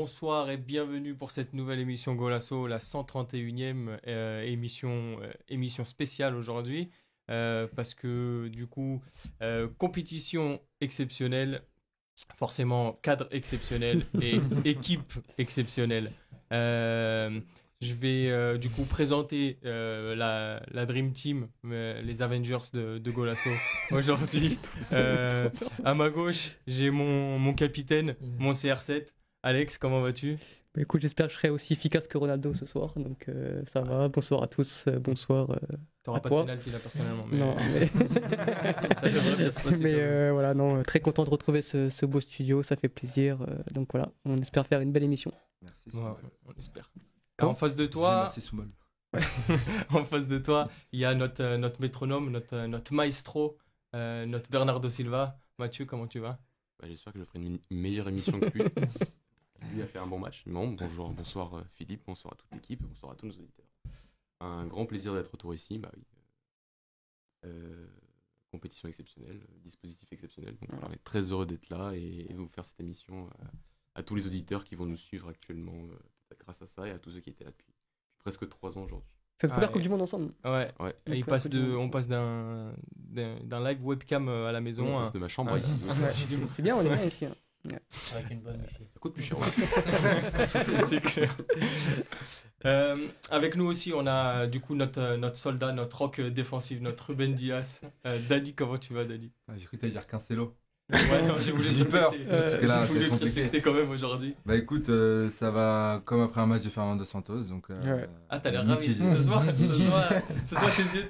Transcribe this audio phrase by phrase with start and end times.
[0.00, 6.34] bonsoir et bienvenue pour cette nouvelle émission Golasso, la 131e euh, émission, euh, émission spéciale
[6.36, 6.88] aujourd'hui.
[7.30, 9.02] Euh, parce que du coup,
[9.76, 11.60] compétition exceptionnelle,
[12.34, 16.12] forcément cadre exceptionnel et équipe exceptionnelle.
[16.50, 23.50] je vais du coup présenter la, la, Dream Team, les Avengers de, de Golasso
[23.90, 24.58] aujourd'hui.
[24.90, 29.08] à ma gauche, j'ai mon, mon capitaine, mon CR7.
[29.42, 30.36] Alex, comment vas-tu?
[30.74, 32.92] Bah, Écoute, j'espère que je serai aussi efficace que Ronaldo ce soir.
[32.96, 34.08] Donc euh, ça va.
[34.08, 34.84] Bonsoir à tous.
[34.86, 35.50] Euh, bonsoir.
[35.50, 35.56] Euh,
[36.02, 37.24] T'auras pas de pénalty là personnellement.
[37.30, 37.38] Mais...
[37.38, 37.86] Non, mais.
[38.94, 39.82] ça, devrait bien se passer.
[39.82, 42.62] Mais voilà, non, très content de retrouver ce, beau studio.
[42.62, 43.38] Ça fait plaisir.
[43.72, 45.32] donc voilà, on espère faire une belle émission.
[45.62, 45.90] Merci.
[45.94, 46.90] on espère.
[47.40, 48.22] en face de toi.
[48.22, 48.68] Merci Soumol.
[49.90, 53.56] en face de toi, il y a notre, notre métronome, notre, notre maestro,
[53.94, 55.40] notre Bernardo Silva.
[55.58, 56.38] Mathieu, comment tu vas?
[56.78, 58.64] Bah, J'espère que je ferai une meilleure émission que lui.
[59.68, 60.42] lui a fait un bon match.
[60.46, 63.66] bonjour, bonsoir euh, Philippe, bonsoir à toute l'équipe, bonsoir à tous nos auditeurs.
[64.40, 65.78] Un grand plaisir d'être retour ici.
[65.78, 66.02] Bah, oui.
[67.44, 67.86] Euh,
[68.50, 70.56] compétition exceptionnelle, dispositif exceptionnel.
[70.56, 73.44] Donc, on est très heureux d'être là et, de vous faire cette émission euh,
[73.94, 75.88] à, tous les auditeurs qui vont nous suivre actuellement
[76.40, 77.72] grâce à ça et à tous ceux qui étaient là depuis,
[78.18, 79.10] presque trois ans aujourd'hui.
[79.38, 80.34] Cette première Coupe du Monde ensemble.
[80.44, 80.66] Ouais.
[80.80, 80.94] ouais.
[81.06, 84.98] Et passe de, on passe d'un, d'un, live webcam à la maison.
[84.98, 85.74] On passe de ma chambre ici.
[86.48, 87.24] C'est bien, on est bien ici.
[87.24, 87.34] Hein.
[88.14, 89.36] Avec une bonne Ça coûte plus cher.
[90.88, 91.36] c'est clair.
[92.64, 97.08] Euh, avec nous aussi, on a du coup notre, notre soldat, notre rock défensif, notre
[97.08, 97.82] Ruben Diaz.
[98.06, 100.56] Euh, Dani, comment tu vas, Dani ah, J'ai cru que dire Cancelo.
[100.92, 102.12] Ouais, non, j'ai voulu te peur.
[102.28, 104.34] Parce que là, voulu te respecter quand même aujourd'hui.
[104.44, 107.44] Bah écoute, euh, ça va comme après un match de Fernando Santos.
[107.44, 108.94] Donc, euh, Ah, t'as l'air ravi.
[108.94, 109.44] Ce soir,
[110.44, 111.06] ce soir, tes yeux,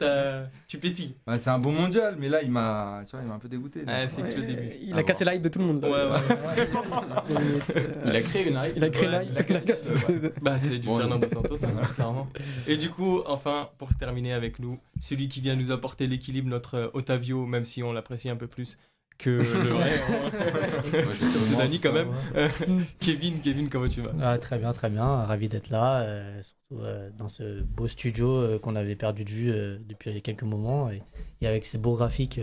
[0.67, 1.15] tu pétilles.
[1.39, 3.83] C'est un bon mondial, mais là, il m'a un peu dégoûté.
[3.87, 4.71] Ah, c'est que le début.
[4.83, 5.85] Il a cassé l'hype de tout le monde.
[5.85, 6.67] Ouais, ouais.
[8.05, 8.77] il a créé une hype.
[8.77, 10.33] Il a créé l'hype.
[10.43, 12.29] Bah, c'est du Fernando Santos, hein, clairement.
[12.67, 16.91] Et du coup, enfin, pour terminer avec nous, celui qui vient nous apporter l'équilibre, notre
[16.95, 18.77] Otavio, même si on l'apprécie un peu plus
[19.21, 19.93] que le vrai.
[20.09, 21.57] Hein.
[21.59, 22.09] Dani quand même.
[23.01, 24.13] Kevin, Kevin, comment tu vas?
[24.21, 25.05] Ah, Très bien, très bien.
[25.05, 29.31] Ravi d'être là, euh, surtout euh, dans ce beau studio euh, qu'on avait perdu de
[29.31, 29.53] vue
[29.87, 32.41] depuis quelques moments et, avec ces beaux graphiques,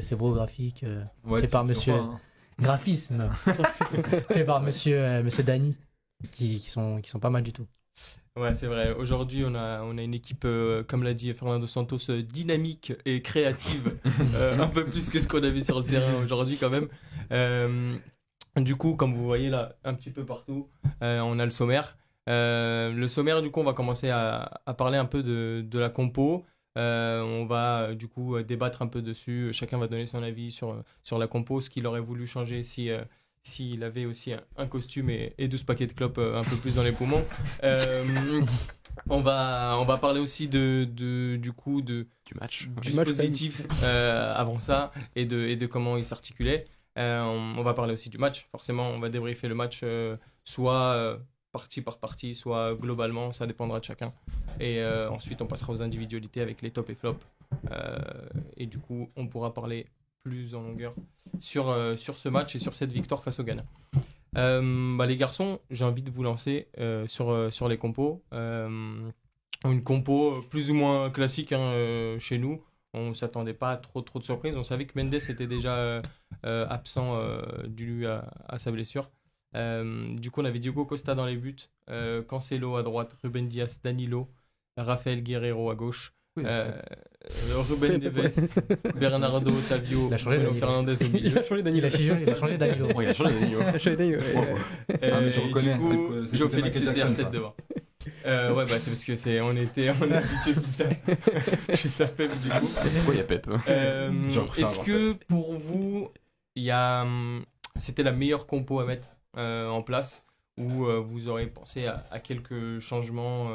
[0.00, 0.84] ces beaux graphiques
[1.26, 2.20] faits par Monsieur hein.
[2.58, 3.30] graphisme
[4.30, 5.76] fait par Monsieur Monsieur Dani,
[6.32, 7.66] qui, qui sont qui sont pas mal du tout.
[8.38, 8.92] Ouais, c'est vrai.
[8.92, 12.92] Aujourd'hui, on a, on a une équipe, euh, comme l'a dit Fernando Santos, euh, dynamique
[13.04, 13.98] et créative,
[14.34, 18.00] euh, un peu plus que ce qu'on a vu sur le terrain aujourd'hui quand même.
[18.56, 20.68] du coup, comme vous voyez là, un petit peu partout,
[21.00, 21.96] on a le sommaire.
[22.28, 25.90] le sommaire, du coup, on va commencer à, à parler un peu de, de la
[25.90, 26.46] compo.
[26.76, 29.48] on va du coup débattre un peu dessus.
[29.52, 32.90] Chacun va donner son avis sur, sur la compo, ce qu'il aurait voulu changer si
[33.48, 36.76] s'il avait aussi un, costume et, et, 12 paquets de clopes euh, un peu plus
[36.76, 37.24] dans les poumons.
[37.64, 38.42] Euh,
[39.08, 43.66] on, va, on va parler aussi de, de du coup de, du match, du dispositif
[43.82, 46.64] euh, avant ça et de, et de comment il s'articulait.
[46.96, 48.48] On, va parler aussi du match.
[48.50, 49.84] Forcément, on va débriefer le match
[50.44, 51.20] soit
[51.52, 54.12] partie par partie, soit globalement, ça dépendra de chacun.
[54.58, 57.24] Et ensuite, on passera aux individualités avec les tops et flops.
[58.56, 59.86] et du coup, on pourra parler
[60.28, 60.94] plus en longueur
[61.38, 63.64] sur, euh, sur ce match et sur cette victoire face au Ghana.
[64.36, 68.22] Euh, bah, les garçons, j'ai envie de vous lancer euh, sur, sur les compos.
[68.32, 72.62] une compo plus ou moins classique hein, chez nous.
[72.94, 74.56] On ne s'attendait pas à trop, trop de surprises.
[74.56, 76.02] On savait que Mendes était déjà
[76.42, 77.20] absent
[77.66, 79.10] dû à, à, sa blessure.
[79.54, 81.68] du coup, on avait Diogo Costa dans les buts,
[82.28, 84.28] Cancelo à droite, Ruben Diaz, Danilo,
[84.76, 86.70] Rafael Guerrero à gauche, euh,
[87.68, 88.60] Ruben Neves,
[88.94, 91.28] Bernardo Savio, Bruno Fernandez au milieu.
[91.28, 91.88] Il a changé Danilo.
[91.88, 92.88] Il a changé Danilo.
[93.00, 93.60] il a changé Danilo.
[93.60, 94.20] Il a changé Danilo.
[95.02, 95.74] Ah, mais je reconnais.
[95.74, 97.54] Du coup, Joe Félix et CR7 devant.
[98.26, 100.84] Euh, ouais, bah c'est parce que c'est, on était, on est habitué ça,
[101.68, 102.66] puis ça Pep du coup.
[102.66, 106.10] Pourquoi il y a Pep euh, Est-ce que pour vous,
[106.54, 107.44] il y a, hum,
[107.76, 110.24] c'était la meilleure compo à mettre euh, en place,
[110.58, 113.50] ou euh, vous aurez pensé à, à quelques changements,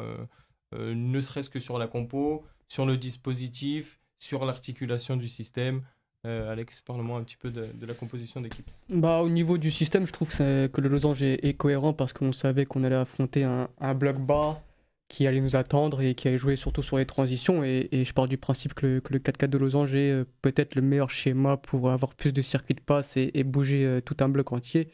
[0.73, 5.83] euh, ne serait-ce que sur la compo, sur le dispositif, sur l'articulation du système.
[6.25, 8.67] Euh, Alex, parle-moi un petit peu de, la composition d'équipe.
[8.89, 12.31] Bah, au niveau du système, je trouve que, que le losange est, cohérent parce qu'on
[12.31, 14.59] savait qu'on allait affronter un, bloc bas
[15.07, 17.63] qui allait nous attendre et qui allait jouer surtout sur les transitions.
[17.63, 21.11] Et, je pars du principe que le, 4-4 de losange est euh, peut-être le meilleur
[21.11, 24.87] schéma pour avoir plus de circuits de passe et, bouger euh, tout un bloc entier.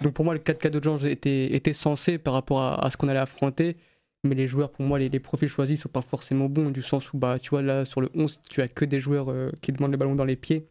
[0.00, 3.08] Donc pour moi, le 4-4 de losange était, était censé par rapport à ce qu'on
[3.08, 3.76] allait affronter
[4.24, 7.18] mais les joueurs, pour moi, les, profils choisis sont pas forcément bons, du sens où,
[7.18, 9.92] bah, tu vois, là, sur le 11, tu as que des joueurs euh, qui demandent
[9.92, 10.66] le ballon dans les pieds.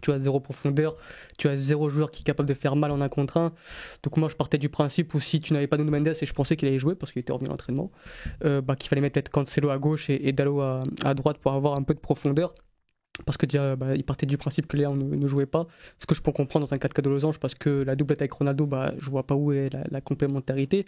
[0.00, 0.96] tu as zéro profondeur,
[1.38, 3.52] tu as zéro joueur qui est capable de faire mal en un contre un.
[4.02, 6.32] Donc moi je partais du principe où si tu n'avais pas Nuno Mendes et je
[6.34, 7.90] pensais qu'il allait jouer parce qu'il était revenu à l'entraînement,
[8.44, 11.38] euh, bah, qu'il fallait mettre peut-être Cancelo à gauche et, et Dallo à, à droite
[11.38, 12.54] pour avoir un peu de profondeur
[13.26, 15.66] parce que déjà, bah, il partait du principe que Léon ne, ne, jouait pas.
[15.98, 18.20] Ce que je peux comprendre dans un 4 4 de losange, parce que la doublette
[18.20, 20.84] avec Ronaldo, bah, je vois pas où est la, complémentarité.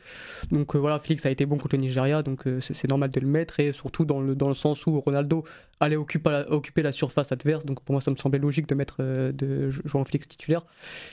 [0.51, 3.21] Donc euh, voilà, Félix a été bon contre le Nigeria, donc euh, c'est normal de
[3.21, 5.45] le mettre, et surtout dans le, dans le sens où Ronaldo
[5.79, 7.65] allait occuper la, surface adverse.
[7.65, 10.67] Donc pour moi, ça me semblait logique de mettre euh, de jouer en Félix titulaire.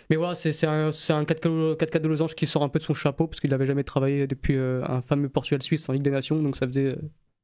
[0.10, 2.96] Mais voilà, c'est un, un 4 4 de losange qui sort un peu de son
[2.96, 6.58] chapeau, parce qu'il n'avait jamais travaillé depuis un fameux Portugal-Suisse en Ligue des Nations, donc
[6.58, 6.96] ça faisait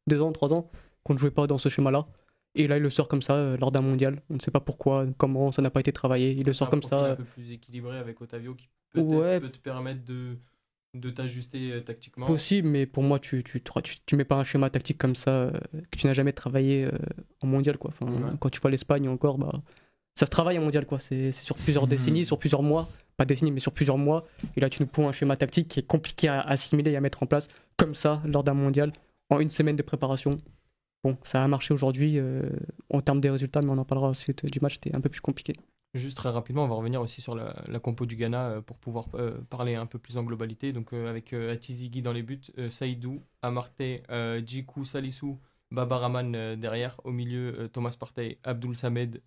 [0.07, 0.71] deux ans, trois ans
[1.03, 2.07] qu'on ne jouait pas dans ce schéma-là.
[2.55, 4.21] Et là, il le sort comme ça euh, lors d'un mondial.
[4.29, 6.31] On ne sait pas pourquoi, comment, ça n'a pas été travaillé.
[6.31, 7.11] Il le sort comme ça.
[7.11, 9.39] Un peu plus équilibré avec Otavio qui peut, ouais.
[9.39, 10.37] peut te permettre de,
[10.95, 12.25] de t'ajuster euh, tactiquement.
[12.25, 15.31] Possible, mais pour moi, tu, tu, tu, tu, mets pas un schéma tactique comme ça
[15.31, 15.51] euh,
[15.91, 16.91] que tu n'as jamais travaillé euh,
[17.41, 17.77] en mondial.
[17.77, 17.91] Quoi.
[17.91, 18.31] Enfin, ouais.
[18.39, 19.61] Quand tu vois l'Espagne encore, bah,
[20.15, 20.85] ça se travaille en mondial.
[20.85, 20.99] quoi.
[20.99, 21.89] C'est sur plusieurs mmh.
[21.89, 22.89] décennies, sur plusieurs mois.
[23.17, 24.25] Pas décennies, mais sur plusieurs mois.
[24.55, 27.01] Et là, tu nous poses un schéma tactique qui est compliqué à assimiler et à
[27.01, 28.91] mettre en place comme ça lors d'un mondial
[29.29, 30.37] en une semaine de préparation.
[31.03, 32.49] Bon, ça a marché aujourd'hui euh,
[32.89, 35.21] en termes des résultats, mais on en parlera ensuite du match, c'était un peu plus
[35.21, 35.53] compliqué.
[35.93, 39.07] Juste très rapidement, on va revenir aussi sur la, compo du Ghana euh, pour pouvoir
[39.15, 40.73] euh, parler un peu plus en globalité.
[40.73, 43.81] Donc avec Atizigi dans les buts, Saïdou, Amarte,
[44.45, 45.39] Djikou, Salissou,
[45.71, 49.21] Babaraman derrière, au milieu Thomas Partey, Abdul Samed,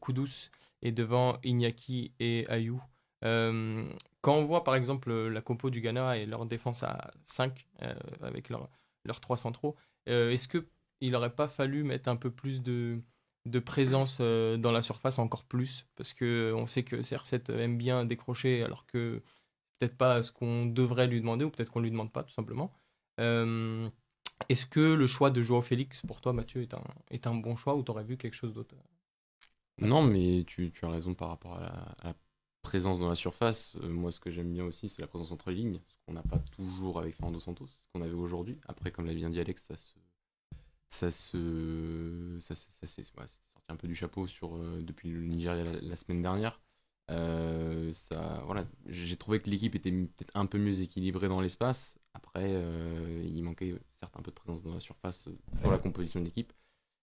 [0.00, 0.50] Koudous
[0.82, 2.82] et devant Iñaki et Ayou.
[3.22, 7.66] quand on voit par exemple la compo du Ghana et leur défense à 5
[8.22, 8.68] avec leurs
[9.04, 9.76] leur 3 centraux,
[10.06, 10.66] est-ce que
[11.00, 13.00] il n'aurait pas fallu mettre un peu plus de,
[13.46, 17.76] de présence euh, dans la surface encore plus parce que on sait que CR7 aime
[17.76, 19.22] bien décrocher alors que
[19.78, 22.72] peut-être pas ce qu'on devrait lui demander ou peut-être qu'on lui demande pas tout simplement.
[23.20, 23.88] Euh,
[24.48, 27.56] Est-ce que le choix de Joao Félix pour toi Mathieu est un, est un bon
[27.56, 28.74] choix ou t'aurais vu quelque chose d'autre?
[29.78, 32.14] Non mais tu, as raison par rapport à la, à la
[32.62, 33.76] présence dans la surface.
[33.82, 36.22] Euh, moi ce que j'aime bien aussi c'est la présence entre lignes, ce qu'on n'a
[36.22, 38.58] pas toujours avec Fernando Santos, ce qu'on avait aujourd'hui.
[38.68, 39.92] Après comme l'a bien dit Alex ça se
[40.94, 43.38] ça se ça, ça, s'est ouais, sorti
[43.68, 46.60] un peu du chapeau sur euh, depuis le Nigeria la, la semaine dernière.
[47.10, 51.98] Euh, ça voilà j'ai trouvé que l'équipe était peut-être un peu mieux équilibrée dans l'espace.
[52.14, 55.28] Après euh, il manquait certes un peu de présence dans la surface
[55.60, 56.52] sur la composition de l'équipe.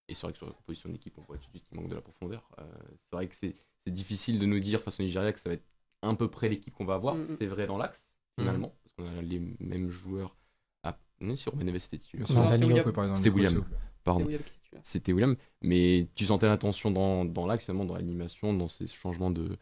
[0.07, 1.77] Et c'est vrai que sur la composition de l'équipe on voit tout de suite qu'il
[1.77, 2.49] manque de la profondeur.
[2.59, 2.63] Euh,
[3.03, 3.55] c'est vrai que c'est
[3.87, 5.67] difficile de nous dire face au Nigeria que ça va être
[6.01, 7.15] un peu près l'équipe qu'on va avoir.
[7.15, 7.35] Mm -hmm.
[7.37, 8.71] c'est vrai dans l'axe finalement mm.
[8.71, 8.81] -hmm.
[8.83, 10.33] parce qu'on a les mêmes joueurs
[11.21, 11.99] non, sur Beneves, c'était
[13.15, 13.63] C'était William.
[14.03, 14.27] Pardon.
[14.83, 15.35] C'était William.
[15.61, 19.57] Mais tu sentais l'intention dans, dans l'axe, finalement, dans l'animation, dans ces changements de,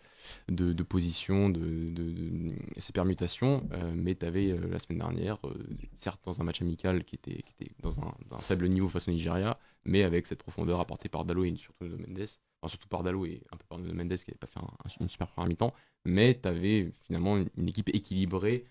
[0.48, 3.68] de, de position, de, de, de, ces permutations.
[3.74, 5.54] Euh, mais tu avais euh, la semaine dernière, euh,
[5.94, 9.08] certes dans un match amical qui était, qui était dans un, un, faible niveau face
[9.08, 12.28] au Nigeria, mais avec cette profondeur apportée par Dalo et surtout de Mendes.
[12.62, 14.90] Enfin, surtout par Dalo et un peu par Mendes qui n'avait pas fait un, un,
[15.02, 15.74] une super première mi-temps.
[16.06, 18.66] Mais tu avais finalement une, une, équipe équilibrée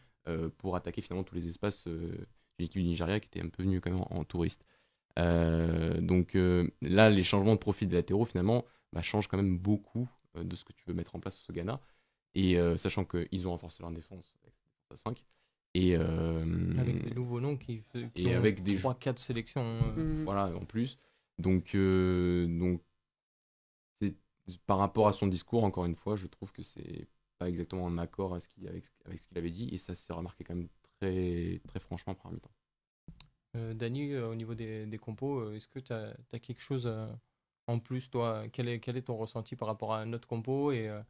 [0.59, 1.89] pour attaquer finalement tous les espaces
[2.59, 4.65] l'équipe du Nigeria qui était un peu venue quand même en, en touriste.
[5.19, 9.59] Euh, donc euh, là, les changements de profil des latéraux finalement bah, changent quand même
[9.59, 11.81] beaucoup euh, de ce que tu veux mettre en place au Ghana.
[12.35, 14.55] Et sachant qu'ils ont renforcé leur défense avec
[14.93, 15.25] à 5.
[15.75, 17.83] Et, avec des nouveaux noms qui,
[18.15, 19.65] qui et ont avec des 3-4 sélections.
[19.97, 20.23] Mmh.
[20.25, 20.99] Voilà, en plus.
[21.39, 22.81] Donc, donc
[24.67, 27.99] par rapport à son discours, encore une fois, je trouve que c'est pas exactement en
[27.99, 29.69] accord avec ce qu'il avec, avec ce qu'il avait dit.
[29.73, 30.69] Et ça s'est remarqué quand même
[31.01, 32.51] très, très franchement par mi-temps.
[33.57, 36.61] Euh, Dany, euh, au niveau des, des compos, euh, est-ce que tu as, as, quelque
[36.61, 37.07] chose euh,
[37.67, 40.89] en plus, toi quel est, quel est ton ressenti par rapport à notre compo et,
[40.89, 41.01] euh,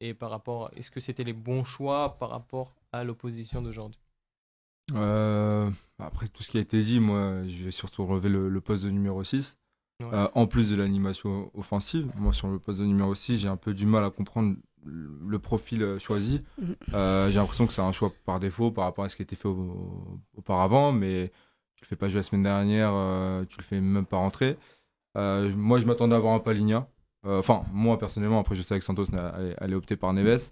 [0.00, 4.00] et par rapport, est-ce que c'était les bons choix par rapport à l'opposition d'aujourd'hui?
[5.98, 8.84] Après tout ce qui a été dit, moi, je vais surtout relever le, le poste
[8.84, 9.58] de numéro 6.
[10.02, 10.28] Ouais.
[10.34, 13.72] en plus de l'animation offensive, moi sur le poste de numéro 6, j'ai un peu
[13.72, 16.42] du mal à comprendre le profil choisi.
[16.94, 19.36] Euh, j'ai l'impression que c'est un choix par défaut par rapport à ce qui était
[19.36, 21.32] fait au, auparavant, mais
[21.76, 24.56] tu le fais pas jouer la semaine dernière, euh, tu le fais même pas rentrer.
[25.16, 26.88] Euh, moi, je m'attendais à avoir un Paligna.
[27.24, 30.50] Euh, enfin, moi personnellement, après, je sais que Santos allait, allait opter par Neves.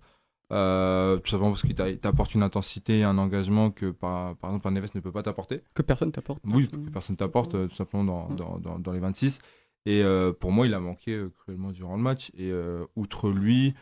[0.52, 4.66] Euh, tout simplement parce qu'il t'apporte une intensité et un engagement que par, par exemple
[4.66, 5.62] un Neves ne peut pas t'apporter.
[5.74, 6.42] Que personne t'apporte.
[6.44, 9.38] Oui, que personne t'apporte tout simplement dans, dans, dans, dans, les 26.
[9.86, 12.30] Et euh, pour moi, il a manqué cruellement durant le match.
[12.36, 12.52] Et
[12.96, 13.74] outre lui,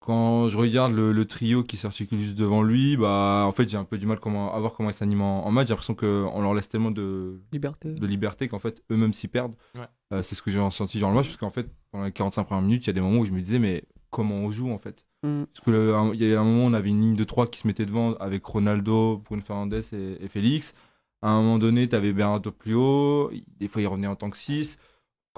[0.00, 3.76] quand je regarde le, le, trio qui s'articule juste devant lui, bah en fait j'ai
[3.76, 5.68] un peu du mal comment, à voir comment ils s'animent en, en, match.
[5.68, 9.54] J'ai l'impression qu'on leur laisse tellement de liberté, de liberté qu'en fait eux-mêmes s'y perdent.
[9.74, 9.86] Ouais.
[10.12, 12.44] Euh, c'est ce que j'ai ressenti dans le match, parce qu'en fait pendant les 45
[12.44, 14.70] premières minutes, il y a des moments où je me disais mais comment on joue
[14.70, 15.06] en fait?
[15.24, 15.44] Mm.
[15.44, 17.60] Parce que il y a un moment où on avait une ligne de 3 qui
[17.60, 20.74] se mettait devant avec Ronaldo, Bruno Fernandes et, et Félix.
[21.20, 24.30] À un moment donné, tu avais Bernardo plus haut, des fois il revenait en tant
[24.30, 24.78] que 6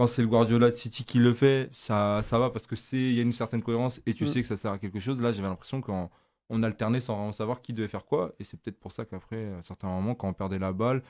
[0.00, 2.96] quand c'est le Guardiola de City qui le fait, ça, ça va parce que c'est
[2.96, 4.28] il y a une certaine cohérence et tu mm.
[4.28, 5.20] sais que ça sert à quelque chose.
[5.20, 6.08] Là, j'avais l'impression qu'on
[6.48, 8.34] on alternait sans vraiment savoir qui devait faire quoi.
[8.38, 11.02] Et c'est peut-être pour ça qu'après, à certains moments, quand on perdait la balle,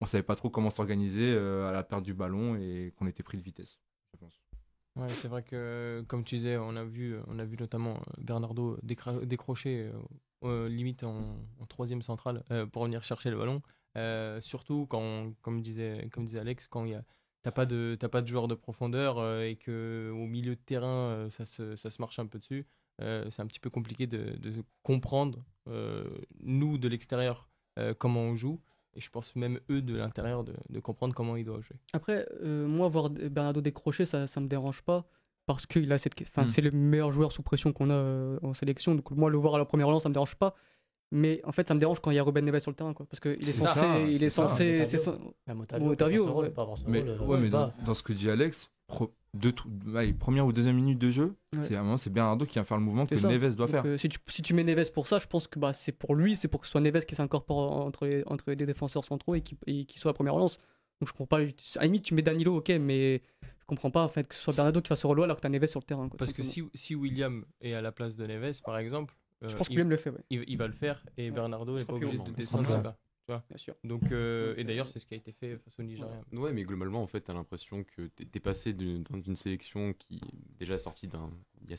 [0.00, 3.22] on savait pas trop comment s'organiser euh, à la perte du ballon et qu'on était
[3.22, 3.78] pris de vitesse,
[4.12, 4.42] je pense.
[4.96, 8.22] Ouais, c'est vrai que, comme tu disais, on a vu, on a vu notamment euh,
[8.22, 9.88] Bernardo décrocher
[10.42, 11.36] euh, limite en,
[11.68, 13.62] troisième centrale pour venir chercher le ballon.
[14.40, 17.04] surtout quand, comme disait, comme disait Alex, quand il y a
[17.42, 21.26] t'as pas de t'as pas de joueur de profondeur et que au milieu de terrain
[21.28, 22.66] ça se, ça se marche un peu dessus
[22.98, 25.44] c'est un petit peu compliqué de, de comprendre
[26.40, 27.48] nous de l'extérieur
[27.98, 28.60] comment on joue
[28.94, 31.76] et je pense même eux de l'intérieur de, de, comprendre comment ils doivent jouer.
[31.92, 35.06] Après, euh, moi, voir Bernardo décrocher, ça ne me dérange pas.
[35.46, 36.20] Parce que a cette...
[36.22, 36.48] enfin, hmm.
[36.48, 38.94] c'est le meilleur joueur sous pression qu'on a euh, en sélection.
[38.94, 40.54] Donc, moi, le voir à la première lance, ça me dérange pas.
[41.14, 42.94] Mais en fait, ça me dérange quand il y a Ruben Neves sur le terrain.
[42.94, 43.86] Quoi, parce qu'il est, censé.
[44.08, 44.86] il est, censé.
[44.86, 45.18] C'est son...
[45.82, 46.26] Otavio,
[46.86, 48.70] Mais, ouais, mais dans, dans, ce que dit Alex,
[49.34, 49.52] deux,
[50.18, 53.04] première ou deuxième minute de jeu, c'est un c'est Bernardo qui vient faire le mouvement
[53.04, 53.84] que Neves doit faire.
[53.84, 56.14] Euh, si, tu, si, tu, mets Neves pour ça, je pense que bah, c'est pour
[56.14, 59.34] lui, c'est pour que ce soit Neves qui s'incorpore entre les, entre les défenseurs centraux
[59.34, 60.58] et qui, qui soit la première relance.
[61.00, 61.40] Donc je comprends pas.
[61.40, 64.40] À la limite, tu mets Danilo, ok, mais je comprends pas en fait que ce
[64.40, 66.08] soit Bernardo qui fasse ce rôle alors que tu as Neves sur le terrain.
[66.08, 69.14] Parce que si, si William est à la place de Neves, par exemple,
[69.48, 70.12] je pense euh, que William le fait.
[70.30, 72.94] Il, va le faire et Bernardo n'est pas obligé de descendre.
[73.28, 73.74] Bien sûr.
[73.84, 76.20] Donc, euh, et d'ailleurs, c'est ce qui a été fait face au Nigeria.
[76.32, 80.20] Ouais, mais globalement, en fait, tu as l'impression que tu es, passé d'une sélection qui
[80.58, 81.30] déjà sortie d'un.
[81.62, 81.74] Il n'y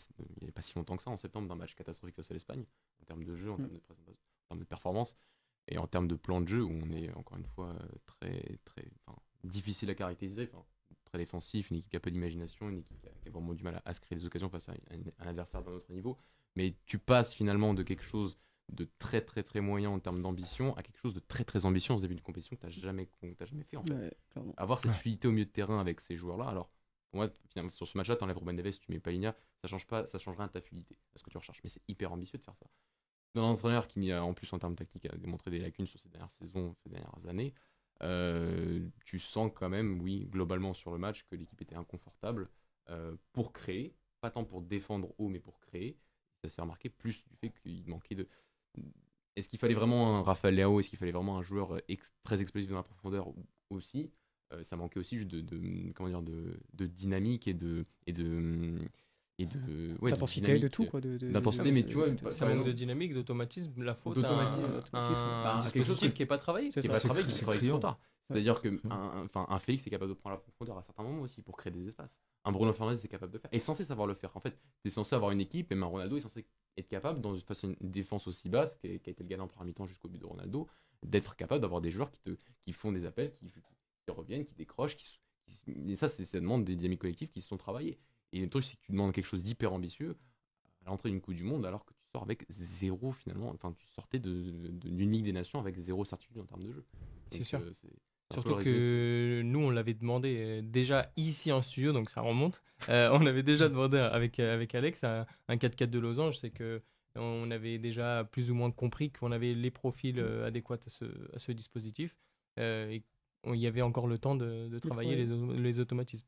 [0.50, 2.65] a, pas si longtemps que ça, en septembre, d'un match catastrophique face à l'Espagne,
[3.01, 3.67] en termes de jeu, en, mm.
[3.67, 5.15] termes de en termes de performance,
[5.67, 8.86] et en termes de plan de jeu, où on est encore une fois très, très
[9.43, 10.50] difficile à caractériser.
[11.05, 13.82] Très défensif, une équipe qui a peu d'imagination, une équipe qui a, vraiment du mal
[13.86, 16.17] à, se créer des occasions face à un, un adversaire d'un autre niveau.
[16.55, 20.75] Mais tu passes finalement de quelque chose de très très très moyen en termes d'ambition
[20.77, 22.72] à quelque chose de très très ambitieux en ce début de compétition que tu n'as
[22.72, 24.17] jamais, jamais fait en fait.
[24.57, 26.69] Avoir cette fluidité au milieu de terrain avec ces joueurs-là, alors
[27.12, 29.86] pour moi, finalement, sur ce match-là, tu enlèves Ruben Neves, tu mets Palhinha, ça change
[29.86, 31.62] pas, ça changera ta fluidité, à ce que tu recherches.
[31.63, 32.65] Mais c'est hyper ambitieux de faire ça.
[33.36, 36.10] Dans un entraîneur qui, en plus en termes tactiques, a démontré des lacunes sur ces
[36.10, 37.53] dernières saisons, ces dernières années,
[38.01, 42.50] euh, tu sens quand même, oui, globalement sur le match, que l'équipe était inconfortable
[42.89, 46.00] euh, pour créer, pas tant pour défendre haut, mais pour créer.
[46.43, 48.27] Ça s'est remarqué plus du fait qu'il manquait de,
[49.35, 51.79] est-ce qu'il fallait vraiment un Rafael Leao Est-ce qu'il fallait vraiment un joueur euh,
[52.23, 53.27] très explosif dans la profondeur
[53.69, 54.12] aussi
[54.51, 57.85] euh, Ça manquait aussi de, de, comment dire, de, de, dynamique et de.
[58.07, 58.77] Et de
[59.39, 63.15] et de ouais, d'intensité de, tout quoi d'intensité mais tu vois ça manque de dynamique
[63.15, 66.69] d'automatisme la faute à un, un, un dispositif qui n'est pas travaillé.
[66.69, 69.59] Qui n'est pas travaillé qui travaille trop tard c'est à dire que un, enfin un
[69.59, 72.19] Félix est capable de prendre la profondeur à certains moments aussi pour créer des espaces
[72.45, 74.87] un Bruno Fernandes est capable de faire est censé savoir le faire en fait tu
[74.87, 76.45] es censé avoir une équipe et un Ronaldo est censé
[76.77, 79.63] être capable, dans, face à une défense aussi basse, qui a, été le gagnant par
[79.63, 80.67] mi-temps jusqu'au but de Ronaldo,
[81.03, 83.51] d'être capable d'avoir des joueurs qui, te, qui font des appels, qui,
[84.09, 84.95] reviennent, qui décrochent.
[84.95, 85.19] Qui,
[85.67, 87.99] et ça, ça demande des dynamiques collectives qui se sont travaillées.
[88.31, 90.17] Et le truc, c'est que tu demandes quelque chose d'hyper ambitieux
[90.85, 93.49] à l'entrée d'une Coupe du Monde, alors que tu sors avec zéro finalement.
[93.49, 96.85] Enfin, tu sortais d'une de, Ligue des Nations avec zéro certitude en termes de jeu.
[97.29, 97.59] C'est sûr.
[97.59, 97.71] Euh,
[98.33, 102.63] Surtout que nous, on l'avait demandé euh, déjà ici en studio, donc ça remonte.
[102.89, 106.39] Euh, on avait déjà demandé avec, euh, avec Alex un, 4-4 de losange.
[106.39, 106.81] C'est que
[107.15, 111.37] on avait déjà plus ou moins compris qu'on avait les profils adéquats à ce, à
[111.37, 112.17] ce dispositif.
[112.57, 113.03] et
[113.45, 115.27] il y avait encore le temps de, travailler les,
[115.59, 116.25] les, automatismes.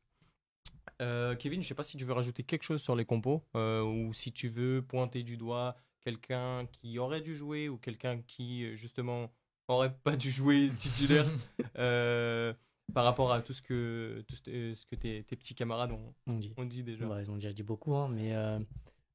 [1.00, 4.12] Kevin, je ne sais pas si tu veux rajouter quelque chose sur les compos ou
[4.12, 9.32] si tu veux pointer du doigt quelqu'un qui aurait dû jouer ou quelqu'un qui justement
[9.74, 11.26] aurait pas dû jouer titulaire
[11.78, 12.52] euh,
[12.94, 16.34] par rapport à tout ce que, tout ce que tes, tes petits camarades ont, on
[16.34, 16.52] dit.
[16.66, 17.06] dit déjà.
[17.20, 18.58] ils ont déjà dit beaucoup, hein, mais euh,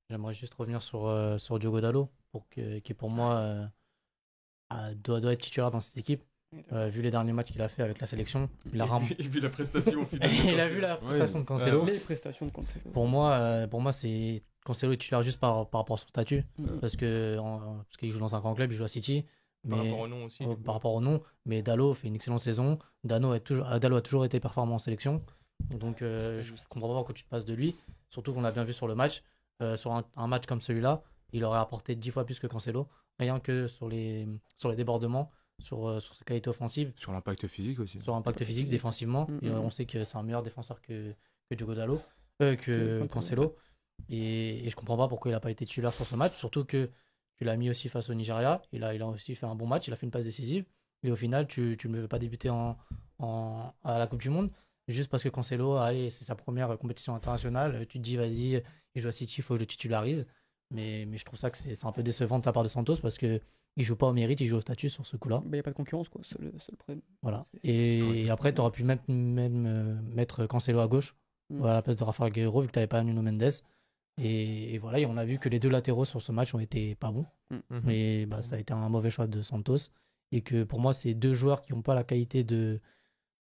[0.10, 3.70] j'aimerais juste revenir sur, euh, sur Diogo Dallo, pour que, qui pour moi
[4.96, 6.22] doit, doit être titulaire dans cette équipe.
[6.72, 9.04] vu les derniers matchs qu'il a fait avec la sélection, il a ram...
[9.18, 10.30] et vu la prestation au final.
[10.46, 11.86] il a vu la prestation de Cancelo.
[11.86, 12.92] Les prestations de Cancelo.
[12.92, 16.44] Pour moi, pour moi c'est Cancelo est titulaire juste par, par rapport à son statut,
[16.82, 19.26] parce que parce qu'il joue dans un grand club, il joue à City.
[19.70, 20.44] Par rapport au nom aussi.
[20.66, 21.22] par rapport au nom.
[21.46, 22.80] Mais Dallo fait une excellente saison.
[23.04, 25.24] Dano a toujours, euh, Dallo a toujours été performant en sélection.
[25.70, 27.76] Donc euh, je comprends pas pourquoi tu te passes de lui.
[28.10, 29.24] Surtout qu'on a bien vu sur le match.
[29.62, 31.04] Euh, sur un, match comme celui-là,
[31.34, 32.88] il aurait apporté 10 fois plus que Cancelo.
[33.20, 36.92] Rien que sur les, sur les débordements, sur, sur ses qualités offensives.
[36.98, 38.02] Sur l'impact physique aussi.
[38.02, 39.28] Sur l'impact physique défensivement.
[39.30, 39.72] Mm, mm, on mm.
[39.72, 41.14] sait que c'est un meilleur défenseur que,
[41.50, 42.02] que Diogo Dallo.
[42.40, 43.56] que Cancelo.
[44.10, 46.36] Et, et, je comprends pas pourquoi il n'a pas été titulaire sur ce match.
[46.36, 46.90] Surtout que
[47.42, 48.62] tu l'as mis aussi face au Nigeria.
[48.72, 49.88] Il a, il a aussi fait un bon match.
[49.88, 50.64] Il a fait une passe décisive.
[51.02, 52.78] Mais au final, tu ne veux pas débuter en,
[53.18, 54.52] en, à la Coupe du Monde.
[54.88, 57.88] Juste parce que Cancelo, allez, c'est sa première compétition internationale.
[57.88, 58.62] Tu te dis, vas-y,
[58.94, 60.28] il joue à City, il faut que je le titularise.
[60.70, 62.98] Mais, mais je trouve ça que c'est un peu décevant de la part de Santos
[62.98, 63.42] parce que
[63.76, 65.42] il joue pas au mérite, il joue au statut sur ce coup-là.
[65.46, 67.02] Il n'y a pas de concurrence, quoi, c'est le, problème.
[67.24, 67.48] Voilà.
[67.64, 71.16] Et, après, tu aurais pu même, même euh, mettre Cancelo à gauche,
[71.50, 71.64] mm.
[71.64, 73.52] à la place de Rafael Guerrero, vu que tu n'avais pas Nuno Mendes.
[74.18, 76.96] Et, voilà, et on a vu que les deux latéraux sur ce match ont été
[76.96, 77.26] pas bons.
[77.50, 77.80] Mm.
[77.84, 79.90] Mais bah, ça a été un mauvais choix de Santos.
[80.32, 82.80] Et que pour moi, c'est deux joueurs qui n'ont pas la qualité de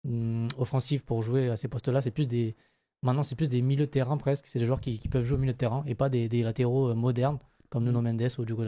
[0.05, 2.03] mm, offensive pour jouer à ces postes-là.
[2.03, 2.57] C'est plus des.
[3.03, 4.47] Maintenant, c'est plus des milieux de terrain presque.
[4.47, 6.89] C'est des joueurs qui, peuvent jouer au milieu de terrain et pas des, des latéraux
[6.89, 8.65] euh, modernes comme Nuno Mendes ou Diogo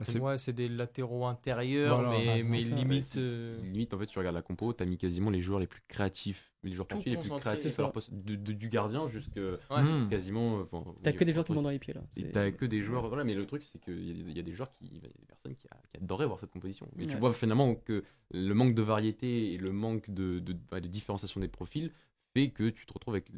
[0.00, 0.24] Dalot.
[0.24, 3.16] Bah, c'est des latéraux intérieurs, mais, mais limite.
[3.16, 5.66] Euh, limite, en fait, tu regardes la compo, tu as mis quasiment les joueurs les
[5.66, 10.08] plus créatifs, les joueurs les plus créatifs, alors, de, du gardien jusqu'à ouais.
[10.08, 10.60] quasiment.
[10.60, 12.02] Enfin, t'as que des joueurs qui vont dans les pieds là.
[12.32, 13.08] T'as que des joueurs.
[13.08, 14.86] Voilà, mais le truc, c'est qu'il y, y, a des joueurs qui.
[14.86, 16.88] Il y a des personnes qui, qui adoraient voir cette composition.
[16.96, 20.86] Mais tu vois finalement que le manque de variété et le manque de, de, de
[20.86, 21.92] différenciation des profils
[22.32, 23.30] fait que tu te retrouves avec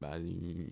[0.00, 0.68] bah, une,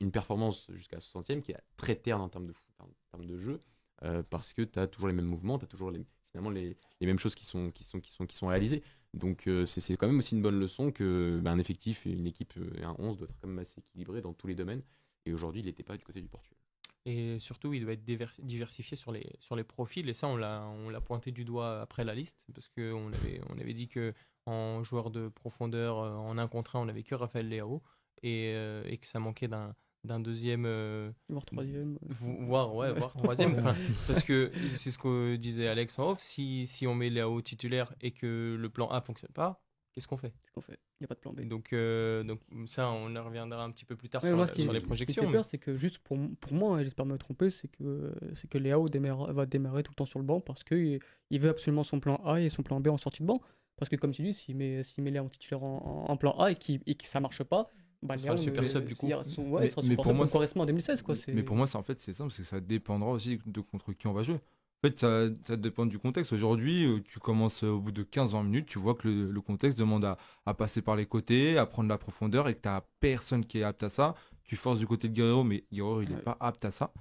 [0.00, 3.60] une, performance jusqu'à 60e qui est très terne en termes de, en termes de jeu.
[4.04, 6.76] Euh, parce que tu as toujours les mêmes mouvements, tu as toujours les, finalement les,
[7.00, 8.82] mêmes choses qui sont, qui sont, qui sont, qui sont réalisées.
[9.14, 12.26] Donc euh, c'est quand même aussi une bonne leçon que ben, un effectif et une
[12.26, 14.82] équipe et un 11 doit être quand même assez équilibré dans tous les domaines.
[15.26, 16.58] Et aujourd'hui, il n'était pas du côté du Portugal.
[17.04, 20.08] Et surtout, il doit être diversifié sur les, sur les profils.
[20.08, 23.72] Et ça, on l'a pointé du doigt après la liste, parce qu'on avait, on avait
[23.72, 24.12] dit que
[24.44, 27.82] en joueur de profondeur, euh, en un contre un, on avait que Raphaël Leao,
[28.22, 28.50] et,
[28.84, 29.74] et que ça manquait d'un
[30.08, 33.62] d'un deuxième euh, voire troisième voire ouais voire troisième.
[34.06, 37.94] Parce que c'est ce que disait Alex en off si, si on met Léo titulaire
[38.00, 39.62] et que le plan A fonctionne pas
[39.94, 40.30] qu'est-ce qu'on fait?
[40.30, 40.78] Qu'est-ce qu'on fait?
[41.00, 41.42] Il n'y a pas de plan B.
[41.42, 45.22] Donc euh, donc ça on y reviendra un petit peu plus tard sur, les projections
[45.22, 48.48] ce qui peur c'est que juste pour, pour moi j'espère me tromper c'est que c'est
[48.48, 50.98] que Léo va démarrer tout le temps sur le banc parce que
[51.30, 53.40] il veut absolument son plan A et son plan B en sortie de banc.
[53.76, 56.54] Parce que comme tu dis s'il met s'il met Léo titulaire en, plan A et
[56.54, 57.70] qui et que ça marche pas
[58.02, 59.06] bah, c'est un super sub du coup.
[59.06, 61.14] Ouais, mais, pour moi, en 2016 quoi.
[61.28, 63.92] Mais pour moi, c'est en fait c'est simple, c'est que ça dépendra aussi de contre
[63.92, 64.36] qui on va jouer.
[64.36, 66.32] En fait, ça, ça dépend du contexte.
[66.32, 69.76] Aujourd'hui, euh, tu commences euh, au bout de 15-20 minutes, tu vois que le, contexte
[69.76, 72.82] demande à, à, passer par les côtés, à prendre la profondeur et que tu n'as
[73.00, 74.14] personne qui est apte à ça.
[74.44, 76.92] Tu forces du côté de Guerrero, mais Guerrero, il n'est pas apte à ça.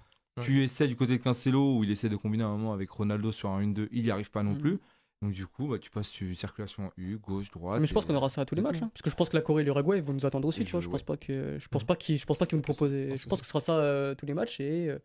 [0.41, 3.31] Tu essaies du côté de Cancelo, où il essaie de combiner un moment avec Ronaldo
[3.31, 4.57] sur un 1-2, il n'y arrive pas non mm.
[4.57, 4.79] plus.
[5.21, 7.81] Donc du coup, bah, tu passes sur circulation U, gauche, droite.
[7.81, 9.29] Mais je pense qu'on aura ça à tous les matchs, hein, parce que je pense
[9.29, 10.63] que la Corée et l'Uruguay vont nous attendre aussi.
[10.63, 12.61] Tu vois, je pense pas que je pense pas qu'ils je pense pas qu'ils vont
[12.61, 13.15] proposer.
[13.15, 14.99] Je pense que ce sera ça euh, tous les matchs et euh,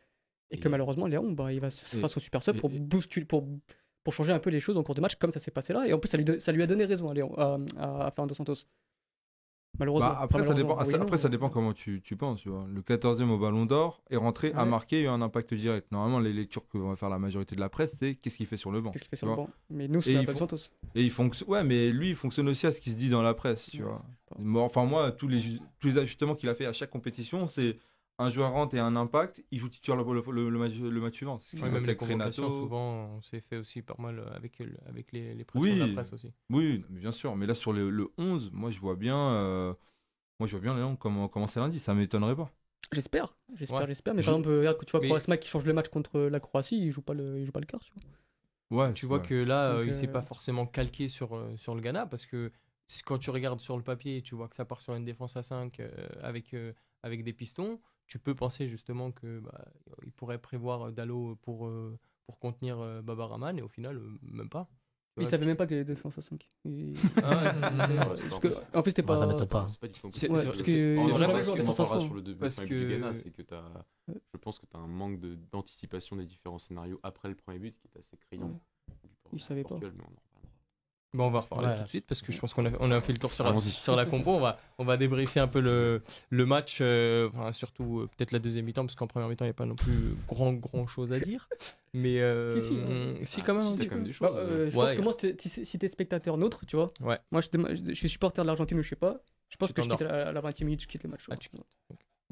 [0.50, 3.48] et que malheureusement Léon, bah, il va se son super sub pour booster pour
[4.04, 5.86] pour changer un peu les choses en cours de match comme ça s'est passé là.
[5.86, 8.10] Et en plus, ça lui, ça lui a donné raison à, Léon, à, à, à
[8.10, 8.66] Fernando Santos.
[9.78, 10.10] Malheureusement.
[10.10, 12.40] Bah, après, ça dépend, après, ça dépend comment tu, tu penses.
[12.40, 12.66] Tu vois.
[12.72, 15.90] Le 14e au Ballon d'Or est rentré, a marqué, a eu un impact direct.
[15.90, 18.56] Normalement, les lectures que va faire la majorité de la presse, c'est qu'est-ce qu'il fait
[18.56, 18.90] sur le banc.
[18.90, 20.56] Qu'est-ce qu'il fait sur le banc Mais nous, c'est pas Santos.
[20.94, 21.48] Et il fonctionne.
[21.48, 23.70] Ouais, mais lui, il fonctionne aussi à ce qui se dit dans la presse.
[23.70, 24.02] Tu vois.
[24.62, 25.40] Enfin, moi, tous les,
[25.80, 27.78] tous les ajustements qu'il a fait à chaque compétition, c'est
[28.22, 31.14] un joueur rentre et un impact, il joue titulaire le, le, le, match, le match
[31.14, 31.38] suivant.
[31.62, 35.74] même les convocations, souvent, on s'est fait aussi pas mal avec, avec les, les pressions
[35.74, 36.32] de la presse aussi.
[36.50, 37.36] Oui, bien sûr.
[37.36, 39.18] Mais là, sur le, 11, moi, je vois bien.
[39.18, 39.74] Euh,
[40.40, 42.50] moi, je vois bien Léon comment commencer lundi, ça m'étonnerait pas.
[42.92, 44.14] J'espère, j'espère, j'espère.
[44.14, 45.38] Mais par exemple, regarde, tu vois, mais...
[45.38, 47.66] qui change le match contre la Croatie, il joue pas le, il joue pas le
[47.66, 48.02] quart, tu vois.
[48.72, 51.74] Ouais, tu vois que là, euh, il s'est euh, pas forcément calqué sur, euh, sur
[51.74, 52.50] le Ghana parce que
[53.04, 55.42] quand tu regardes sur le papier, tu vois que ça part sur une défense à
[55.42, 55.80] 5
[56.22, 56.54] avec,
[57.02, 57.80] avec des pistons.
[58.12, 59.64] Tu peux penser justement que bah,
[60.04, 61.66] il pourrait prévoir Dalo pour,
[62.26, 64.68] pour contenir Baba Rahman et au final, même pas.
[65.18, 66.46] Il savait même pas qu'il y avait deux défenses à 5.
[67.22, 67.54] Ah
[68.74, 69.16] en fait, c'était pas.
[69.16, 69.66] Ça m'étonne pas.
[70.12, 72.00] C'est vraiment sur défense à 5.
[72.02, 75.18] sur le début parce que c'est que as, je pense que tu as un manque
[75.50, 78.60] d'anticipation des différents scénarios après le premier but qui est assez criant.
[79.32, 79.80] Il savait pas.
[81.14, 82.98] Bon, on va reparler tout de suite parce que je pense qu'on a, on a
[83.02, 84.30] fait le tour sur la, sur la compo.
[84.30, 88.32] On va, on va débriefer un peu le, le match, euh, enfin, surtout euh, peut-être
[88.32, 90.86] la deuxième mi-temps parce qu'en première mi-temps il n'y a pas non plus grand, grand
[90.86, 91.50] chose à dire.
[91.92, 93.14] Mais euh, si, si, hein.
[93.24, 93.78] si, quand même.
[93.78, 94.34] Si, quand même des choses.
[94.34, 95.14] Bah, je pense que moi,
[95.46, 97.18] si t'es spectateur neutre, tu vois, ouais.
[97.30, 97.48] moi je,
[97.88, 99.20] je, suis supporter de l'Argentine ou je sais pas,
[99.50, 101.26] je pense que je quitte à la 20 e minute, je quitte le match.
[101.30, 101.34] Ah,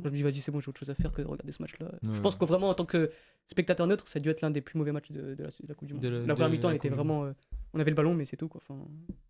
[0.03, 1.61] je me dis, vas-y, c'est bon, j'ai autre chose à faire que de regarder ce
[1.61, 1.91] match-là.
[2.11, 3.11] Je pense que vraiment, en tant que
[3.47, 5.37] spectateur neutre, ça a dû être l'un des plus mauvais matchs de,
[5.69, 6.03] la, Coupe du Monde.
[6.27, 7.31] la première mi-temps, elle était vraiment
[7.73, 8.49] on avait le ballon, mais c'est tout.
[8.49, 8.61] Quoi.
[8.67, 8.81] Enfin,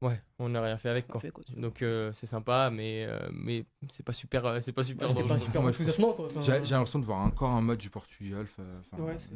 [0.00, 1.07] ouais, on n'a rien fait avec.
[1.07, 1.20] Quoi.
[1.57, 4.46] Donc euh, c'est sympa, mais, euh, mais c'est pas super.
[4.46, 5.14] Euh, c'est pas super.
[5.14, 6.16] Ouais, pas super enthousiasmant.
[6.40, 8.46] J'ai l'impression de voir encore un match du Portugal.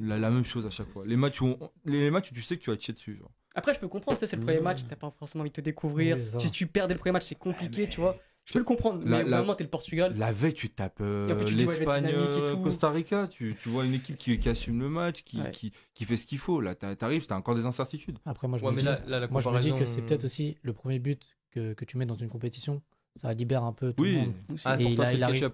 [0.00, 1.04] la, la, même chose à chaque fois.
[1.06, 3.16] Les matchs où, les matchs où tu sais que tu vas te chier dessus.
[3.16, 3.30] Genre.
[3.54, 6.18] Après, je peux comprendre, c'est le premier match, t'as pas forcément envie de te découvrir.
[6.20, 8.16] si tu perdais le premier match, c'est compliqué, tu vois.
[8.44, 10.14] Je peux le comprendre, mais vraiment, t'es le Portugal.
[10.18, 14.38] La veille, tu tapes euh, l'Espagne, euh, Costa Rica, tu, tu, vois une équipe qui,
[14.38, 16.61] qui assume le match, qui, qui, qui, fait ce qu'il faut.
[16.61, 18.18] Là, t'arrives, t'as encore des incertitudes.
[18.26, 18.85] Après, moi, je, me, dis,
[19.30, 22.07] moi, je me dis que c'est peut-être aussi le premier but que, que, tu mets
[22.07, 22.83] dans une compétition.
[23.16, 24.12] Ça libère un peu tout oui.
[24.12, 24.35] le monde.
[24.64, 25.50] Ah, et il, a, il arrive...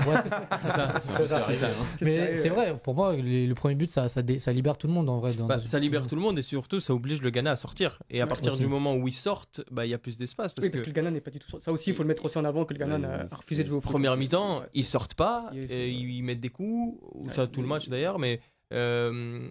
[0.00, 1.00] Ouais, c'est ça.
[1.00, 1.68] c'est ça.
[2.00, 5.08] Mais c'est vrai, pour moi, le, premier but, ça, ça, ça, libère tout le monde
[5.10, 5.34] en vrai.
[5.34, 8.02] Bah, ça libère tout le monde et surtout, ça oblige le Ghana à sortir.
[8.10, 10.54] Et à partir du moment où ils sortent, bah, il y a plus d'espace.
[10.54, 10.88] Parce, oui, parce que...
[10.88, 11.60] le Ghana n'est pas du tout.
[11.60, 13.68] Ça aussi, il faut le mettre aussi en avant que le Ghana a refusé de
[13.68, 16.98] jouer au Première mi-temps, ils sortent pas, et ils mettent des coups,
[17.32, 18.40] ça tout le match d'ailleurs, mais.
[18.72, 19.50] Euh,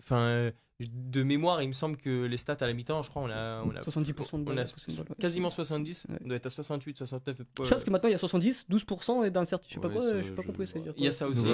[0.00, 0.50] enfin
[0.80, 3.62] de mémoire, il me semble que les stats à la mi-temps, je crois, on a,
[3.62, 7.36] on a 70% de on a quasiment 70, on doit être à 68, 69.
[7.38, 9.92] Je sais parce que maintenant il y a 70, 12% et d'incertitude, je sais pas
[9.92, 10.94] quoi, je sais pas compris ça veut dire.
[10.96, 11.46] Il y a ça aussi.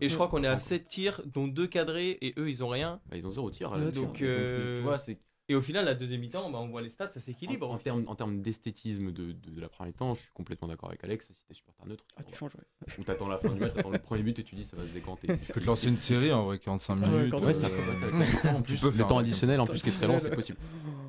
[0.00, 2.68] Et je crois qu'on est à 7 tirs, dont 2 cadrés, et eux ils ont
[2.68, 3.00] rien.
[3.08, 3.70] Bah, ils ont 0 tir.
[3.92, 5.18] Donc, euh, tu vois, c'est
[5.50, 7.68] et au final, la deuxième mi-temps, bah, on voit les stats, ça s'équilibre.
[7.68, 11.26] En, en termes d'esthétisme de, de, la première mi-temps, je suis complètement d'accord avec Alex.
[11.26, 12.94] Si t'es supporter neutre, ah, tu changes, ouais.
[13.00, 14.84] Ou t'attends la fin du match, t'attends le premier but et tu dis ça va
[14.86, 15.26] se décanter.
[15.26, 17.34] Tu peux te lancer une série en vrai, 45 minutes.
[17.34, 20.30] Ouais, ça peut En plus, le temps additionnel, en plus, qui est très long, c'est
[20.30, 20.58] possible.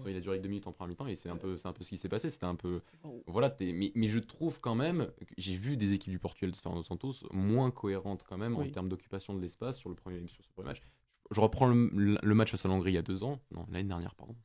[0.08, 1.84] Il a duré que 2 minutes en première mi-temps et c'est un, peu, un peu
[1.84, 2.28] ce qui s'est passé.
[2.30, 2.82] C'était un peu.
[3.28, 6.84] Voilà, mais, mais, je trouve quand même, j'ai vu des équipes du Portugal de Fernando
[6.84, 10.50] Santos moins cohérentes quand même en termes d'occupation de l'espace sur, le premier, sur ce
[10.50, 10.82] premier match.
[11.32, 14.16] Je reprends le, match face à l'Hongrie il y a deux ans, non, l'année dernière,
[14.16, 14.36] pardon,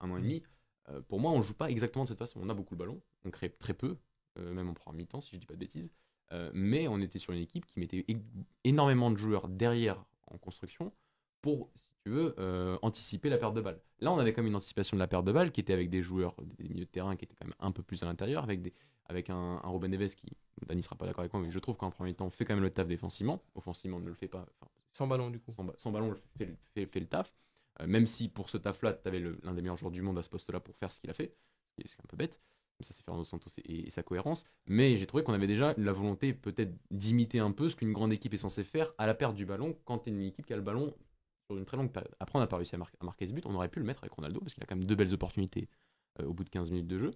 [0.00, 0.42] un mois et demi.
[0.88, 2.40] Euh, pour moi, on joue pas exactement de cette façon.
[2.42, 3.96] On a beaucoup le ballon, on crée très peu,
[4.38, 5.90] euh, même en première mi-temps, si je dis pas de bêtises.
[6.32, 8.04] Euh, mais on était sur une équipe qui mettait
[8.64, 10.92] énormément de joueurs derrière en construction
[11.40, 12.34] pour, si tu veux,
[12.82, 13.80] anticiper la perte de balle.
[14.00, 15.90] Là, on avait quand même une anticipation de la perte de balle qui était avec
[15.90, 18.44] des joueurs, des milieux de terrain qui étaient quand même un peu plus à l'intérieur,
[18.44, 18.72] avec, des,
[19.06, 21.90] avec un, Robin Neves qui, Dani sera pas d'accord avec moi, mais je trouve qu'en
[21.90, 23.42] premier temps, fait quand même le taf défensivement.
[23.54, 24.46] Offensivement, on ne le fait pas.
[24.92, 25.54] Sans ballon, du coup.
[25.76, 27.34] Sans, ballon, fait, fait, le taf.
[27.80, 30.22] Euh, même si pour ce taf-là, tu avais l'un des meilleurs joueurs du monde à
[30.22, 31.34] ce poste-là pour faire ce qu'il a fait,
[31.78, 32.40] ce qui est un peu bête.
[32.80, 34.44] Ça, c'est Fernando Santos et, sa cohérence.
[34.66, 38.12] Mais j'ai trouvé qu'on avait déjà la volonté peut-être d'imiter un peu ce qu'une grande
[38.12, 40.52] équipe est censée faire à la perte du ballon quand tu es une équipe qui
[40.52, 40.94] a le ballon
[41.46, 42.14] sur une très longue période.
[42.18, 43.46] Après, on n'a pas réussi à, marquer ce but.
[43.46, 45.68] On aurait pu le mettre avec Ronaldo parce qu'il a quand même deux belles opportunités
[46.20, 47.10] euh, au bout de 15 minutes de jeu.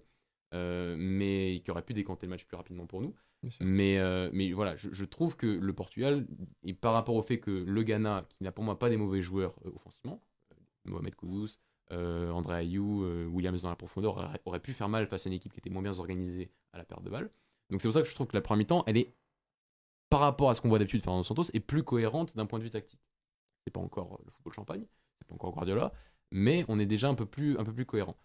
[0.53, 3.13] Euh, mais qui aurait pu décanter le match plus rapidement pour nous.
[3.59, 3.99] Mais,
[4.33, 6.25] mais voilà, je, trouve que le Portugal,
[6.63, 9.21] et par rapport au fait que le Ghana, qui n'a pour moi pas des mauvais
[9.21, 10.21] joueurs offensivement,
[10.85, 11.15] Mohamed
[11.93, 15.35] euh, André Ayou, euh, Williams dans la profondeur aurait, pu faire mal face à une
[15.35, 17.29] équipe qui était moins bien organisée à la perte de balles.
[17.69, 19.13] Donc c'est pour ça que je trouve que la première mi-temps, elle est,
[20.09, 22.63] par rapport à ce qu'on voit d'habitude Fernando Santos, est plus cohérente d'un point de
[22.63, 22.99] vue tactique.
[23.63, 24.85] C'est pas encore le football champagne,
[25.17, 25.93] c'est pas encore Guardiola,
[26.31, 28.17] mais on est déjà un peu plus, un peu plus cohérent.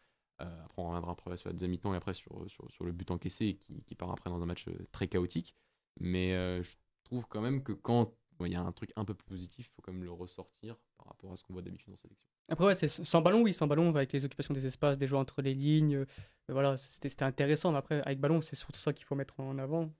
[0.42, 3.11] Euh, après, on reviendra après sur la deuxième mi-temps et après sur, sur, le but
[3.11, 5.55] encaissé qui, qui, part après dans un match très chaotique.
[6.00, 6.31] Mais
[6.62, 6.70] je
[7.05, 8.14] trouve quand même que quand
[8.46, 10.76] il y a un truc un peu plus positif, il faut quand même le ressortir
[10.98, 12.26] par rapport à ce qu'on voit d'habitude en sélection.
[12.48, 15.20] Après, ouais, c'est sans ballon, oui, sans ballon, avec les occupations des espaces, des joueurs
[15.20, 16.05] entre les lignes,
[16.50, 17.72] euh, c'était intéressant.
[17.72, 19.92] Mais après, avec ballon, c'est surtout ça qu'il faut mettre en avant.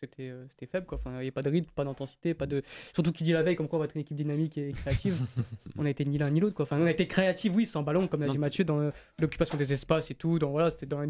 [0.00, 0.98] C'était euh, c'était faible, quoi.
[0.98, 2.62] Enfin, il n'y a pas de rythme, pas d'intensité, pas de.
[2.94, 5.18] Surtout qui dit la veille, comme quoi on va être une équipe dynamique et créative.
[5.76, 6.62] on a été ni l'un ni l'autre, quoi.
[6.62, 9.58] Enfin, on a été créatif, oui, sans ballon, comme l'a dit Mathieu, dans euh, l'occupation
[9.58, 10.38] des espaces et tout.
[10.38, 11.08] Dans, voilà, c'était dans un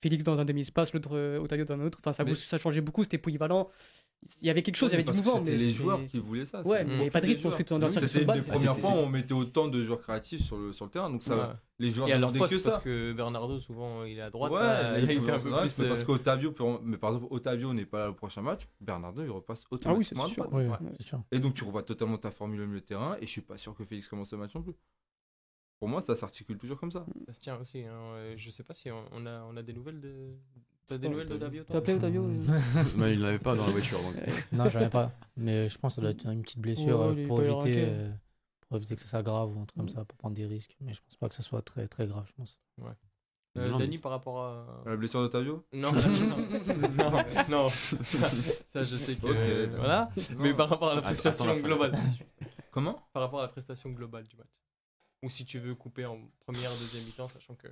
[0.00, 1.98] Félix dans un demi-espace, l'autre Otavio dans un autre.
[2.04, 3.70] Enfin, ça, ça changeait beaucoup, c'était polyvalent
[4.40, 5.44] il y avait quelque chose, il y avait du mouvement.
[5.44, 6.62] C'était les joueurs qui voulaient ça.
[6.62, 8.98] Ouais, mais il n'y avait pas de rythme ensuite dans C'était les premières fois où
[8.98, 11.10] on mettait autant de joueurs créatifs sur le, sur le terrain.
[11.10, 12.70] Donc ça, les joueurs Et alors que ça.
[12.70, 14.52] Parce que Bernardo, souvent, il est à droite.
[14.52, 15.68] Ouais, il a été un peu plus.
[15.68, 16.54] C'est parce euh, qu'Otavio,
[16.84, 18.68] mais par exemple, Otavio n'est pas là au prochain match.
[18.80, 21.22] Bernardo, il repasse automatiquement ah oui, c'est sûr.
[21.32, 23.16] Et donc tu revois totalement ta formule au milieu de terrain.
[23.20, 24.74] Et je suis pas sûr que Félix commence le match non plus.
[25.80, 27.04] Pour moi, ça s'articule toujours comme ça.
[27.26, 27.82] Ça se tient aussi.
[27.82, 28.34] Hein.
[28.36, 30.36] Je sais pas si on a, on a des nouvelles de,
[30.92, 32.26] T'as des nouvelles d'Otavio T'as appelé Otavio
[32.96, 33.98] Mais il l'avait pas dans la voiture.
[34.52, 35.10] non, j'en ai pas.
[35.38, 38.10] Mais je pense que ça doit être une petite blessure euh, pour, éviter, euh,
[38.68, 39.96] pour éviter que ça s'aggrave ou un truc comme mm.
[39.96, 40.76] ça, pour prendre des risques.
[40.82, 42.58] Mais je pense pas que ça soit très, très grave, je pense.
[42.76, 42.92] Ouais.
[43.56, 44.82] Euh, Dani, par rapport à...
[44.84, 50.10] la blessure d'Otavio non, non, non, ça, je sais que voilà.
[50.36, 51.98] Mais par rapport à la prestation globale.
[52.70, 53.08] Comment?
[53.14, 54.60] Par rapport à la prestation globale du match.
[55.22, 57.68] Ou si tu veux couper en première, deuxième mi-temps, sachant que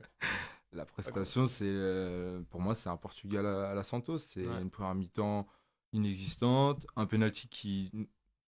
[0.72, 4.18] la prestation, c'est euh, pour moi, c'est un Portugal à, la Santos.
[4.18, 5.46] C'est une première mi-temps
[5.92, 7.90] inexistante, un penalty qui,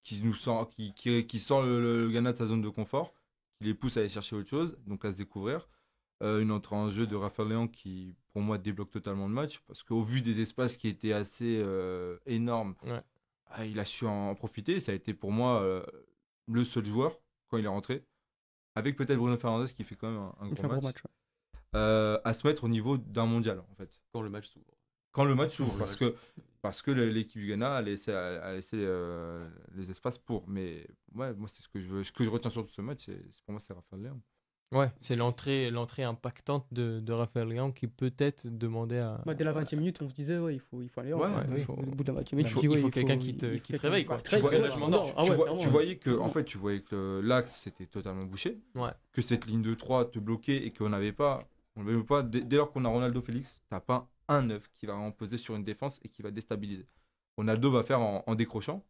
[0.03, 3.13] qui nous sort, qui, qui, sort le, Ghana de sa zone de confort,
[3.59, 5.69] qui les pousse à aller chercher autre chose, donc à se découvrir.
[6.23, 9.59] Euh, une entrée en jeu de Rafael Léon qui, pour moi, débloque totalement le match,
[9.67, 12.77] parce qu'au vu des espaces qui étaient assez euh, énormes,
[13.47, 14.79] ah, il a su en, profiter.
[14.79, 15.85] Ça a été pour moi
[16.47, 18.05] le seul joueur quand il est rentré,
[18.77, 21.03] avec peut-être Bruno Fernandes qui fait quand même un, gros match.
[21.75, 23.99] Euh, à se mettre au niveau d'un mondial, en fait.
[24.13, 24.67] Quand le match s'ouvre.
[25.13, 26.15] Quand le match s'ouvre, parce, que,
[26.61, 30.45] parce que l'équipe du Ghana a laissé, a laissé euh, les espaces pour.
[30.49, 33.05] Mais ouais, moi, c'est ce que je, ce que je retiens sur tout ce match,
[33.07, 34.21] c'est, pour moi, c'est Raphaël Léon.
[34.73, 39.21] Ouais, c'est l'entrée, l'entrée impactante de, de Raphaël Léon qui peut-être demandait à.
[39.27, 41.13] Bah, dès la 20 e minute, on se disait, ouais, il faut, il faut aller
[41.13, 43.57] ouais, il faut, au bout de la 20 e minute, il faut, quelqu'un qui te,
[43.57, 44.07] qui te réveille.
[44.07, 44.19] Quoi.
[44.23, 44.51] Tu, vois,
[45.17, 45.25] ah
[45.59, 48.61] tu, voyais que, en fait, tu voyais que l'axe c'était totalement bouché,
[49.13, 52.23] que cette ligne de 3 te bloquait et qu'on n'avait pas on ne veut pas.
[52.23, 55.65] Dès, lors qu'on a Ronaldo Félix, t'as pas un neuf qui va poser sur une
[55.65, 56.87] défense et qui va déstabiliser.
[57.37, 58.85] Ronaldo va faire en, décrochant,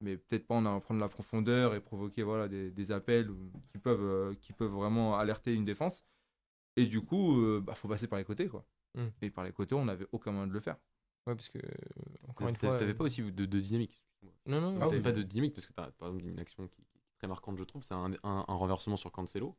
[0.00, 3.30] mais peut-être pas en prendre la profondeur et provoquer voilà, des, appels
[3.68, 6.04] qui peuvent, euh, qui peuvent vraiment alerter une défense.
[6.76, 8.48] Et du coup, il bah, faut passer par les côtés.
[8.48, 8.64] Quoi.
[8.94, 9.08] Hmm.
[9.22, 10.76] Et par les côtés, on n'avait aucun moyen de le faire.
[11.26, 11.58] Ouais, parce que,
[12.28, 12.76] encore une fois.
[12.76, 14.00] T'avais pas aussi de, dynamique.
[14.46, 17.18] Non, non, t'avais pas de dynamique parce que t'as par exemple une action qui, est
[17.18, 19.56] très marquante, je trouve, c'est un, un, renversement sur Cancelo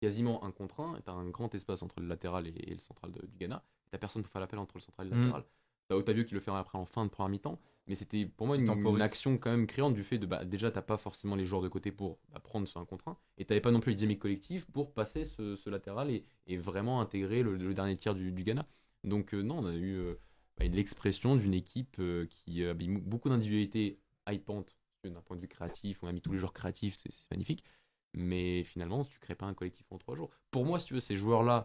[0.00, 3.12] quasiment un contre un, tu as un grand espace entre le latéral et, le central
[3.12, 5.20] du Ghana, tu personne pour faire l'appel entre le central et le mm.
[5.22, 5.44] latéral.
[5.88, 8.46] Tu as Otavio qui le fait après en fin de première mi-temps, mais c'était pour
[8.46, 11.46] moi une, action quand même créante du fait de bah, déjà t'as pas forcément les
[11.46, 13.92] joueurs de côté pour bah, prendre sur un contre un, et t'avais pas non plus
[13.92, 18.66] les dynamique collective pour passer ce, latéral et, vraiment intégrer le, dernier tiers du, Ghana.
[19.04, 20.14] Donc euh, non, on a eu euh,
[20.58, 26.02] bah, l'expression d'une équipe euh, qui a beaucoup d'individualité hypante d'un point de vue créatif,
[26.02, 27.64] on a mis tous les joueurs créatifs, c'est magnifique,
[28.14, 30.30] mais finalement, tu crées pas un collectif en trois jours.
[30.50, 31.64] Pour moi, si tu veux, ces joueurs-là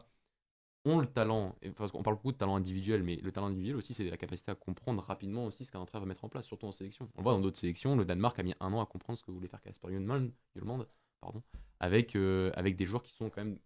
[0.86, 3.94] ont le talent, parce qu'on parle beaucoup de talent individuel, mais le talent individuel aussi,
[3.94, 6.68] c'est la capacité à comprendre rapidement aussi ce qu'un entraîneur va mettre en place, surtout
[6.68, 7.08] en sélection.
[7.16, 9.24] On le voit dans d'autres sélections, le Danemark a mis un an à comprendre ce
[9.24, 10.86] que voulait faire Casper Jolmand,
[11.22, 11.42] pardon,
[11.80, 13.58] avec, euh, avec des joueurs qui sont quand même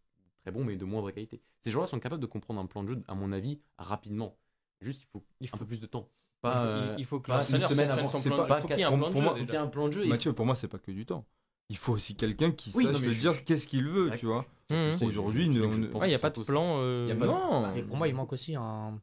[0.41, 1.41] très bons, mais de moindre qualité.
[1.61, 4.37] Ces joueurs-là sont capables de comprendre un plan de jeu, à mon avis, rapidement.
[4.79, 6.09] Juste, il faut, il faut un peu plus de temps.
[6.39, 8.05] Pas, il, faut, que une semaine avant.
[8.05, 10.05] Son plan, pas, il y ait un plan de jeu.
[10.05, 11.25] Mathieu, pour moi, c'est pas que du temps
[11.69, 14.45] il faut aussi quelqu'un qui sache le dire qu'est-ce qu'il veut, tu vois.
[14.69, 15.03] Mmh.
[15.03, 16.77] Aujourd'hui, il n'y a pas de plan.
[16.79, 17.73] Euh, non.
[17.75, 18.99] Et pour moi, il manque aussi un.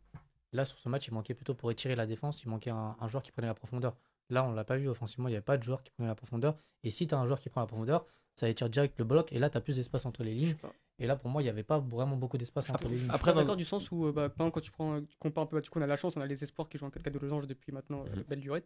[0.52, 3.22] Là, sur ce match, il manquait plutôt pour étirer la défense, il manquait un, joueur
[3.22, 3.96] qui prenait la profondeur.
[4.30, 6.14] Là, on l'a pas vu offensivement, il n'y avait pas de joueur qui prenait la
[6.14, 6.56] profondeur.
[6.84, 9.32] Et si tu as un joueur qui prend la profondeur, ça étire direct le bloc,
[9.32, 10.54] et là, tu as plus d'espace entre les lignes.
[11.00, 13.10] Et là, pour moi, il n'y avait pas vraiment beaucoup d'espace entre les lignes.
[13.10, 15.68] Après, dans du sens où, euh, bah, quand tu prends, tu compares un peu, du
[15.68, 17.18] coup, on a la chance, on a les espoirs qui jouent en 4 4 de
[17.18, 18.22] losange depuis maintenant euh, mmh.
[18.28, 18.64] belle durée.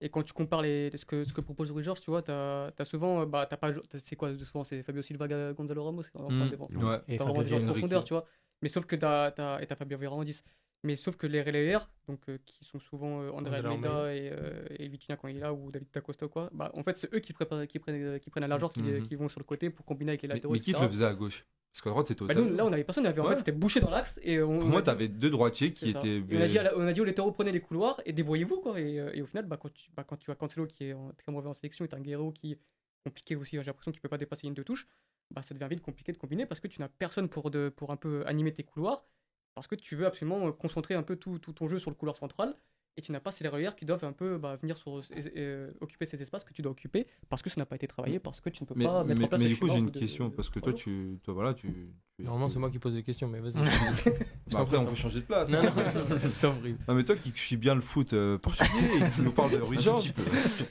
[0.00, 2.30] Et quand tu compares les, ce, que, ce que propose Louis Georges, tu vois, tu
[2.30, 7.00] as, souvent, bah, t'as pas, c'est quoi, souvent c'est Fabio Silva, Gonzalo Ramos, mmh, ouais.
[7.08, 8.24] et Fabio vraiment profondeur, tu vois.
[8.62, 10.44] Mais sauf que tu as, et t'as Fabio en 10.
[10.84, 14.64] Mais sauf que les relayeurs, donc euh, qui sont souvent euh, André Almeida et, euh,
[14.70, 17.12] et Vitinha quand il est là ou David Dacosta ou quoi, bah en fait c'est
[17.12, 19.02] eux qui, préparent, qui prennent qui prennent à largeur, qui, mmh.
[19.02, 20.52] qui, vont sur le côté pour combiner avec les latéraux.
[20.52, 21.44] Mais, mais qui te le faisait à gauche?
[21.72, 23.06] Parce qu'à droite, c'était bah, Là, on avait personne.
[23.06, 24.18] On avait, en fait, c'était bouché dans l'axe.
[24.22, 26.22] Et on, Pour moi, tu avais deux droitiers qui étaient.
[26.32, 28.60] on, a dit, on a dit aux latéraux, prenez les couloirs et débrouillez-vous.
[28.60, 28.80] Quoi.
[28.80, 30.96] Et, euh, et, au final, bah, quand, tu, bah, quand tu as Cancelo qui est
[31.18, 32.58] très mauvais en sélection et un Guerrero qui est
[33.04, 34.88] compliqué aussi, j'ai l'impression qu'il ne peut pas dépasser une de touche,
[35.30, 37.90] bah, ça devient vite compliqué de combiner parce que tu n'as personne pour, de, pour
[37.92, 39.06] un peu animer tes couloirs.
[39.54, 42.16] Parce que tu veux absolument concentrer un peu tout, tout ton jeu sur le couloir
[42.16, 42.54] central
[42.98, 45.00] et tu n'as pas ces relayeurs qui doivent un peu bah, venir sur,
[45.36, 48.18] euh, occuper ces espaces que tu dois occuper parce que ça n'a pas été travaillé,
[48.18, 50.30] parce que tu ne peux pas mettre en place Mais du coup, j'ai une question,
[50.30, 53.38] parce que toi, tu, toi, voilà, tu, Normalement, c'est moi qui pose des questions, mais
[53.38, 53.52] vas-y.
[54.50, 55.48] bah après, on peut changer de place.
[55.48, 56.58] Non, non, je
[56.88, 59.58] Non, mais toi qui suis bien le foot euh, portugais et qui nous parle de
[59.58, 59.78] Rui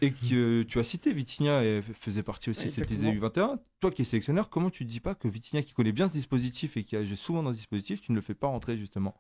[0.02, 4.02] et que tu as cité Vitinha et faisait partie aussi de cette U21, toi qui
[4.02, 6.84] es sélectionneur, comment tu ne dis pas que Vitinha qui connaît bien ce dispositif et
[6.84, 9.16] qui agit souvent dans ce dispositif, tu ne le fais pas rentrer justement?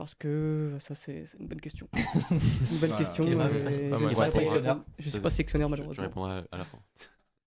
[0.00, 1.86] Parce que ça, c'est une bonne question.
[2.30, 3.26] une bonne question.
[3.26, 5.92] Je ne suis pas sélectionneur, malheureusement.
[5.92, 6.78] Je répondrai à la fin.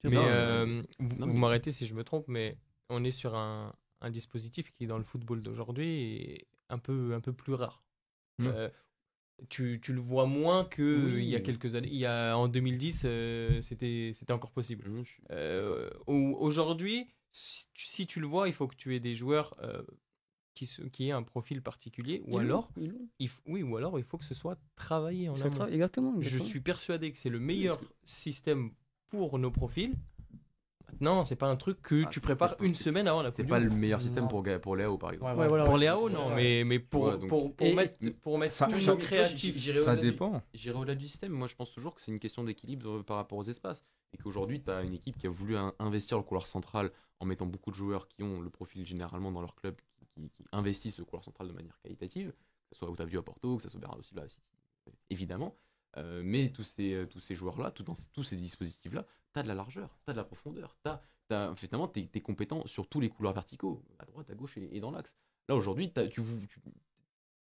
[0.04, 4.72] Mais euh, vous, m'arrêtez si je me trompe, mais on est sur un, un dispositif
[4.72, 7.84] qui, dans le football d'aujourd'hui, est un peu, un peu plus rare.
[8.46, 8.70] Euh,
[9.50, 11.90] tu, tu, le vois moins qu'il il y a quelques années.
[11.90, 14.92] Il y a, en 2010, euh, c'était c'était encore possible.
[16.06, 19.56] Aujourd'hui, si, si, tu le vois, il faut que tu aies des joueurs
[20.54, 22.70] qui, qui ait un profil particulier, ou alors,
[23.20, 25.68] il, oui, ou alors il faut que ce soit travaillé en amont.
[25.68, 28.72] exactement, Je suis persuadé que c'est le meilleur système
[29.10, 29.94] pour nos profils.
[31.02, 33.60] Non, c'est pas un truc que ah, tu prépares une semaine avant la C'est pas
[33.60, 35.66] le meilleur système pour, pour Léo, par exemple.
[35.66, 39.60] pour Léo, non, mais, mais pour, pour, pour, mettre, pour mettre ça, tous nos créatifs.
[39.84, 40.42] Ça dépend.
[40.54, 41.32] J'irai au-delà du système.
[41.32, 43.84] Moi, je pense toujours que c'est une question d'équilibre par rapport aux espaces.
[44.14, 47.46] Et qu'aujourd'hui, tu as une équipe qui a voulu investir le couloir central en mettant
[47.46, 49.76] beaucoup de joueurs qui ont le profil généralement dans leur club
[50.14, 53.64] qui, investissent le couloir central de manière qualitative, que ce soit Otavio à Porto, que
[53.64, 54.44] ce soit Bernardo Silva à City,
[55.10, 55.58] évidemment.
[55.98, 59.48] Euh, mais tous ces, euh, tous ces joueurs-là, tout tous ces dispositifs-là, tu as de
[59.48, 63.00] la largeur, tu as de la profondeur, tu as, finalement, tu es, compétent sur tous
[63.00, 65.16] les couloirs verticaux, à droite, à gauche et, dans l'axe.
[65.48, 66.62] Là, aujourd'hui, tu, tu,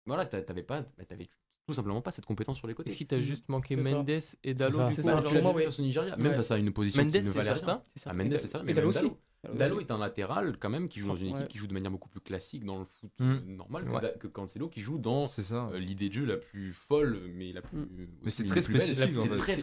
[0.06, 1.28] voilà, t'avais pas, bah, avais
[1.66, 2.90] tout simplement pas cette compétence sur les côtés.
[2.90, 4.08] Est-ce qu'il t'a juste manqué Mendes
[4.44, 7.30] et Dallo du coup, face au Nigeria, même face à une position Mendes, qui ne
[7.30, 7.82] valait rien.
[8.04, 8.74] Ah, Mendes, c'est ça, mais.
[9.54, 11.90] Dallo est un latéral quand même qui joue dans une équipe qui joue de manière
[11.90, 13.24] beaucoup plus classique dans le foot mm.
[13.24, 17.52] euh, normal que, Cancelo qui joue dans euh, l'idée de jeu la plus folle mais
[17.52, 17.78] la plus.
[17.78, 18.08] Mm.
[18.22, 19.20] Mais c'est très spécifique.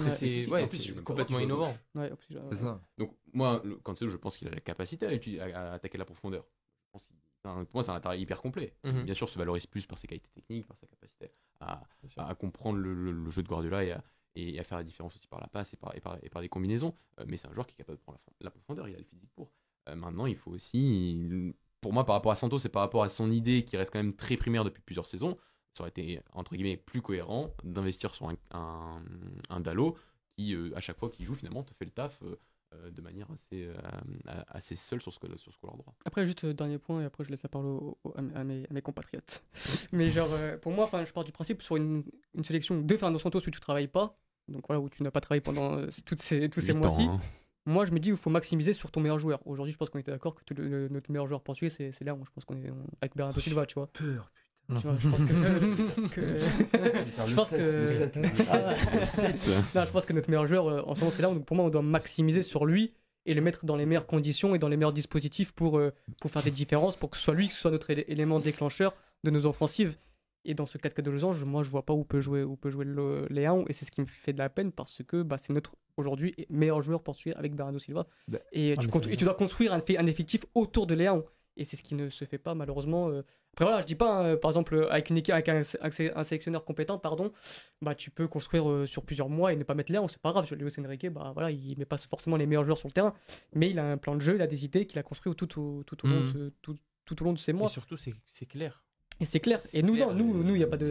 [0.09, 1.75] C'est complètement innovant.
[1.95, 2.81] C'est ça.
[2.97, 5.07] Donc moi, Cancelo, je pense qu'il a la capacité
[5.39, 6.45] à, attaquer la profondeur.
[6.91, 7.01] pour
[7.73, 8.73] moi, c'est un intérêt hyper complet.
[8.85, 9.03] Mm-hmm.
[9.03, 11.31] Bien sûr, se valorise plus par ses qualités techniques, par sa capacité
[12.17, 14.03] à, comprendre le, jeu de Guardiola et à,
[14.35, 16.95] et à faire la différence aussi par la passe et par, et par, des combinaisons.
[17.19, 19.03] Euh, mais c'est un joueur qui est capable de prendre la profondeur, il a le
[19.03, 19.51] physique pour.
[19.89, 23.09] Euh, maintenant, il faut aussi, pour moi, par rapport à Santos et par rapport à
[23.09, 25.37] son idée qui reste quand même très primaire depuis plusieurs saisons,
[25.73, 29.01] ça aurait été entre guillemets plus cohérent d'investir sur un, un,
[29.49, 29.97] un Dalo
[30.35, 32.21] qui, à chaque fois qu'il joue, finalement, te fait le taf
[32.91, 33.69] de manière assez,
[34.47, 35.93] assez seule sur ce, sur ce couloir droit.
[36.05, 39.43] Après, juste dernier point, et après je laisse la parole à, mes, à, mes, compatriotes.
[39.91, 40.29] Mais genre,
[40.61, 43.59] pour moi, je pars du principe sur une, une sélection de Fernando Santos où tu
[43.59, 44.17] travailles pas,
[44.47, 47.03] donc voilà, où tu n'as pas travaillé pendant toutes ces, tous ces mois-ci.
[47.03, 47.19] Hein.
[47.65, 49.39] Moi, je me dis, il faut maximiser sur ton meilleur joueur.
[49.45, 52.31] Aujourd'hui, je pense qu'on était d'accord que notre meilleur joueur portugais, c'est là où je
[52.31, 52.69] pense qu'on est
[53.01, 53.87] avec Bernardo Silva, tu vois.
[53.93, 54.31] Peur,
[54.67, 54.81] putain.
[54.81, 56.39] Tu vois, je pense que.
[57.27, 57.87] je pense que.
[59.77, 61.29] non, je pense que notre meilleur joueur, euh, en ce moment, c'est là.
[61.29, 62.93] Donc pour moi, on doit maximiser sur lui
[63.25, 66.31] et le mettre dans les meilleures conditions et dans les meilleurs dispositifs pour, euh, pour
[66.31, 69.29] faire des différences, pour que ce soit lui, que ce soit notre élément déclencheur de
[69.31, 69.97] nos offensives.
[70.45, 72.55] Et dans ce 4 4 de losange, moi, je vois pas où peut jouer, où
[72.55, 73.65] peut jouer le Léon.
[73.67, 76.35] Et c'est ce qui me fait de la peine parce que bah, c'est notre, aujourd'hui,
[76.49, 78.07] meilleur joueur portugais avec Bernardo Silva.
[78.27, 81.25] Bah, et, tu, tu, dois construire un, un, effectif autour de Léon.
[81.55, 83.09] Et c'est ce qui ne se fait pas, malheureusement.
[83.09, 83.21] Euh.
[83.53, 86.65] Après, voilà, je dis pas, hein, par exemple, avec, une équipe, avec un, un, sélectionneur
[86.65, 87.31] compétent, pardon,
[87.81, 90.07] bah, tu peux construire euh, sur plusieurs mois et ne pas mettre Léon.
[90.07, 90.51] C'est pas grave.
[90.55, 93.13] Luis Enrique, bah, voilà, il met pas forcément les meilleurs joueurs sur le terrain.
[93.53, 95.59] Mais il a un plan de jeu, il a des idées qu'il a construit tout,
[95.59, 96.51] au, tout, au long de, mmh.
[96.61, 96.75] tout,
[97.05, 97.69] tout au long de ces mois.
[97.69, 98.83] Et surtout, c'est clair.
[99.23, 99.61] Et c'est clair.
[99.71, 100.85] Et nous, non, nous, nous, il n'y a pas de,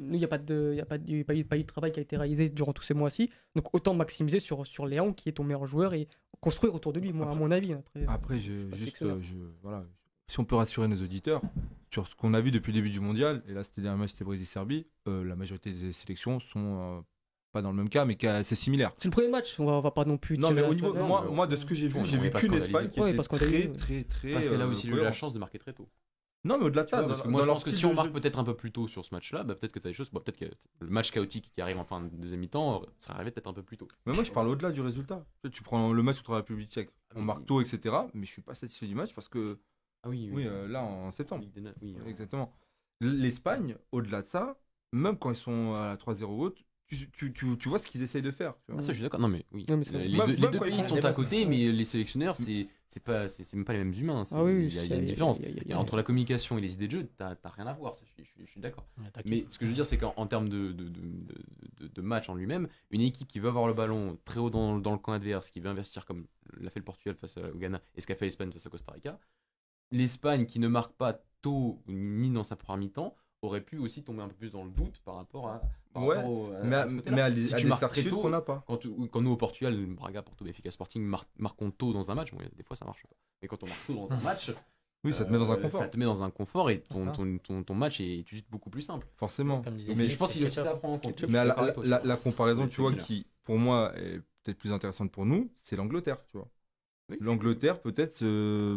[0.00, 2.16] nous, il y a pas de, y a pas pas de travail qui a été
[2.16, 3.28] réalisé durant tous ces mois-ci.
[3.54, 6.08] Donc autant maximiser sur sur Léon, qui est ton meilleur joueur, et
[6.40, 7.74] construire autour de lui, moi, à mon avis.
[7.74, 9.84] Après, après je, juste, je, voilà,
[10.28, 11.42] si on peut rassurer nos auditeurs
[11.90, 14.12] sur ce qu'on a vu depuis le début du mondial, et là c'était dernier match,
[14.12, 17.00] c'était Brésil-Serbie, euh, la majorité des sélections sont euh,
[17.52, 18.92] pas dans le même cas, mais c'est similaire.
[18.96, 20.38] C'est le premier match, on va, va pas non plus.
[20.38, 22.88] Non, mais au niveau, moi, moi, de ce que j'ai vu, j'ai vu qu'une Espagne
[22.88, 25.74] qui était très, très, très, Parce qu'elle a aussi eu la chance de marquer très
[25.74, 25.86] tôt.
[26.44, 28.54] Non, mais au-delà de ça, moi je pense que si on marque peut-être un peu
[28.54, 30.10] plus tôt sur ce match-là, bah, peut-être que tu as des choses.
[30.10, 30.46] Peut-être que
[30.80, 33.62] le match chaotique qui arrive en fin de deuxième mi-temps serait arrivé peut-être un peu
[33.62, 33.88] plus tôt.
[34.06, 35.24] Mais moi je parle au-delà du résultat.
[35.52, 37.94] Tu prends le match contre la République tchèque, ah on marque tôt, etc.
[38.14, 39.58] Mais je suis pas satisfait du match parce que.
[40.02, 40.46] Ah oui, oui.
[40.46, 41.46] Euh, là en septembre.
[41.80, 42.52] Oui, Exactement.
[43.00, 44.56] L'Espagne, au-delà de ça,
[44.92, 48.22] même quand ils sont à la 3-0 haute, tu, tu, tu, vois ce qu'ils essayent
[48.22, 48.54] de faire.
[48.70, 49.20] Ah, ça, je suis d'accord.
[49.20, 49.64] Non, mais oui.
[49.68, 53.72] les, deux, pays sont à côté, mais les sélectionneurs, c'est c'est pas c'est même pas
[53.72, 54.22] les mêmes humains.
[54.32, 55.40] Ah oui, il, y a, une différence.
[55.72, 57.94] entre la communication et les idées de jeu, t'as rien à voir.
[58.18, 58.86] je, je, suis d'accord.
[59.24, 62.34] mais ce que je veux dire, c'est qu'en termes de, de, de, de, match en
[62.34, 65.50] lui-même, une équipe qui veut avoir le ballon très haut dans, dans le camp adverse,
[65.50, 66.26] qui veut investir comme
[66.60, 68.92] l'a fait le Portugal face au Ghana et ce qu'a fait l'Espagne face à Costa
[68.92, 69.18] Rica,
[69.90, 74.22] l'Espagne qui ne marque pas tôt ni dans sa première mi-temps aurait pu aussi tomber
[74.22, 75.62] un peu plus dans le doute par rapport à.
[75.94, 76.16] Ouais,
[76.64, 78.64] mais, à, mais à, si tu marques très tôt, qu'on n'a pas.
[78.66, 82.32] Quand, quand, nous au Portugal, Braga, Porto, Benfica Sporting mar marquons tôt dans un match,
[82.32, 83.16] bon, des fois ça marche pas.
[83.40, 84.52] Mais quand on marque tôt dans un match.
[85.04, 85.80] Oui, ça te met dans un euh, confort.
[85.80, 88.40] Ça te met dans un confort et ton, ton, ton, ton match est tout de
[88.40, 89.08] suite beaucoup plus simple.
[89.16, 89.62] Forcément.
[89.96, 91.22] Mais je pense qu'il y a aussi ça à prendre en compte.
[91.24, 95.50] Mais la, la, comparaison, tu vois, qui pour moi est peut-être plus intéressante pour nous,
[95.64, 96.48] c'est l'Angleterre, tu vois.
[97.20, 98.20] L'Angleterre, peut-être,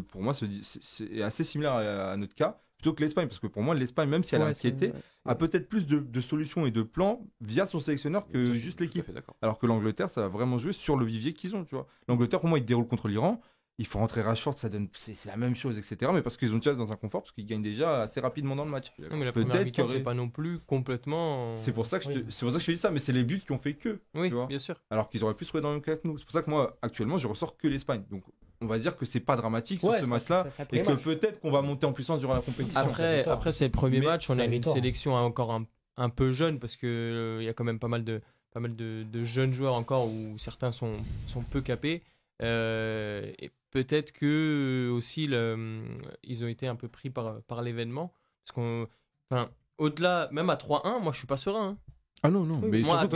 [0.07, 3.27] pour moi, c'est assez similaire à, notre cas plutôt que l'Espagne.
[3.27, 4.91] Parce que pour moi, l'Espagne, même si elle a inquiété,
[5.25, 9.09] a peut-être plus de, solutions et de plans via son sélectionneur que juste l'équipe.
[9.41, 11.63] Alors que l'Angleterre, ça va vraiment jouer sur le vivier qu'ils ont.
[11.63, 11.87] Tu vois.
[12.07, 13.41] L'Angleterre, pour moi, il déroule contre l'Iran.
[13.77, 16.09] Il faut rentrer Rashford, ça donne, c'est la même chose, etc.
[16.13, 18.63] Mais parce qu'ils ont déjà dans un confort, parce qu'ils gagnent déjà assez rapidement dans
[18.63, 18.93] le match.
[18.97, 21.53] Non, mais la première c'est pas non plus complètement.
[21.57, 23.11] C'est pour ça que je c'est pour ça que je te dis ça, mais c'est
[23.11, 23.99] les buts qui ont fait que.
[24.13, 24.81] Oui, bien sûr.
[24.89, 26.17] Alors qu'ils auraient pu se trouver dans le même cas que nous.
[26.17, 28.03] C'est pour ça que moi, actuellement, je ressors que l'Espagne.
[28.09, 28.23] Donc
[28.61, 31.61] on va dire que c'est pas dramatique sur ce match-là et que peut-être qu'on va
[31.61, 32.79] monter en puissance durant la compétition.
[32.79, 35.65] Après, après c'est le premier match, on a une sélection encore un,
[35.97, 38.61] un, peu jeune parce que euh, il y a quand même pas mal de pas
[38.61, 40.95] mal de, de, jeunes joueurs encore où certains sont,
[41.25, 42.03] sont peu capés.
[42.41, 45.81] Euh, et peut-être que aussi le,
[46.23, 48.87] ils ont été un peu pris par, par l'événement parce qu'on
[49.29, 51.77] enfin au-delà même à 3-1 moi je suis pas serein hein.
[52.25, 53.15] Ah non, non, mais Moi, surtout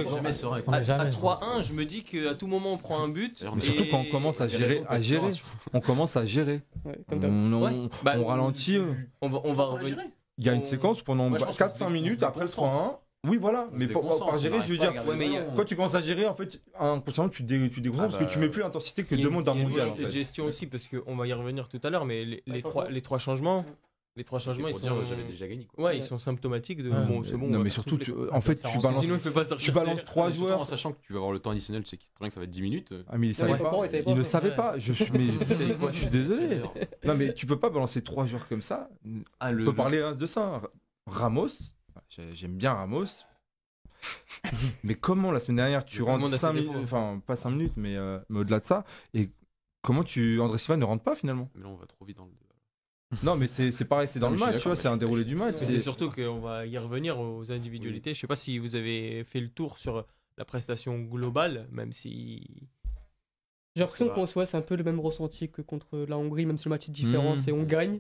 [0.52, 3.44] à, 3-1, je me dis qu'à tout moment on prend un but.
[3.56, 5.32] Mais surtout quand on commence à gérer, à gérer,
[5.74, 6.62] on commence à gérer.
[7.12, 8.80] on, bah, ralentit.
[9.22, 9.98] On va, on va revenir.
[10.38, 12.98] Il y a une séquence pendant 4-5 minutes après le 3-1.
[13.28, 14.94] Oui, voilà, mais par gérer, je veux dire,
[15.56, 18.30] quand tu commences à gérer, en fait, inconsciemment, tu, dé, tu découvres ah parce que
[18.30, 19.90] tu bah, mets plus l'intensité que demande d'un mondial.
[19.96, 22.24] Il y a une gestion aussi, parce qu'on va y revenir tout à l'heure, mais
[22.24, 23.66] les, les, trois, les trois changements,
[24.16, 25.06] les trois changements, ils sont.
[25.06, 25.66] J'avais déjà gagné.
[25.66, 25.86] Quoi.
[25.86, 26.90] Ouais, ils sont symptomatiques de.
[26.90, 27.48] Bon, c'est bon.
[27.48, 27.98] Non, mais surtout,
[28.32, 29.02] en fait, tu balances.
[29.02, 30.62] Sinon, il pas Tu balances trois joueurs.
[30.62, 32.40] En sachant que tu vas avoir le temps additionnel, tu sais très bien que ça
[32.40, 32.94] va être 10 minutes.
[33.08, 33.72] Ah, mais il savait pas.
[34.08, 34.78] Il ne savait pas.
[34.78, 35.06] Je suis,
[35.50, 36.62] je suis désolé.
[37.06, 38.90] Non, mais tu peux pas balancer trois joueurs comme ça.
[39.40, 40.62] Ah, On peut parler de ça.
[41.06, 41.48] Ramos,
[42.34, 43.06] j'aime bien Ramos.
[44.84, 48.20] mais comment la semaine dernière tu rentres 5 minutes, enfin pas 5 minutes, mais, euh,
[48.30, 49.30] mais au-delà de ça, et
[49.82, 51.50] comment tu André Silva ne rentre pas finalement?
[51.56, 52.32] Mais là on va trop vite dans le
[53.24, 55.56] non, mais c'est pareil, c'est dans le match, c'est un déroulé du match.
[55.58, 58.14] C'est surtout qu'on va y revenir aux individualités.
[58.14, 60.06] Je sais pas si vous avez fait le tour sur
[60.38, 62.68] la prestation globale, même si.
[63.76, 66.58] J'ai l'impression qu'on soit c'est un peu le même ressenti que contre la Hongrie, même
[66.58, 67.34] si le match est différent.
[67.34, 67.38] Hmm.
[67.38, 68.00] C'est on gagne,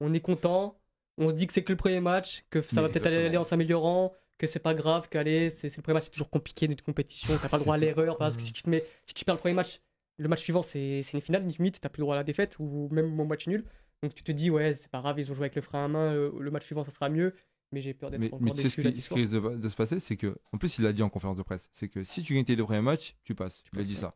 [0.00, 0.78] on est content,
[1.18, 3.44] on se dit que c'est que le premier match, que ça va peut-être aller en
[3.44, 7.36] s'améliorant, que c'est pas grave, qu'aller, c'est le premier match, c'est toujours compliqué d'une compétition,
[7.40, 9.36] t'as pas le droit à l'erreur, parce que si tu, te mets, si tu perds
[9.36, 9.80] le premier match,
[10.18, 12.88] le match suivant c'est une finale, limite, t'as plus le droit à la défaite, ou
[12.90, 13.64] même au match nul.
[14.02, 15.88] Donc tu te dis, ouais, c'est pas grave, ils ont joué avec le frein à
[15.88, 17.34] main, euh, le match suivant ça sera mieux,
[17.70, 20.16] mais j'ai peur d'être encore mais tu sais, ce qui, risque de, se passer, c'est
[20.16, 22.44] que, en plus, il a dit en conférence de presse, c'est que si tu gagnes
[22.44, 23.62] tes deux premiers matchs, tu passes.
[23.62, 24.14] Tu l'as dit ça.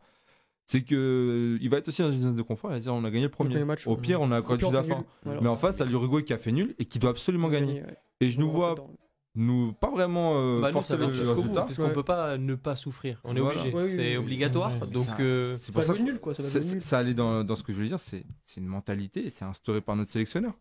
[0.65, 2.71] C'est que il va être aussi dans une zone de confort.
[2.71, 3.65] Il va dire on a gagné le premier.
[3.65, 5.05] match, Au pire, on a accordé la fin.
[5.25, 7.83] mais en face, à l'Uruguay qui a fait nul et qui doit absolument gagner.
[8.21, 8.75] Et je nous vois
[9.37, 13.21] nous pas vraiment euh, bah forcer le résultat parce qu'on peut pas ne pas souffrir.
[13.25, 13.73] On est obligé.
[13.87, 14.87] C'est obligatoire.
[14.87, 17.77] Donc euh, c'est pas ça nul quoi ça, ça allait dans, dans, ce que je
[17.77, 18.25] voulais dire c'est
[18.57, 20.55] une mentalité c'est instauré par notre sélectionneur.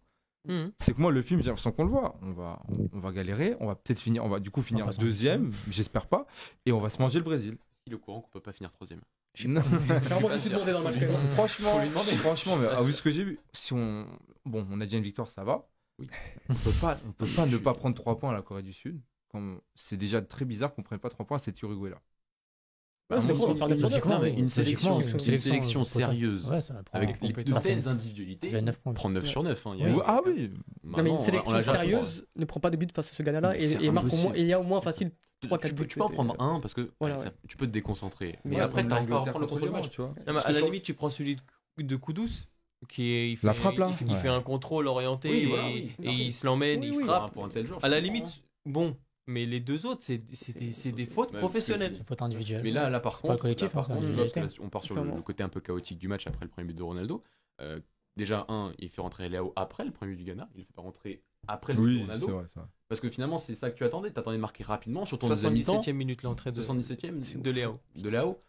[0.47, 0.71] Mhm.
[0.79, 2.15] C'est que moi, le film, j'ai l'impression qu'on le voit.
[2.21, 2.61] On va,
[2.93, 6.25] on, va galérer, on va peut-être finir, on va du coup finir deuxième, j'espère pas,
[6.65, 7.57] et on va se manger le Brésil.
[7.87, 9.01] Il est au courant qu'on peut pas finir troisième.
[9.45, 9.61] Non.
[11.33, 11.79] franchement,
[12.19, 14.05] franchement, mais, ah, vu ce que j'ai vu, si on,
[14.45, 15.67] bon, on a déjà une victoire, ça va.
[15.99, 16.09] Oui.
[16.49, 18.73] on peut pas, on peut pas ne pas prendre trois points à la Corée du
[18.73, 19.01] Sud.
[19.75, 22.01] C'est déjà très bizarre qu'on prenne pas trois points à cette Uruguay là
[23.09, 26.51] une sélection, une sélection sérieuse
[26.91, 28.51] avec de telles individualités
[28.95, 29.67] prend 9 sur 9.
[29.67, 29.75] Hein,
[30.05, 30.51] ah oui
[30.83, 33.91] non, mais une sélection sérieuse ne prend pas de but face à ce Ghana-là et,
[33.91, 35.11] marque au moins, il y a au moins facile
[35.43, 35.87] 3-4 buts.
[35.87, 36.91] Tu peux en prendre un parce que
[37.47, 38.39] tu peux te déconcentrer.
[38.43, 39.99] Mais après, tu n'arrives pas à reprendre le contrôle match.
[40.27, 41.37] À la limite, tu prends celui
[41.77, 42.47] de coup douce
[42.85, 46.83] qui il fait, la frappe là il, fait un contrôle orienté et, il se l'emmène
[46.83, 47.37] il frappe
[47.81, 48.95] à la limite bon
[49.27, 51.95] mais les deux autres, c'est des, des, fautes professionnelles.
[51.95, 52.61] C'est fautes individuelles.
[52.63, 53.87] Mais là, là par contre, collectif, hein,
[54.59, 56.83] on part sur le, côté un peu chaotique du match après le premier but de
[56.83, 57.23] Ronaldo.
[57.61, 57.79] Euh,
[58.15, 60.47] déjà, un, il fait rentrer Léo après le premier but du Ghana.
[60.53, 62.27] Il ne fait pas rentrer après le but de Ronaldo.
[62.27, 62.45] Vrai,
[62.87, 64.11] Parce que finalement, c'est ça que tu attendais.
[64.11, 67.79] Tu attendais de marquer rapidement sur ton 77e minute l'entrée de 77e de Léo.
[67.95, 68.39] De Léo.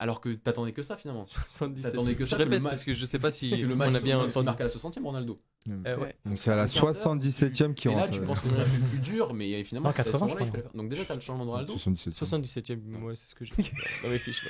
[0.00, 1.26] Alors que t'attendais que ça finalement.
[1.26, 1.92] 77.
[1.92, 2.36] T'attendais que ça.
[2.36, 4.46] Je répète parce que je sais pas si le match on a bien entendu.
[4.46, 5.40] marqué à la 60e Ronaldo.
[5.68, 6.16] Euh, ouais.
[6.26, 8.00] Donc c'est à la 77e qui rentre.
[8.00, 10.32] Et là tu penses que c'est un peu plus dur mais finalement c'est 80 là,
[10.32, 10.70] il fallait faire.
[10.74, 11.74] Donc déjà t'as le changement de Ronaldo.
[11.76, 13.02] 77e.
[13.02, 13.54] ouais, c'est ce que j'ai
[14.02, 14.44] dans mes fiches.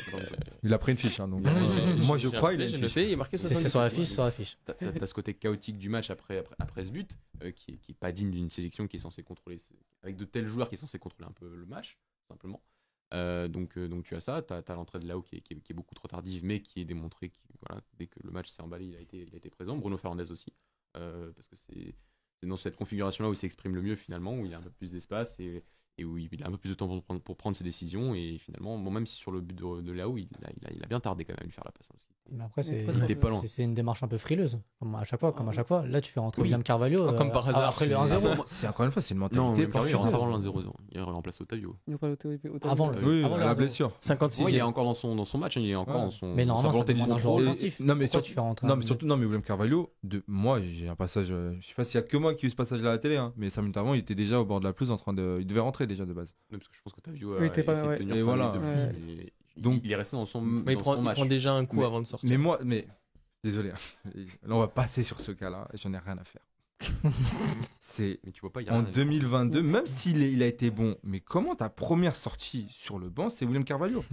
[0.62, 1.42] Il a pris une fiche hein, donc.
[2.04, 3.62] Moi je crois il a noté, il est marqué 77.
[3.62, 4.56] C'est sur la fiche, sur la fiche.
[4.64, 8.30] T'as ce côté chaotique du match après après ce but euh, qui est pas digne
[8.30, 9.58] d'une sélection qui est censée contrôler
[10.02, 12.60] avec de tels joueurs qui est censé contrôler un peu le match simplement.
[13.14, 15.54] Euh, donc, euh, donc tu as ça, tu as, l'entrée de Lao qui est, qui,
[15.54, 18.62] est, beaucoup trop tardive, mais qui est démontré que voilà, dès que le match s'est
[18.62, 19.76] emballé, il a été, présent.
[19.76, 20.52] Bruno Fernandez aussi,
[20.96, 21.94] euh, parce que c'est
[22.42, 24.90] dans cette configuration-là où il s'exprime le mieux finalement, où il a un peu plus
[24.90, 25.62] d'espace et,
[25.96, 28.14] et, où il a un peu plus de temps pour prendre, ses décisions.
[28.14, 30.28] Et finalement, bon, même si sur le but de, de Lao, il
[30.82, 31.88] a, bien tardé quand même à lui faire la passe.
[31.92, 35.32] Hein, mais après, c'est une démarche un peu frileuse, comme à chaque fois.
[35.32, 35.86] Comme à chaque fois.
[35.86, 37.12] Là, tu fais rentrer William Carvalho.
[37.12, 37.68] comme par hasard.
[37.68, 38.42] Après le 1-0.
[38.46, 39.66] C'est encore une fois, c'est une mentalité.
[39.66, 40.62] Non, il rentre avant le 1-0.
[40.92, 41.76] Il remplace Otavio.
[42.62, 43.92] Avant, oui, avant la blessure.
[44.00, 44.46] 56.
[44.48, 45.56] il est encore dans son, dans son match.
[45.56, 46.34] Il est encore dans son.
[46.34, 47.80] Mais normalement, c'est un joueur offensif.
[47.80, 50.60] Non, mais surtout, tu fais rentrer non, mais surtout, non, mais William Carvalho, de, moi,
[50.60, 51.28] j'ai un passage.
[51.30, 52.92] Euh, je sais pas s'il y a que moi qui ai eu ce passage-là à
[52.92, 54.90] la télé, hein, mais 5 minutes avant, il était déjà au bord de la pelouse
[54.90, 55.38] en train de.
[55.40, 56.34] Il devait rentrer déjà de base.
[56.50, 60.16] Parce que je pense qu'Otavio a essayé de tenir sa ligne donc, il est resté
[60.16, 61.16] dans son, mais il, prend, match.
[61.16, 62.28] il prend déjà un coup avant de sortir.
[62.28, 62.86] Mais moi, mais
[63.42, 64.10] désolé, hein.
[64.42, 66.42] là on va passer sur ce cas-là et j'en ai rien à faire.
[67.78, 71.54] c'est mais tu vois pas, en 2022, même s'il il a été bon, mais comment
[71.54, 74.04] ta première sortie sur le banc, c'est William Carvalho?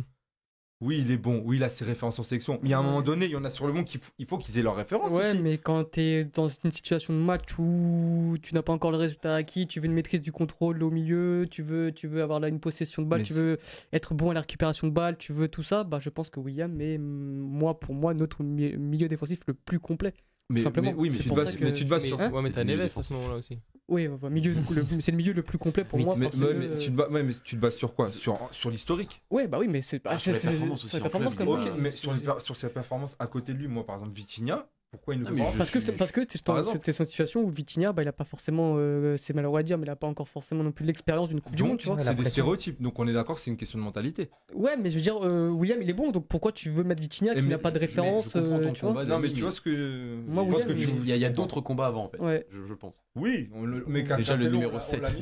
[0.82, 1.44] Oui, il est bon.
[1.46, 2.60] Oui, il a ses références en sélection.
[2.64, 4.58] Mais à un moment donné, il y en a sur le monde qu'il faut qu'ils
[4.58, 5.40] aient leurs références ouais, aussi.
[5.40, 8.98] mais quand tu es dans une situation de match où tu n'as pas encore le
[8.98, 12.40] résultat acquis, tu veux une maîtrise du contrôle au milieu, tu veux, tu veux avoir
[12.40, 13.60] là une possession de balle, tu veux
[13.94, 16.40] être bon à la récupération de balle, tu veux tout ça, bah, je pense que
[16.40, 20.14] William est, moi, pour moi, notre milieu défensif le plus complet.
[20.52, 20.94] Mais, simplement.
[20.98, 22.20] oui, mais tu, te bases, mais tu te bases sur.
[22.20, 23.60] Ouais, mais t'as Neves à ce moment-là aussi.
[23.88, 24.56] Oui, milieu,
[25.00, 26.16] c'est le milieu le plus complet pour moi.
[26.18, 28.10] Mais, tu te bases, mais tu te bases sur quoi?
[28.10, 29.22] Sur, sur l'historique?
[29.30, 31.00] Ouais, bah oui, mais c'est ah, sur les performances aussi.
[31.36, 35.16] Comme mais sur, sur ses performances à côté de lui, moi par exemple, Vitinha, pourquoi
[35.16, 38.12] il ne ah, parce, que, parce que c'était une situation où Vitinha, bah, il n'a
[38.12, 40.84] pas forcément, euh, c'est malheureux à dire, mais il n'a pas encore forcément non plus
[40.86, 41.80] l'expérience d'une Coupe du Monde.
[41.98, 44.30] C'est des stéréotypes, donc on est d'accord que c'est une question de mentalité.
[44.54, 47.02] Ouais, mais je veux dire, euh, William, il est bon, donc pourquoi tu veux mettre
[47.02, 50.18] Vitinha qui n'a pas de référence euh, tu vois Non, mais tu vois ce que.
[50.28, 53.06] Moi, il y a, d'autres combats avant, en fait, je, pense.
[53.16, 53.86] Oui, on le...
[53.88, 55.02] mais déjà le numéro 7.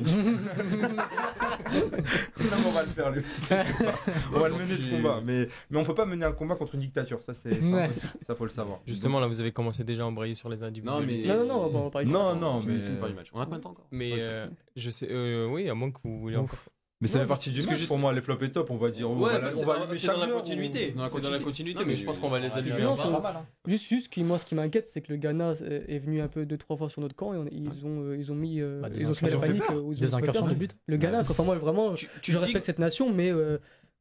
[2.66, 3.40] on va le faire, lui aussi.
[4.34, 6.80] On va le mener ce combat, mais on peut pas mener un combat contre une
[6.80, 7.60] dictature, ça, c'est
[8.26, 8.80] ça, faut le savoir.
[8.86, 10.86] Justement, là, vous avez commencé déjà à embrayer sur les individus.
[10.86, 11.22] Non, mais...
[11.26, 12.80] non, non, non, on va pas Non, non, mais...
[13.32, 15.98] On a combien de temps encore Mais euh, je sais, euh, oui, à moins que
[16.02, 16.58] vous voulez encore.
[17.02, 19.10] Mais ça fait partie du match pour moi, les flops et top, on va dire.
[19.10, 20.88] Ouais, on va, on va dans, la continuité.
[20.88, 22.86] C'est dans la continuité, mais je pense qu'on va les allumer.
[23.66, 25.54] Juste, juste moi, ce qui m'inquiète, c'est que le Ghana
[25.88, 28.30] est venu un peu deux, trois fois sur notre camp et ils ont, euh, ils
[28.30, 29.62] ont mis, bah, ils ont panique
[29.98, 30.76] deux incursions de but.
[30.86, 33.32] Le Ghana, enfin moi vraiment, je respecte cette nation, mais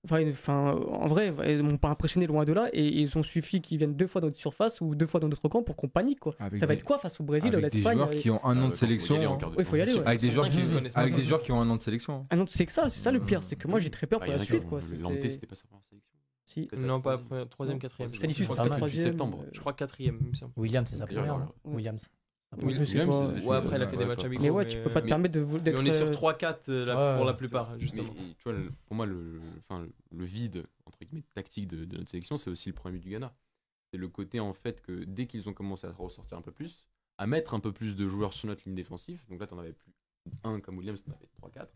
[0.06, 3.78] Enfin, en vrai, ils m'ont pas impressionné loin de là et ils ont suffi qu'ils
[3.78, 6.22] viennent deux fois dans notre surface ou deux fois dans notre camp pour qu'on panique
[6.22, 6.36] quoi.
[6.58, 8.76] ça va être quoi face au Brésil, l'Espagne Des joueurs qui ont un an de
[8.76, 9.38] sélection.
[9.58, 10.00] Il faut y aller.
[10.06, 10.60] Avec des joueurs qui
[10.96, 12.26] avec des joueurs qui ont un an de sélection.
[12.32, 14.20] Un an c'est que ça, c'est ça le pire, c'est que moi j'ai très peur
[14.20, 14.80] pour la suite quoi.
[15.00, 16.10] L'Anté c'était pas pour la sélection.
[16.46, 16.68] Si.
[16.76, 18.12] Non, pas la troisième, quatrième.
[18.20, 19.46] C'est l'issue, c'est septembre.
[19.52, 20.32] Je crois quatrième.
[20.56, 21.52] Williams, c'est sa première.
[21.66, 22.10] Williams.
[22.58, 24.44] Williams, ouais, après, elle a fait des matchs amicaux.
[24.44, 25.46] Mais ouais, tu peux pas te permettre de.
[25.64, 28.14] Mais on est sur 3-4 pour la plupart, justement.
[28.14, 28.54] Tu vois,
[28.88, 29.42] pour moi, le
[30.12, 33.34] vide entre guillemets, tactique de, notre sélection, c'est aussi le premier but du Ghana.
[33.92, 36.86] C'est le côté en fait que dès qu'ils ont commencé à ressortir un peu plus,
[37.18, 39.62] à mettre un peu plus de joueurs sur notre ligne défensive, donc là tu n'en
[39.62, 39.94] avais plus
[40.44, 41.68] un comme Williams, tu en avais 3-4.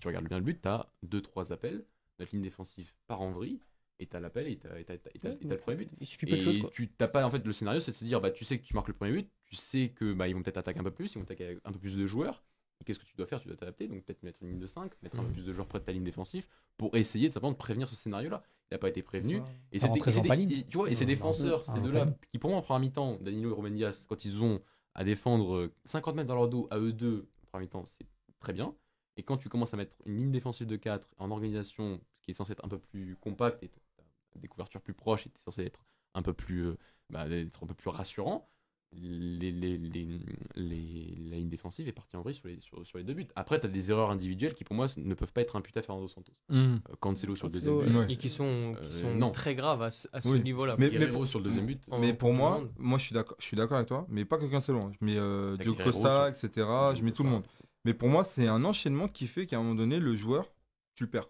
[0.00, 1.84] tu regardes bien le but, tu as 2-3 appels,
[2.18, 3.60] notre ligne défensive part en vrille,
[4.00, 5.90] et t'as l'appel et t'as, le premier but.
[6.00, 6.60] Il suffit pas de choses.
[6.72, 8.64] Tu t'as pas en fait le scénario, c'est de se dire bah tu sais que
[8.64, 10.90] tu marques le premier but, tu sais que bah ils vont peut-être attaquer un peu
[10.90, 12.42] plus, ils vont attaquer un peu plus de joueurs,
[12.84, 13.40] qu'est-ce que tu dois faire?
[13.40, 15.32] Tu dois t'adapter, donc peut-être mettre une ligne de 5, mettre un peu mmh.
[15.32, 16.46] plus de joueurs près de ta ligne défensive
[16.76, 18.42] pour essayer de simplement de prévenir ce scénario-là.
[18.70, 19.42] Il n'a pas été prévenu.
[19.72, 23.18] Et c'est tu vois, et ces défenseurs, ces deux-là, qui pour moi en première mi-temps,
[23.20, 24.60] Danilo et Romain quand ils ont
[24.94, 28.06] à défendre 50 mètres dans leur dos à eux deux, en première mi-temps, c'est
[28.40, 28.74] très bien.
[29.16, 32.30] Et quand tu commences à mettre une ligne défensive de 4 en organisation, ce qui
[32.30, 33.70] est censé être un peu plus compact et
[34.38, 35.84] des couvertures plus proches, et censé être
[36.14, 36.78] un peu plus, euh,
[37.10, 38.48] bah, être un peu plus rassurant,
[38.92, 40.08] les, les, les,
[40.56, 43.28] les, la ligne défensive est partie en vrille sur les, sur, sur les deux buts.
[43.36, 45.82] Après, tu as des erreurs individuelles qui, pour moi, ne peuvent pas être imputées à
[45.82, 46.32] Fernando Santos.
[46.48, 46.76] Mmh.
[47.00, 48.10] Cancelo sur le deuxième but.
[48.10, 49.30] Et qui sont, qui sont non.
[49.30, 50.76] très graves à, ce niveau-là.
[50.78, 51.86] Mais, mais pour, sur le deuxième but.
[51.98, 53.04] Mais pour moi, moi je
[53.38, 54.80] suis d'accord avec toi, mais pas que Cancelo.
[54.80, 54.92] Hein.
[54.98, 56.66] Je mets euh, Diogo Costa, etc.
[56.94, 57.44] Je mets tout le monde.
[57.84, 60.52] Mais pour moi, c'est un enchaînement qui fait qu'à un moment donné, le joueur,
[60.94, 61.28] tu le perds.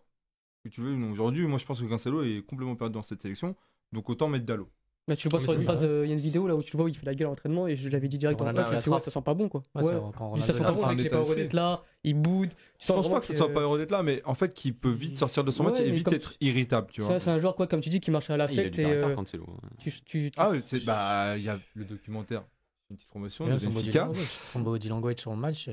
[0.69, 3.57] Que tu veux, aujourd'hui, moi je pense que Cancelo est complètement perdu dans cette sélection.
[3.93, 4.69] Donc autant mettre Dallo.
[5.07, 6.63] Bah, tu le vois sur une phase, euh, il y a une vidéo là où
[6.63, 8.39] tu le vois où il fait la gueule à l'entraînement et je l'avais dit direct
[8.43, 9.63] en tu vois, ça sent pas bon quoi.
[9.75, 12.51] Ouais, ça sent pas bon, il est pas heureux d'être là, il boude.
[12.79, 14.91] Je pense pas que ça soit pas heureux d'être là, mais en fait, qu'il peut
[14.91, 17.19] vite sortir de son match et vite être irritable, tu vois.
[17.19, 18.77] C'est un joueur, quoi, comme tu dis, qui marche à la fête.
[18.77, 19.25] Il a hein.
[20.37, 20.53] Ah,
[20.85, 22.45] bah, il y a le documentaire
[22.91, 24.09] une petite promotion de Benfica.
[24.53, 25.69] Son body language sur le match.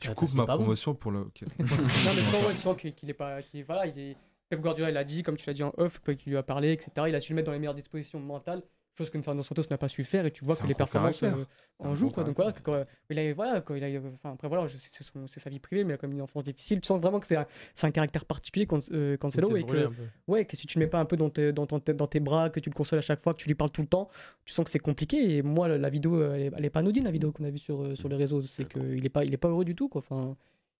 [0.00, 1.20] Tu coupes ma promotion pour le.
[1.58, 3.38] Non, mais sans qu'il est pas.
[3.66, 4.16] Voilà, il est.
[4.48, 6.90] Pep Guardiola l'a dit, comme tu l'as dit en off, qu'il lui a parlé, etc.
[7.08, 8.62] Il a su le mettre dans les meilleures dispositions mentales
[8.96, 11.44] chose que Fernando Santos n'a pas su faire et tu vois que les performances euh,
[11.78, 12.24] en jouent quoi.
[12.24, 15.58] Donc voilà quand, il a, voilà quand il a, enfin après voilà c'est sa vie
[15.58, 16.80] privée mais il a quand même une enfance difficile.
[16.80, 17.46] Tu sens vraiment que c'est un,
[17.82, 19.88] un, caractère particulier quand euh, Cancelo et que
[20.26, 22.20] ouais que si tu le mets pas un peu dans, tes, dans, ton, dans tes
[22.20, 24.08] bras que tu le consoles à chaque fois que tu lui parles tout le temps
[24.44, 25.36] tu sens que c'est compliqué.
[25.36, 27.94] Et moi la, vidéo elle est, pas anodine la vidéo qu'on a vue sur, euh,
[27.94, 28.42] sur les réseaux.
[28.42, 30.00] C'est qu'il est pas il est pas heureux du tout quoi.
[30.00, 30.36] Enfin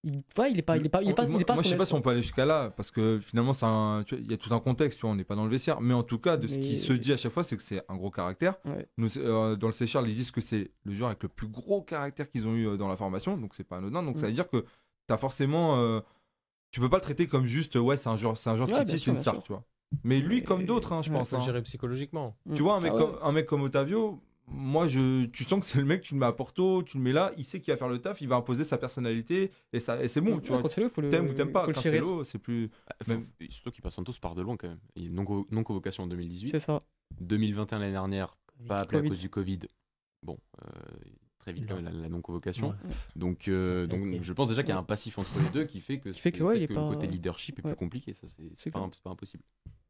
[0.06, 1.76] il, il est pas, il est pas, il est pas, moi, pas moi je sais
[1.76, 3.52] pas si on peut aller jusqu'à là, parce que finalement,
[4.12, 5.94] il y a tout un contexte, tu vois, on n'est pas dans le vestiaire, mais
[5.94, 7.96] en tout cas, de ce qui se dit à chaque fois, c'est que c'est un
[7.96, 8.54] gros caractère.
[8.96, 11.82] Nous, euh, dans le C ils disent que c'est le joueur avec le plus gros
[11.82, 14.32] caractère qu'ils ont eu euh, dans la formation, donc c'est pas anodin, donc ça veut
[14.32, 14.64] dire que
[15.06, 16.00] tu as forcément, euh,
[16.70, 18.96] tu peux pas le traiter comme juste, ouais, c'est un joueur, c'est un joueur de
[18.96, 19.64] c'est une star, tu vois.
[20.04, 21.30] Mais lui, comme d'autres, hein, je pense.
[21.30, 21.44] Il faut hein.
[21.44, 22.36] gérer psychologiquement.
[22.54, 25.66] Tu vois, un mec, ah comme, un mec comme Otavio, moi, je, tu sens que
[25.66, 27.72] c'est le mec, tu le mets à Porto, tu le mets là, il sait qu'il
[27.72, 30.38] va faire le taf, il va imposer sa personnalité et, ça, et c'est bon.
[30.38, 31.66] tu vois, t'aimes ou t'aimes pas.
[31.66, 32.70] Cancelo, c'est plus.
[33.06, 33.16] Bah,
[33.50, 34.80] surtout qu'il passe tous par de loin quand même.
[34.94, 35.24] Il non,
[35.64, 36.50] convocation en 2018.
[36.50, 36.80] C'est ça.
[37.20, 38.36] 2021 l'année dernière,
[38.68, 39.60] pas appelé à cause du Covid.
[40.22, 40.68] Bon, euh,
[41.46, 42.74] très vite la, non-convocation.
[43.14, 45.80] Donc, euh, donc je pense déjà qu'il y a un passif entre les deux qui
[45.80, 48.12] fait que, fait que, le côté leadership est plus compliqué.
[48.14, 48.26] Ça,
[48.56, 49.44] c'est pas, pas impossible.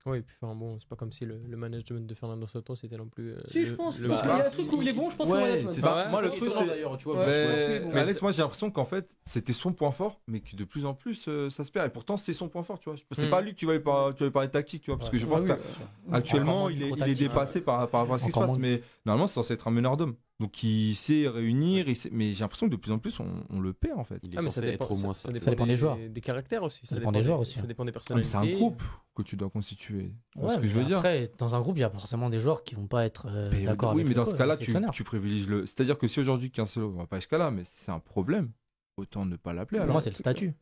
[0.04, 2.76] Oui, et puis enfin bon, c'est pas comme si le, le management de Fernando Soto
[2.76, 3.32] c'était non plus.
[3.32, 3.98] Euh, si, je pense.
[3.98, 4.08] Le...
[4.08, 6.06] Parce qu'il y a un truc où il est bon, je pense ouais, c'est ça.
[6.10, 6.64] moi, le truc, c'est.
[6.64, 7.26] d'ailleurs, tu vois.
[7.26, 10.62] mais, mais Alex, moi, j'ai l'impression qu'en fait, c'était son point fort, mais que de
[10.62, 11.88] plus en plus, euh, ça se perd.
[11.88, 12.96] Et pourtant, c'est son point fort, tu vois.
[13.10, 13.30] C'est hmm.
[13.30, 15.42] pas lui que tu vas tu vas parler tactique, tu vois, parce que je pense
[15.44, 18.58] qu'actuellement, il est, il est dépassé par, rapport à ce qui se passe.
[18.58, 20.14] Mais normalement, c'est censé être un meneur d'homme.
[20.38, 22.10] Donc il sait réunir, il sait...
[22.12, 24.18] mais j'ai l'impression que de plus en plus on, on le perd en fait.
[24.22, 26.20] Il est ah, mais ça dépend, être au moins ça, ça, dépend, des, joueurs, des
[26.20, 26.86] caractères aussi.
[26.86, 27.54] Ça, dépend des joueurs aussi.
[27.54, 27.66] Ça hein.
[27.66, 28.30] dépend des personnalités.
[28.30, 28.82] c'est un groupe
[29.14, 30.12] que tu dois constituer.
[30.36, 30.98] Ouais, ce que je veux dire.
[30.98, 33.50] Après, dans un groupe, il y a forcément des joueurs qui vont pas être euh,
[33.64, 34.08] d'accord oui, avec.
[34.08, 35.64] Mais dans ce cas-là, tu, tu, privilégies le.
[35.64, 38.50] C'est-à-dire que si aujourd'hui Cancelo, on va pas jusqu'à là, mais c'est un problème,
[38.98, 39.80] autant ne pas l'appeler.
[39.80, 40.54] Pour moi, c'est le statut.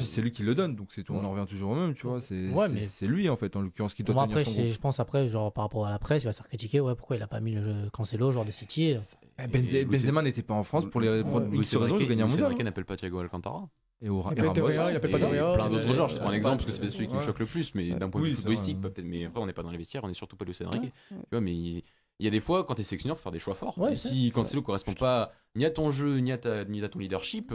[0.00, 1.08] C'est lui qui le donne, donc c'est.
[1.10, 2.20] On en revient toujours au même, tu vois.
[2.20, 5.28] C'est lui en fait, en l'occurrence, qui doit bon, tenir après, son Je pense après,
[5.28, 6.80] genre par rapport à la presse, il va se faire critiquer.
[6.80, 8.96] Ouais, pourquoi il a pas mis le jeu Cancelo, genre de City
[9.38, 11.22] eh, Benzema n'était pas en France pour les
[11.52, 12.54] X raisons de gagner un mondial.
[12.58, 13.68] Il n'appelle pas Thiago Alcantara.
[14.00, 16.08] Et au il appelle pas Plein d'autres genres.
[16.08, 18.20] Je prends l'exemple parce que c'est celui qui me choque le plus, mais d'un point
[18.20, 19.04] de vue footballistique, peut-être.
[19.04, 20.92] Mais après, on n'est pas dans les vestiaires, on est surtout pas le Enrique.
[21.08, 21.82] Tu vois, mais
[22.18, 23.78] il y a des fois, quand tu es sélectionneur, faut faire des choix forts.
[23.78, 26.98] Ouais, si Cancelo correspond pas ni à ton jeu, ni à, ta, ni à ton
[26.98, 27.54] leadership,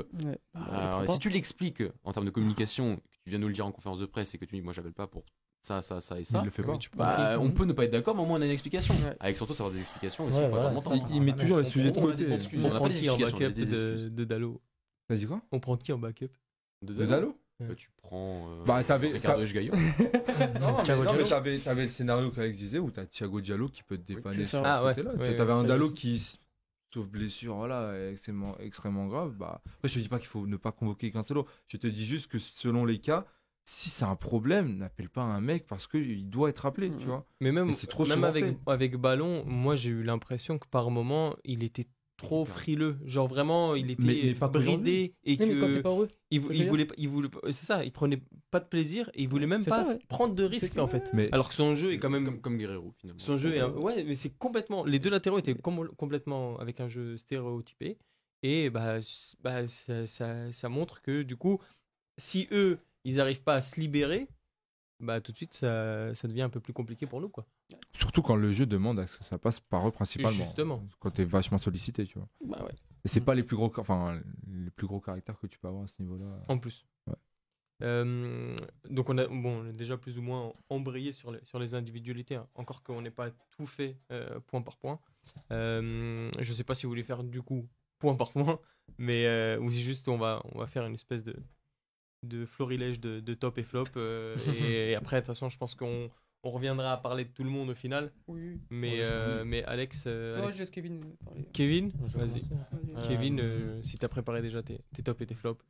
[0.54, 3.72] bah, si tu l'expliques en termes de communication, que tu viens nous le dire en
[3.72, 5.26] conférence de presse et que tu dis, moi, j'appelle pas pour
[5.64, 6.40] ça, ça, ça et ça.
[6.40, 6.78] Il le fait pas.
[6.96, 8.94] Bah, on peut ne pas être d'accord, mais au moins on a une explication.
[9.20, 10.38] Avec surtout savoir des explications aussi.
[11.12, 12.28] il, met toujours les sujets de côté.
[12.64, 14.62] On, prend qui en backup de, de Dalo
[15.10, 15.42] Vas-y quoi?
[15.52, 16.32] On prend qui en backup
[16.82, 18.50] De, Dalo Bah, tu prends.
[18.50, 19.10] Euh, bah, t'avais.
[19.10, 19.74] Ricardo Gaillot.
[19.76, 23.84] non, mais, non, mais t'avais, avais le scénario qu'Alex disait où t'as Thiago Diallo qui
[23.84, 25.16] peut te dépanner sur ah, ce côté-là.
[25.16, 26.40] Ouais, t'avais un Diallo qui,
[26.94, 29.34] sauf blessure, voilà, extrêmement, extrêmement grave.
[29.34, 31.48] Bah, après, je te dis pas qu'il faut ne pas convoquer Cancelo.
[31.68, 33.26] Je te dis juste que selon les cas,
[33.66, 37.26] si c'est un problème, n'appelle pas un mec parce qu'il doit être appelé, tu vois.
[37.40, 41.36] Mais même, c'est trop même avec, avec Ballon, moi j'ai eu l'impression que par moment,
[41.46, 41.88] il était
[42.18, 42.98] trop frileux.
[43.06, 45.44] Genre vraiment, il était pas bridé et que
[46.32, 49.64] il, voulait, il voulait, c'est ça, il prenait pas de plaisir et il voulait même
[49.64, 51.12] pas prendre de risques en fait.
[51.14, 53.20] Mais Alors que son jeu est quand même comme, Guerrero finalement.
[53.24, 54.86] Son jeu est, ouais, mais c'est complètement.
[54.86, 57.98] Les deux latéraux étaient complètement avec un jeu stéréotypé
[58.42, 59.00] et bah,
[59.42, 61.60] bah ça, ça, ça montre que du coup,
[62.18, 64.28] si eux ils n'arrivent pas à se libérer,
[65.04, 67.46] bah tout de suite ça, ça, devient un peu plus compliqué pour nous quoi.
[67.94, 70.38] Surtout quand le jeu demande à ce que ça passe par eux principalement.
[70.38, 70.84] Justement.
[71.00, 72.28] Quand tu es vachement sollicité, tu vois.
[72.46, 72.74] Bah ouais.
[73.06, 73.26] Et c'est mm.
[73.26, 75.96] pas les plus gros enfin les plus gros caractères que tu peux avoir à ce
[76.00, 76.26] niveau-là.
[76.48, 76.86] En plus.
[77.08, 77.14] Ouais.
[77.82, 78.56] Euh,
[78.90, 82.48] donc on a bon déjà plus ou moins embrayé sur les, sur les individualités, hein.
[82.56, 85.00] encore qu'on n'ait pas tout fait euh, point par point.
[85.52, 87.68] Euh, je sais pas si vous voulez faire du coup
[88.00, 88.60] point par point,
[88.98, 91.36] mais ou si juste on va on va faire une espèce de
[92.24, 93.86] de florilège de, de top et flop.
[93.98, 94.36] Euh,
[94.68, 96.10] et, après, de toute façon, je pense qu'on
[96.44, 98.12] on reviendra à parler de tout le monde au final.
[98.28, 98.60] Oui.
[98.70, 100.06] Mais, euh, mais Alex.
[100.08, 101.04] Euh, non, juste Kevin.
[101.54, 102.44] Kevin, vas-y.
[103.08, 105.64] Kevin, si tu as préparé déjà tes, tes tops et tes flops.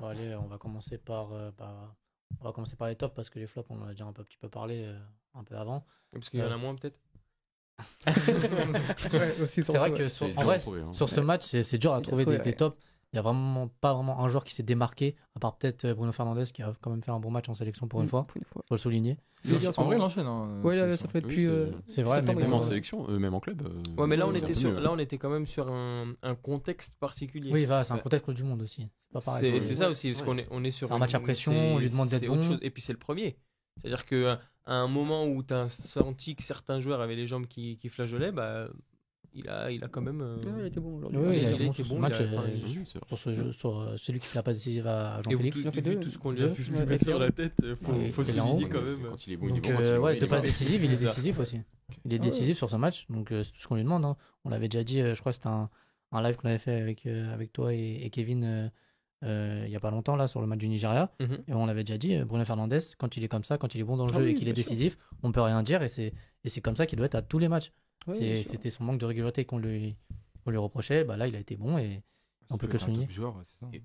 [0.00, 1.52] Bon, allez, on va commencer par.
[1.52, 1.96] Bah,
[2.40, 4.12] on va commencer par les tops parce que les flops, on en a déjà un
[4.12, 4.90] peu, petit peu parlé
[5.34, 5.84] un peu avant.
[6.12, 7.00] Parce qu'il y en a moins peut-être
[9.48, 10.92] c'est vrai que sur, en vrai, hein.
[10.92, 12.78] sur ce match, c'est dur à trouver des, des tops.
[13.12, 15.94] Il n'y a vraiment pas vraiment un joueur qui s'est démarqué, à part peut-être euh,
[15.94, 18.10] Bruno Fernandez qui a quand même fait un bon match en sélection pour une mm,
[18.10, 18.26] fois.
[18.36, 19.18] Il faut le souligner.
[19.76, 20.26] en vrai, il enchaîne.
[20.26, 21.46] Hein, ouais, ça fait depuis.
[21.84, 23.68] c'est euh, vrai, même en sélection, euh, même en club.
[23.98, 26.94] ouais, mais là, on était, sur, là, on était quand même sur un, un contexte
[26.98, 27.52] particulier.
[27.52, 28.88] Oui, c'est un contexte du monde aussi.
[29.18, 30.90] C'est ça aussi, parce qu'on est, on est sur.
[30.90, 32.40] un match à pression, on lui demande d'être bon.
[32.62, 33.36] Et puis, c'est le premier.
[33.76, 37.76] C'est-à-dire qu'à un moment où tu as senti que certains joueurs avaient les jambes qui,
[37.76, 38.68] qui flageolaient, bah,
[39.34, 40.20] il a, il a quand même.
[40.20, 40.36] Euh...
[40.58, 41.18] il a été bon aujourd'hui.
[41.18, 42.16] Oui, il, a été bon sur ce match.
[42.84, 45.64] sur, ce jeu, sur euh, celui qui fait la passe décisive à Jean-Félix.
[45.64, 48.24] Et vu tout ce qu'on lui a pu mettre sur la tête, il faut, faut
[48.24, 48.98] souligner quand même.
[49.08, 49.80] Quand il est bon, il est bon.
[49.80, 51.60] Euh, ouais, de passe décisive, il est décisif aussi.
[52.04, 54.04] Il est décisif sur ce match, donc euh, c'est tout ce qu'on lui demande.
[54.04, 54.16] Hein.
[54.44, 55.70] On l'avait déjà dit, je crois que c'était un,
[56.12, 58.70] un live qu'on avait fait avec, avec toi et, Kevin.
[59.22, 61.38] il n'y a pas longtemps là sur le match du Nigeria mhm.
[61.48, 63.84] et on l'avait déjà dit Bruno Fernandez quand il est comme ça quand il est
[63.84, 66.12] bon dans le ah jeu et qu'il est décisif on peut rien dire et c'est
[66.42, 67.72] et c'est comme ça qu'il doit être à tous les matchs
[68.12, 69.96] c'était son manque de régularité qu'on lui,
[70.46, 71.04] lui reprochait.
[71.04, 72.02] Bah là, il a été bon et
[72.50, 73.08] on peut que le souligner.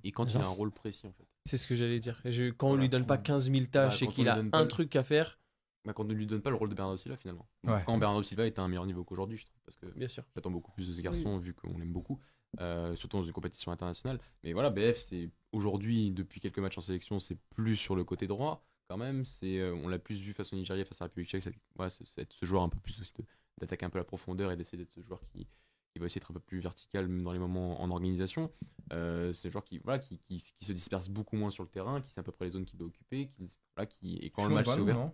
[0.03, 1.26] et, quand il a un rôle précis, en fait.
[1.45, 2.22] C'est ce que j'allais dire.
[2.57, 5.03] quand on lui donne pas 15 000 tâches bah, et qu'il a un truc à
[5.03, 5.39] faire.
[5.86, 7.47] Bah, quand on ne lui donne pas le rôle de Bernardo Silva, finalement.
[7.86, 9.61] Quand Bernardo Silva est à un meilleur niveau qu'aujourd'hui, je trouve.
[9.65, 10.24] Parce que Bien sûr.
[10.36, 12.20] j'attends beaucoup plus de ce garçon, vu qu'on l'aime beaucoup.
[12.61, 14.20] Euh, surtout dans une compétition internationale.
[14.43, 18.26] Mais voilà, BF, c'est aujourd'hui, depuis quelques matchs en sélection, c'est plus sur le côté
[18.26, 19.26] droit quand même.
[19.26, 21.59] C'est, euh, on l'a plus vu face au Nigeria, face à la République tchèque.
[21.76, 23.26] Voilà, c'est, ce joueur un peu plus aussi de,
[23.59, 25.47] d'attaquer un peu la profondeur et d'essayer d'être ce joueur qui,
[25.91, 28.51] qui, va essayer d'être un peu plus vertical même dans les moments en organisation.
[28.93, 32.01] Euh, c'est un joueur qui, voilà, qui, qui, se disperse beaucoup moins sur le terrain,
[32.01, 34.47] qui sait à peu près les zones qu'il doit occuper, qui, voilà, qui, et quand
[34.47, 35.11] le match s'est ouvert.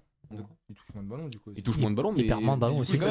[0.70, 1.52] Il touche moins de ballons du coup.
[1.56, 2.98] Il touche moins de ballons, mais il perd moins de ballons aussi.
[2.98, 3.06] C'est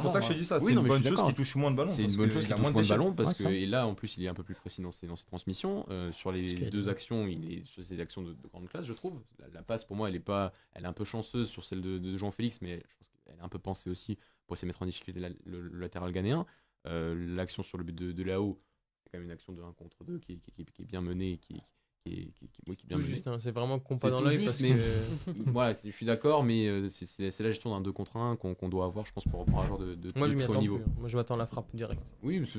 [0.00, 0.60] pour ça que je te dis ça.
[0.60, 1.88] C'est une bonne chose qu'il touche moins de ballons.
[1.88, 4.16] C'est une bonne chose qu'il touche moins de ballons parce que et là en plus
[4.16, 5.86] il est un peu plus précis dans ses, dans ses transmissions.
[5.90, 9.20] Euh, sur les deux actions, il est sur ses actions de, grande classe, je trouve.
[9.52, 11.98] La, passe pour moi, elle est pas, elle est un peu chanceuse sur celle de,
[11.98, 14.82] de Jean-Félix, mais je pense elle a un peu pensé aussi pour essayer de mettre
[14.82, 16.46] en difficulté le, latéral ghanéen.
[16.86, 18.60] Euh, l'action sur le but de, de Lao,
[19.02, 21.60] c'est quand même une action de 1 contre 2 qui, qui, est bien menée, qui,
[22.04, 24.66] qui est, qui, bien juste, hein, c'est vraiment compas dans l'œil parce que
[25.46, 28.84] voilà, je suis d'accord, mais euh, c'est la gestion d'un 2 contre 1 qu'on doit
[28.84, 30.78] avoir, je pense, pour, reprendre un joueur de, de Moi, je niveau.
[30.78, 30.94] Plus, hein.
[30.98, 32.14] Moi, je m'attends à la frappe direct.
[32.22, 32.58] Oui, mais, ça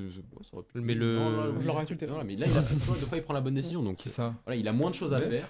[0.53, 0.81] aurait pu...
[0.81, 1.55] mais le.
[1.59, 2.07] je l'aurais insulté.
[2.07, 2.61] Non, mais là, il a,
[2.99, 4.35] deux fois, il prend la bonne décision, donc ça.
[4.45, 5.49] Voilà, il a moins de choses à faire.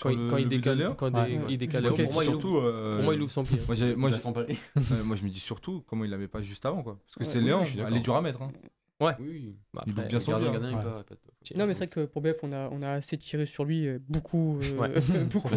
[0.00, 1.10] Quand, il, quand il décale, quand
[1.48, 3.58] il décale, pour, moi, surtout, il ouvre, euh, pour moi, il ouvre son pied.
[3.66, 4.10] Moi, moi,
[5.04, 6.98] moi, je me dis surtout comment il l'avait pas juste avant, quoi.
[7.06, 8.42] Parce que c'est Léon, elle est dure à mettre.
[8.42, 8.52] Hein.
[9.00, 9.14] Ouais.
[9.18, 9.56] Oui.
[9.72, 10.52] Bah, il doit bien son bien.
[11.56, 13.88] Non, mais c'est vrai que pour BF, on a, on a assez tiré sur lui,
[13.88, 15.00] euh, beaucoup, euh,
[15.32, 15.48] beaucoup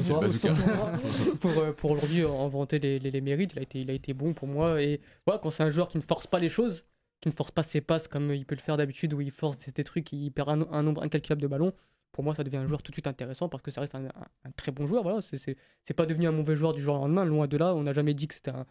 [1.41, 3.53] pour, pour aujourd'hui en vanter les, les, mérites.
[3.53, 4.81] Il a, été, il a été bon pour moi.
[4.81, 6.85] Et voilà, quand c'est un joueur qui ne force pas les choses,
[7.19, 9.73] qui ne force pas ses passes comme il peut le faire d'habitude, où il force
[9.73, 11.73] des trucs, il perd un, un nombre incalculable de ballons,
[12.13, 14.07] pour moi, ça devient un joueur tout de suite intéressant parce que ça reste un,
[14.55, 15.03] très bon joueur.
[15.03, 17.25] Voilà, c'est pas devenu un mauvais joueur du jour au lendemain.
[17.25, 18.65] Loin de là, on n'a jamais dit que c'était un,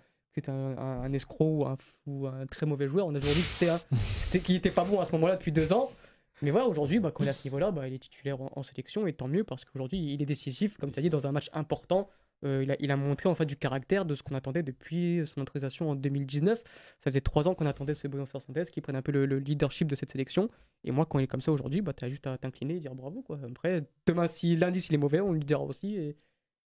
[0.48, 1.66] un, un, escroc
[2.06, 3.06] ou un, très mauvais joueur.
[3.08, 5.90] On a toujours dit qu'il était, pas bon à ce moment-là depuis deux ans.
[6.40, 8.62] Mais voilà, aujourd'hui, bah, quand il est à ce niveau-là, bah, il est titulaire en,
[8.62, 11.32] sélection et tant mieux parce qu'aujourd'hui, il est décisif, comme tu as dit, dans un
[11.32, 12.08] match important
[12.44, 15.40] il, a, il, a, montré en fait du caractère de ce qu'on attendait depuis son
[15.40, 16.62] autorisation en 2019.
[16.98, 19.38] Ça faisait trois ans qu'on attendait ce Bruno Fernandez qui prenne un peu le, le,
[19.38, 20.48] leadership de cette sélection.
[20.84, 22.80] Et moi, quand il est comme ça aujourd'hui, bah, tu as juste à t'incliner et
[22.80, 23.22] dire bravo.
[23.22, 23.38] Quoi.
[23.48, 26.14] Après, demain, si lundi, s'il est mauvais, on lui dira aussi.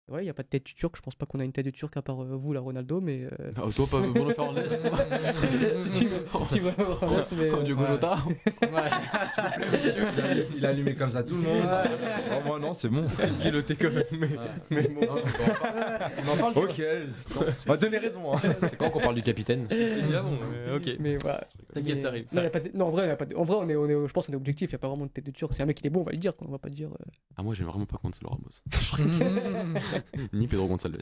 [0.09, 0.95] Ouais, il n'y a pas de tête de turc.
[0.95, 3.01] Je pense pas qu'on a une tête de turc à part euh, vous, la Ronaldo,
[3.01, 3.23] mais.
[3.25, 3.51] Euh...
[3.57, 4.01] Ah, toi, pas
[4.33, 4.63] Fernandes.
[5.89, 6.07] si,
[6.49, 7.49] si, Bruno Fernandes, mais.
[7.49, 8.17] Comme Diogo Jota.
[10.55, 11.69] Il a allumé comme ça tout le monde.
[12.31, 13.05] Oh, moi, non, c'est bon.
[13.11, 14.05] C'est guilloté quand même.
[14.11, 14.29] Mais,
[14.69, 15.07] mais bon.
[15.09, 16.57] On en parle.
[16.57, 16.81] Ok.
[17.65, 18.31] On va donner raison.
[18.31, 18.37] Hein.
[18.37, 19.67] C'est quand qu'on parle du capitaine?
[19.69, 20.37] C'est déjà bon.
[20.73, 20.89] Ok.
[20.99, 21.45] Mais voilà.
[21.73, 22.27] T'inquiète, ça arrive.
[22.33, 22.71] Non, y a pas de...
[22.73, 23.35] non, en vrai, y a pas de...
[23.35, 24.69] en vrai on est, on est, je pense qu'on est objectif.
[24.71, 25.53] Il n'y a pas vraiment de tête de turc.
[25.53, 26.33] C'est un mec qui est bon, on va le dire.
[26.35, 26.47] Quoi.
[26.47, 26.87] On va pas dire.
[26.87, 27.11] Euh...
[27.35, 28.61] Ah, moi, j'aime vraiment pas Gonzalo Ramos.
[30.33, 30.97] Ni Pedro Gonçalves.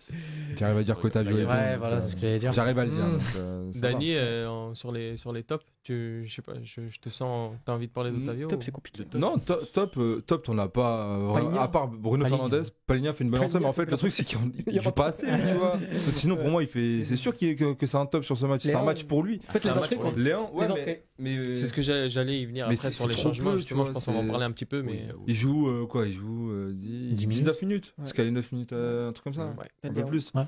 [0.55, 1.31] Tu arrives à dire est bon.
[1.49, 2.51] Ouais, voilà, c'est ce que j'allais dire.
[2.51, 3.05] J'arrive à le dire.
[3.05, 3.11] Mm.
[3.13, 6.81] donc, euh, ça Dany, euh, sur, les, sur les tops, tu, je sais pas, je,
[6.89, 7.53] je te sens.
[7.65, 9.03] T'as envie de parler d'Otavio Top, ou- c'est compliqué.
[9.13, 11.17] Non, to- top, euh, top, t'en as pas.
[11.19, 12.25] euh, à part Bruno.
[12.25, 14.91] Fernandez, Paligna fait une bonne entrée, mais en fait le truc, c'est qu'il il joue
[14.91, 15.77] pas assez, tu vois.
[16.11, 17.03] Sinon, pour moi, il fait.
[17.05, 18.63] C'est sûr que, que c'est un top sur ce match.
[18.63, 19.41] C'est un match pour lui.
[19.49, 19.97] En fait, les entrées.
[20.17, 23.15] Léon, ouais, Les mais, C'est ce que j'a- j'allais y venir Mais après sur les
[23.15, 23.55] changements.
[23.55, 25.05] Justement, je pense qu'on va en parler un petit peu, mais.
[25.27, 27.85] il joue quoi Il joue euh, 10, 10 19 minutes.
[27.87, 27.93] Ouais.
[27.97, 28.73] Parce qu'elle est 9 minutes,
[29.07, 29.47] un truc comme ça.
[29.57, 29.69] Ouais.
[29.83, 30.31] Un peu plus.
[30.33, 30.45] Ouais.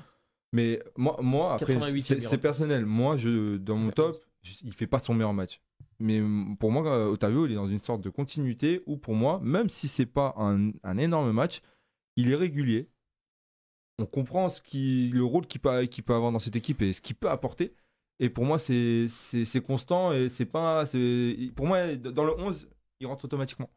[0.52, 2.86] Mais moi, moi après, 88e, c'est personnel.
[2.86, 5.60] Moi, je, dans mon top, je- il fait pas son meilleur match.
[6.00, 6.22] Mais
[6.58, 9.68] pour moi, euh, Otavio, il est dans une sorte de continuité où, pour moi, même
[9.68, 11.60] si c'est pas un, un énorme match,
[12.16, 12.88] il est régulier.
[13.98, 16.92] On comprend ce qui, le rôle qu'il peut, qu'il peut avoir dans cette équipe et
[16.92, 17.74] ce qu'il peut apporter.
[18.20, 19.08] Et pour moi, c'est
[19.66, 20.86] constant et c'est pas.
[20.86, 22.68] c'est- Pour moi, dans le 11,
[23.00, 23.68] il rentre automatiquement.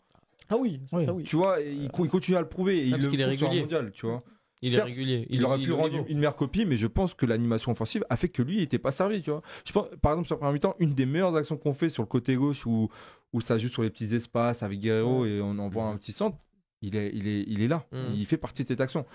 [0.49, 1.05] Ah oui, ça, Oui.
[1.05, 1.23] ça, oui.
[1.23, 2.79] Tu vois, et il, co- il continue à le prouver.
[2.79, 3.61] Et il parce qu'il est régulier.
[3.61, 4.19] mondial, tu vois.
[4.63, 5.25] Il est régulier.
[5.29, 8.29] Il, aurait pu rendre une meilleure copie, mais je pense que l'animation offensive a fait
[8.29, 9.41] que lui, il n'était pas servi, tu vois.
[9.65, 12.03] Je pense, par exemple, sur le premier mi-temps, une des meilleures actions qu'on fait sur
[12.03, 12.89] le côté gauche où,
[13.33, 16.37] où ça joue sur les petits espaces avec Guerrero et on envoie un petit centre,
[16.83, 17.85] il est, il est, il est là.
[17.91, 18.13] Mm.
[18.15, 19.05] Il fait partie de cette action.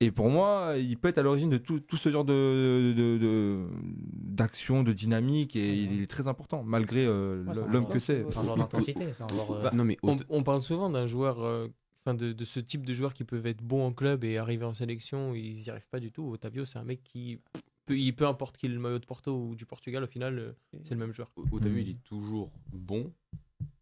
[0.00, 3.18] Et pour moi, il peut être à l'origine de tout, tout ce genre de, de,
[3.18, 3.66] de-
[4.12, 8.24] d'action, de, dynamique, et il est très important, malgré euh, Ouais, l'homme que c'est.
[8.30, 9.52] C'est un joueur d'intensité, c'est un joueur.
[9.52, 11.68] euh, Bah, Non, mais On, Ota- on parle souvent d'un joueur, euh,
[12.04, 14.64] enfin de, de ce type de joueurs qui peuvent être bons en club et arriver
[14.64, 16.24] en sélection, ils n'y arrivent pas du tout.
[16.30, 17.40] Otavio, c'est un mec qui,
[17.86, 20.38] peu, il, peu importe qu'il ait le maillot de Porto ou du Portugal, au final,
[20.38, 21.32] euh, c'est le même joueur.
[21.52, 23.12] Otavio, il est toujours bon,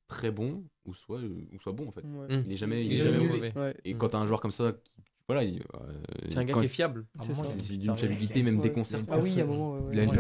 [0.07, 2.03] très bon, ou soit, euh, ou soit bon en fait.
[2.05, 2.37] Ouais.
[2.37, 2.45] Mm.
[2.47, 3.53] Il est jamais, il Il est est jamais jamais mauvais.
[3.57, 3.77] Ouais.
[3.85, 4.95] Et quand t'as un joueur comme ça, qui,
[5.33, 5.78] voilà, il, euh,
[6.28, 7.07] C'est un gars qui est fiable.
[7.18, 9.09] à C'est moment, c'est d'une fiabilité même déconcertante.
[9.12, 9.76] Ah oui, il y a un moment.
[9.93, 10.18] Il y a un moment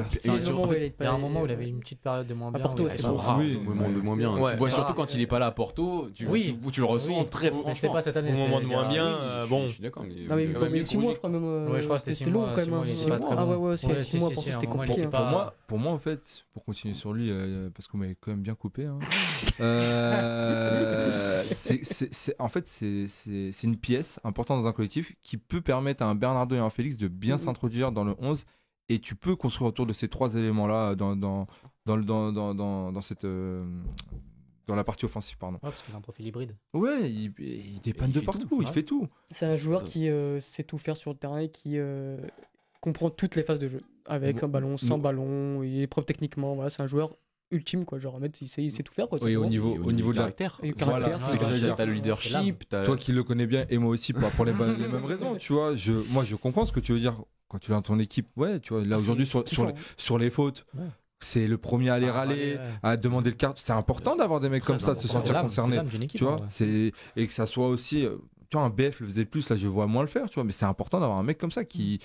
[0.68, 2.26] où il est Il y a un pas- moment où il avait une petite période
[2.28, 2.62] de moins À bien.
[2.62, 2.88] Porto, bon.
[3.16, 4.32] pas- rare, Oui, de moins, de moins bien.
[4.32, 6.56] Tu vois C'est surtout quand il est pas là à Porto, tu, Oui.
[6.64, 7.92] tu, tu le ressens très Mais c'était franchement.
[7.94, 8.32] pas cette année.
[8.32, 9.66] Au moment de moins bien, euh, bon.
[9.66, 11.30] je suis d'accord, mais Non, mais quand même mais mieux 6 que mois, je crois
[11.30, 11.44] même.
[11.44, 12.68] euh, Ouais, je crois que c'était six long mois, quand même.
[12.70, 12.84] mois, il hein.
[12.84, 13.26] était Six pas mois.
[13.26, 15.00] très Ah ouais, ouais, Ouais, c'est si, 6 mois pour à c'était moment, compliqué.
[15.02, 15.10] était hein.
[15.20, 17.32] Pour moi, pour moi, en fait, pour continuer sur lui,
[17.74, 18.98] parce qu'on m'avait quand même bien coupé, hein,
[21.52, 25.36] c'est- c'est- c'est- en fait, c'est c'est- c'est une pièce importante dans un collectif qui
[25.36, 28.44] peut permettre à un Bernardo et à un Félix de bien s'introduire dans le 11
[28.88, 31.46] et tu peux construire autour de ces trois éléments-là dans, dans,
[31.86, 33.24] dans, le- dans, dans, dans, dans cette.
[33.24, 33.64] euh,
[34.66, 35.56] dans la partie offensive, pardon.
[35.56, 36.56] Ouais, parce qu'il a un profil hybride.
[36.74, 38.72] Ouais, il, il dépanne de partout, tout, il ouais.
[38.72, 39.08] fait tout.
[39.32, 42.16] C'est un joueur qui euh, sait tout faire sur le terrain et qui euh,
[42.80, 43.80] comprend toutes les phases de jeu.
[44.06, 45.02] Avec Bon, un ballon, sans bon.
[45.02, 46.54] ballon, il est propre techniquement.
[46.54, 47.16] Voilà, c'est un joueur
[47.50, 47.98] ultime, quoi.
[47.98, 49.18] Genre, en fait, il sait, il sait tout faire, quoi.
[49.22, 50.30] Oui, au niveau, au niveau de la.
[50.30, 50.60] caractère.
[50.76, 51.18] Caractère.
[51.76, 54.52] T'as le leadership, t'as Toi qui le connais bien et moi aussi pour, pour les,
[54.52, 57.22] bonnes- les mêmes raisons, tu vois, je, moi je comprends ce que tu veux dire
[57.48, 58.28] quand tu es dans ton équipe.
[58.36, 60.84] Ouais, tu vois, là Ah, aujourd'hui c'est- sur, sur, les, sur les fautes, Ouais.
[61.18, 62.70] c'est le premier à aller Ah, râler, ouais, ouais.
[62.82, 63.58] à demander le carte.
[63.60, 65.80] C'est important d'avoir des mecs comme ça, de se sentir concerné.
[66.08, 68.16] Tu vois, c'est et que ça soit aussi, euh,
[68.50, 70.44] tu vois, un BF le faisait plus, là je vois moins le faire, tu vois,
[70.44, 72.00] mais c'est important d'avoir un mec comme ça qui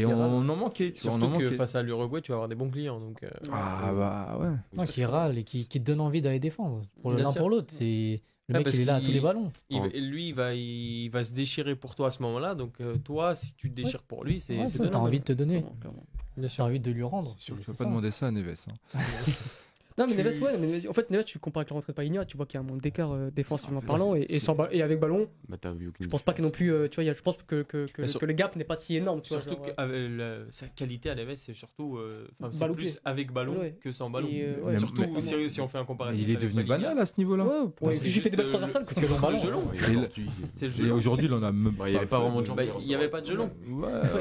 [0.00, 0.12] et on,
[0.48, 1.52] en manquait, tu en Surtout que manquait.
[1.56, 2.98] face à l'Uruguay, tu vas avoir des bons clients.
[3.00, 4.56] Donc, euh, Ah bah ouais.
[4.76, 6.82] Non, qui râle et qui, qui te donne envie d'aller défendre.
[7.02, 7.40] Pour l'un sûr.
[7.40, 7.74] pour l'autre.
[7.76, 9.52] C'est le Ouais, mec, parce il est là à tous les ballons.
[9.70, 12.54] il- lui, il va, il va se déchirer pour toi à ce moment-là.
[12.54, 15.20] Donc, euh, toi, si tu te déchires pour lui, c'est Ouais, c'est ça, T'as envie
[15.20, 15.64] de te donner.
[16.36, 17.34] Bien as envie de lui rendre.
[17.38, 17.84] C'est sûr C'est peux pas ça.
[17.84, 18.56] demander ça à Neves.
[18.94, 18.98] hein.
[19.98, 21.96] Non, mais Tu- Neves, ouais, mais en fait, Neves, tu compares avec la rentrée de
[21.96, 24.54] Pagna, tu vois qu'il y a un monde d'écart euh, défensivement parlant et, et, sans
[24.54, 25.28] ba- et avec ballon.
[25.48, 25.56] Bah,
[26.00, 27.62] Je pense pas que non plus, euh, tu vois, il y a- je pense que,
[27.62, 29.42] que, que, Mais sur- que le gap n'est pas si énorme, tu vois.
[29.42, 33.32] Surtout genre, que le- sa qualité à Neves, c'est surtout euh, enfin, c'est plus avec
[33.32, 33.76] ballon Ouais.
[33.80, 34.28] que sans ballon.
[34.30, 36.26] Et, euh, Euh, ouais, surtout mais- si, si on fait un comparatif.
[36.26, 37.44] il est devenu banal à ce niveau-là.
[37.80, 39.38] Ouais, c'est juste, des belles euh, transversales le- que c'est le le- aujourd'hui,
[40.54, 40.94] C'est le Et gelon.
[40.96, 42.60] aujourd'hui, il en a même Bah, il y avait pas vraiment de jambes.
[42.80, 43.44] Il y avait pas de Ouais,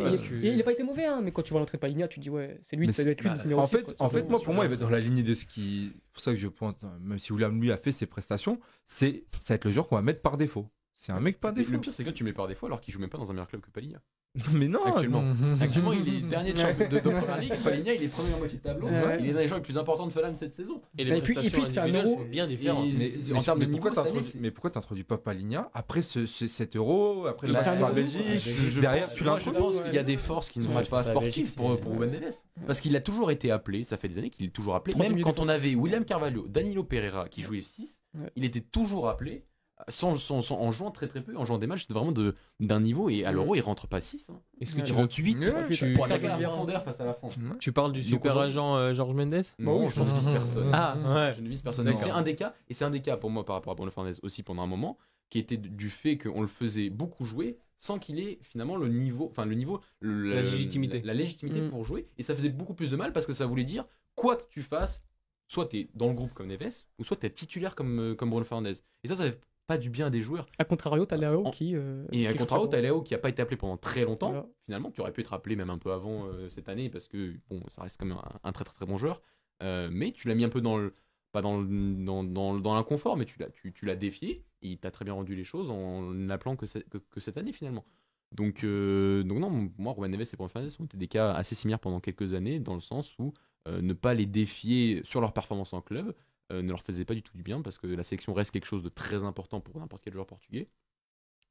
[0.04, 1.78] parce il, que- il- il a pas été mauvais, hein, mais quand tu vois l'entrée
[1.78, 3.30] de Pagna, tu te dis, ouais, c'est lui, ça doit être lui.
[3.30, 3.58] bah,
[4.00, 5.61] En fait, moi, pour moi, il va être dans la lignée de ce qui.
[5.62, 8.60] C'est pour ça que je pointe, hein, même si William lui a fait ses prestations,
[8.88, 10.70] c'est ça va être le joueur qu'on va mettre par défaut.
[10.96, 11.72] C'est un mec par défaut.
[11.72, 13.34] Le pire, c'est que tu mets par défaut alors qu'il joue même pas dans un
[13.34, 14.02] meilleur club que Paligna.
[14.54, 15.24] Mais non Actuellement,
[15.62, 17.54] Actuellement il est dernier de, champion- de, de Première Ligue.
[17.64, 18.88] Paligna, il est premier en moitié de tableau.
[18.88, 19.18] Ouais.
[19.20, 20.82] Il est l'un des joueurs les plus importants de Fulham cette saison.
[20.98, 22.24] Et les puis- et prestations puis, fait un individuelles euro.
[22.24, 22.88] sont bien différentes.
[22.88, 24.70] Et- Mais, mais- en termes de mais niveau, pourquoi cette année, t'introduis- c'est- mais pourquoi
[24.72, 28.80] t'introduis pas Paligna après ce, ce- cet euro, après le Bah, match contre la Belgique,
[28.80, 31.04] derrière pense- tu je pense qu'il y a des forces qui ne Son sont pas
[31.04, 32.36] sportives pour, Ruben Neves.
[32.66, 34.96] Parce qu'il a toujours été appelé, ça fait des années qu'il est toujours appelé.
[34.96, 38.30] Même quand on avait William Carvalho, Danilo Pereira qui jouait 6, Ouais.
[38.36, 39.44] il était toujours appelé.
[39.90, 42.36] Sans, sans- sans- en jouant très très peu, en jouant des matchs c'était vraiment de-
[42.60, 44.30] d'un niveau et à l'euro il rentre pas 6.
[44.30, 44.40] Hein.
[44.60, 44.84] Est-ce que Ouais.
[44.84, 47.36] tu, Il rentre 8 Ouais, tu- pour attaquer la profondeur face à la France.
[47.38, 47.58] Ouais.
[47.60, 50.70] tu parles du super agent euh, Georges Mendes Non, oui, je ne vise personne.
[50.74, 51.34] Ah, ouais.
[51.36, 51.92] Je ne vise personne.
[51.96, 53.92] C'est un des cas, et c'est un des cas pour moi par rapport à Bruno
[53.92, 54.98] Fernandes aussi pendant un moment,
[55.30, 59.28] qui était du- fait qu'on le faisait beaucoup jouer sans qu'il ait finalement le niveau,
[59.32, 61.00] enfin le niveau, le- La légitimité.
[61.00, 61.70] la, la légitimité Mm.
[61.70, 64.36] pour jouer, et ça faisait beaucoup plus de mal parce que ça voulait dire quoi
[64.36, 65.02] que tu fasses,
[65.48, 68.16] soit tu es dans le groupe comme Neves, ou soit tu es titulaire comme, euh,
[68.16, 68.76] comme Bruno Fernandes.
[69.04, 70.48] Et ça, ça fait pas du bien des joueurs.
[70.58, 71.76] A contrario, t'as Léo En- qui.
[71.76, 74.48] euh, Et à contrario, t'as Léo qui a pas été appelé pendant très longtemps, Voilà.
[74.66, 77.36] finalement, qui aurait pu être appelé même un peu avant euh, cette année parce que
[77.50, 79.22] bon, ça reste quand même un, un très très très bon joueur.
[79.64, 80.94] Euh, mais tu l'as mis un peu dans le
[81.32, 84.44] pas dans le- dans, dans, dans l'inconfort, mais tu l'as tu, tu l'as défié.
[84.64, 87.38] Et il t'a très bien rendu les choses en n'appelant que, cette- que, que cette
[87.38, 87.86] année finalement.
[88.34, 91.80] Donc donc non, moi Ruben Neves et Bruno Fernandes ont été des cas assez similaires
[91.80, 93.34] pendant quelques années dans le sens où
[93.70, 96.14] ne pas les défier sur leur performance en club
[96.52, 98.84] ne leur faisait pas du tout du bien parce que la sélection reste quelque chose
[98.84, 100.68] de très important pour n'importe quel joueur portugais.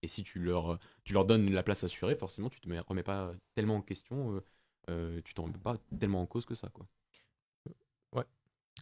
[0.02, 3.02] Et si tu leur, tu leur donnes la place assurée, forcément, tu te mets- remets
[3.02, 4.40] pas tellement en question, euh,
[4.88, 6.68] euh, tu t'en remets pas tellement en cause que ça.
[6.68, 6.86] Quoi.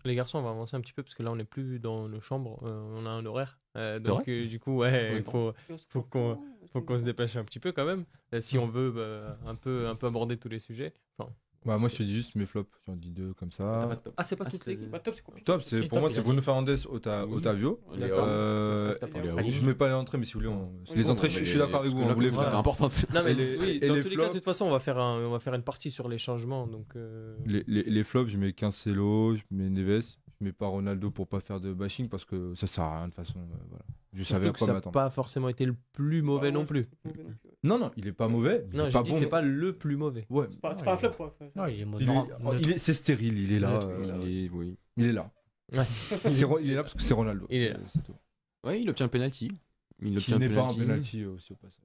[0.05, 2.09] Les garçons, on va avancer un petit peu parce que là, on n'est plus dans
[2.09, 3.59] nos chambres, euh, on a un horaire.
[3.77, 5.53] Euh, donc, euh, du coup, ouais, il faut,
[5.89, 6.41] faut qu'on
[6.73, 8.05] faut qu'on se dépêche un petit peu quand même.
[8.33, 10.93] Euh, si on veut bah, un, peu, un peu aborder tous les sujets.
[11.19, 11.33] Enfin,
[11.67, 12.71] Bah, moi, je te dis juste mes flops.
[12.87, 13.91] J'en dis deux comme ça.
[14.17, 14.89] Ah, c'est pas Ah, toute l'équipe.
[14.91, 15.45] Bah, top, c'est compliqué.
[15.45, 17.35] Top, c'est Si, pour top, moi, c'est Bruno Fernandes, Ota- Oui.
[17.35, 17.81] Otavio.
[17.99, 18.25] D'accord.
[18.27, 19.53] Euh, C'est ça que t'as parlé, et oui.
[19.53, 21.45] Je mets pas les entrées, mais si vous voulez, on- Oui, les bon, entrées, je
[21.45, 22.01] suis d'accord avec vous.
[22.01, 22.89] On voulait faire c'est important.
[23.15, 24.65] Non, mais Et les- oui, et dans les tous les cas, de flops toute façon,
[24.67, 26.67] on va faire, un, on va faire une partie sur les changements.
[26.67, 30.05] Donc, euh, les, les, les flops, je mets Cancelo, je mets Neves.
[30.41, 33.09] Je mets pas Ronaldo pour pas faire de bashing parce que ça sert à rien
[33.09, 33.41] de toute façon.
[33.41, 33.85] euh, voilà.
[34.13, 34.95] Je savais à que quoi ça n'a m'attendre.
[34.95, 36.87] pas forcément été le plus mauvais non plus.
[37.65, 38.65] Non, non, il est pas mauvais.
[38.73, 39.19] il Non, j'ai pas dit bon.
[39.19, 40.27] c'est pas le plus mauvais.
[40.31, 40.47] Ouais.
[40.51, 41.37] C'est pas, c'est pas un flop, quoi.
[41.57, 42.27] Non, il est Il modérant.
[42.27, 43.73] est, oh, il est- c'est stérile, il est là.
[43.73, 44.77] Neutre, euh, Il est, oui.
[44.97, 45.31] il est là.
[45.73, 45.85] Ouais.
[46.33, 47.47] C'est Ro- il est là parce que c'est Ronaldo.
[47.51, 47.79] Il est là.
[47.87, 48.15] C'est- tout.
[48.65, 49.51] Ouais, il obtient un penalty.
[50.01, 50.81] Il Qui obtient n'est pas un penalty.
[50.81, 51.83] penalty euh, aussi au passage.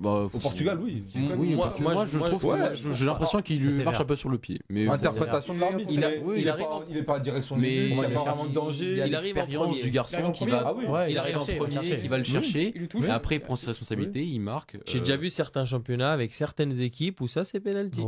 [0.00, 1.04] Bah, Au Portugal, oui.
[1.14, 4.04] Oui, Oui, moi- moi, moi, je trouve, ouais, que- j'ai l'impression qu'il lui marche un
[4.06, 4.58] peu sur le pied.
[4.70, 5.90] Mais Interprétation de l'arbitre.
[5.92, 7.56] Il a- est- oui, il il est arrive pas- en- il est pas à direction
[7.56, 8.84] de Mais but, il a a- pas vraiment de danger.
[8.92, 9.82] il y a Il arrive en l'expérience premier.
[9.82, 10.74] du garçon qui va,
[11.08, 11.96] il arrive en chercher, il va premier, chercher.
[12.02, 12.72] qui va le chercher.
[12.88, 13.04] Touche.
[13.04, 14.78] Et après, il prend ses responsabilités, il marque.
[14.86, 18.00] J'ai euh, déjà vu certains championnats avec certaines équipes où ça, c'est penalty.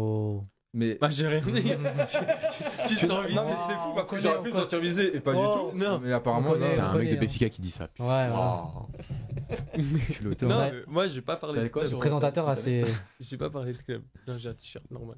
[0.75, 0.79] Oh.
[0.79, 1.51] Mais Bah, j'ai rien dit.
[2.87, 3.41] tu te sens visé.
[3.69, 5.85] c'est fou parce que j'aurais pu me sentir visé et pas Oh, du tout.
[5.85, 6.01] non.
[6.01, 7.89] Mais apparemment, C'est un mec de connaît, Béfica qui dit ça.
[7.99, 9.55] Ouais, ouais.
[10.15, 10.47] Culotté.
[10.47, 11.93] Non, mais moi, j'ai pas parlé de quoi club.
[11.93, 12.85] Le présentateur assez.
[13.21, 14.03] J'ai pas parlé de club.
[14.27, 15.17] Non, j'ai un t-shirt normal.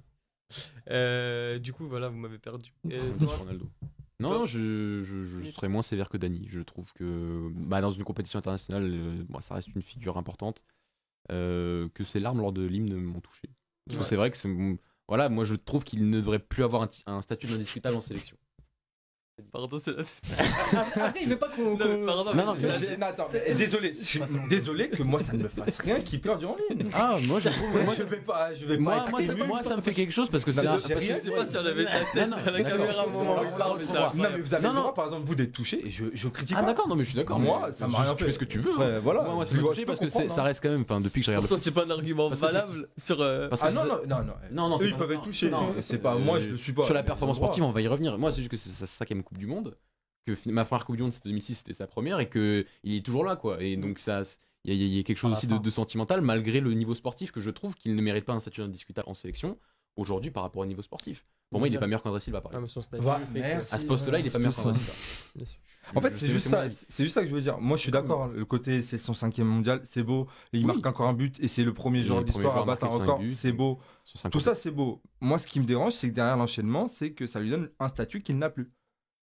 [0.90, 2.72] Euh, du coup, voilà, vous m'avez perdu.
[2.92, 3.00] Euh,
[3.38, 3.68] Ronaldo.
[4.20, 6.46] Non, non, je, je, je serais moins sévère que Dani.
[6.48, 10.64] Je trouve que bah, dans une compétition internationale, euh, bon, ça reste une figure importante.
[11.32, 13.48] euh, que ses larmes lors de l'hymne m'ont touché.
[13.86, 14.08] Parce que Ouais.
[14.08, 14.48] c'est vrai que c'est.
[15.08, 18.36] Voilà, moi je trouve qu'il ne devrait plus avoir un, statut d'indiscutable en sélection.
[19.52, 20.02] Pardon, c'est la
[21.06, 21.72] Après, il veut pas qu'on.
[21.76, 23.92] Mais pardon, Non, non, mais mais c'est- J'ai- non, attends, mais désolé,
[24.48, 26.88] désolé que moi ça ne me fasse rien qui pleure durant l'hymne.
[26.94, 27.82] Ah, moi je trouve.
[27.84, 29.42] moi, je vais pas, je vais pas moi, être moi, ça, ému.
[29.44, 30.78] moi, ça me fait quelque chose parce que c'est mais un.
[30.78, 32.26] j'ai parce que rien Je c'est- sais pas si on avait de la tête Non,
[32.28, 32.78] non, à la d'accord.
[32.78, 34.12] caméra au moment où il parle, mais ça.
[34.14, 34.80] Non, mais vous avez Non, le non.
[34.82, 36.66] droit, par exemple, vous d'être touché et je, je critique Ah, pas.
[36.68, 37.40] d'accord, non, mais je suis d'accord.
[37.40, 38.24] Moi, mais ça m'a tu- rien Tu fait.
[38.26, 38.80] fais ce que tu veux.
[38.80, 39.00] hein.
[39.02, 39.22] Voilà.
[39.22, 40.44] Moi, moi, ça Je m'a touché je peux parce que c'est- comprendre, ça hein.
[40.44, 40.82] reste quand même.
[40.82, 42.88] Enfin, depuis que je regarde Pour toi, c'est pas un argument Parce que c'est- valable
[42.96, 43.20] sur.
[43.20, 44.32] euh, Parce que Ah non, c'est- non, non, non.
[44.52, 45.50] Non, non, Eux, c'est ils pas- peuvent être touchés.
[45.50, 46.82] non, C'est pas moi, je le suis pas.
[46.84, 48.16] Sur la performance sportive, on va y revenir.
[48.16, 49.76] Moi, c'est juste que c'est sa Coupe du Monde.
[50.26, 53.04] Que ma première Coupe du Monde, c'était 2006, c'était sa première, et que il est
[53.04, 53.62] toujours là, quoi.
[53.62, 54.22] Et donc, ça,
[54.64, 57.30] il y, a- il y a quelque chose aussi de, sentimental, malgré le niveau sportif,
[57.32, 59.58] que je trouve qu'il ne mérite pas un statut indiscutable en sélection
[59.96, 61.24] aujourd'hui par rapport au niveau sportif.
[61.50, 62.96] Pour moi, il n'est pas meilleur qu'André Silva, par Ah, exemple.
[63.70, 64.72] À ce poste-là, il est pas meilleur qu'André.
[64.74, 64.92] Silva.
[65.94, 66.68] En fait, c'est juste ça.
[66.70, 67.58] C'est juste ça que je veux dire.
[67.60, 68.28] Moi, je suis d'accord.
[68.28, 70.26] Le côté, c'est son cinquième mondial, c'est beau.
[70.52, 70.66] Et il Oui.
[70.66, 73.20] marque encore un but et c'est le premier joueur de l'histoire à battre un record.
[73.34, 73.78] C'est beau.
[74.32, 75.02] Tout ça, c'est beau.
[75.20, 77.88] Moi, ce qui me dérange, c'est que derrière l'enchaînement, c'est que ça lui donne un
[77.88, 78.72] statut qu'il n'a plus.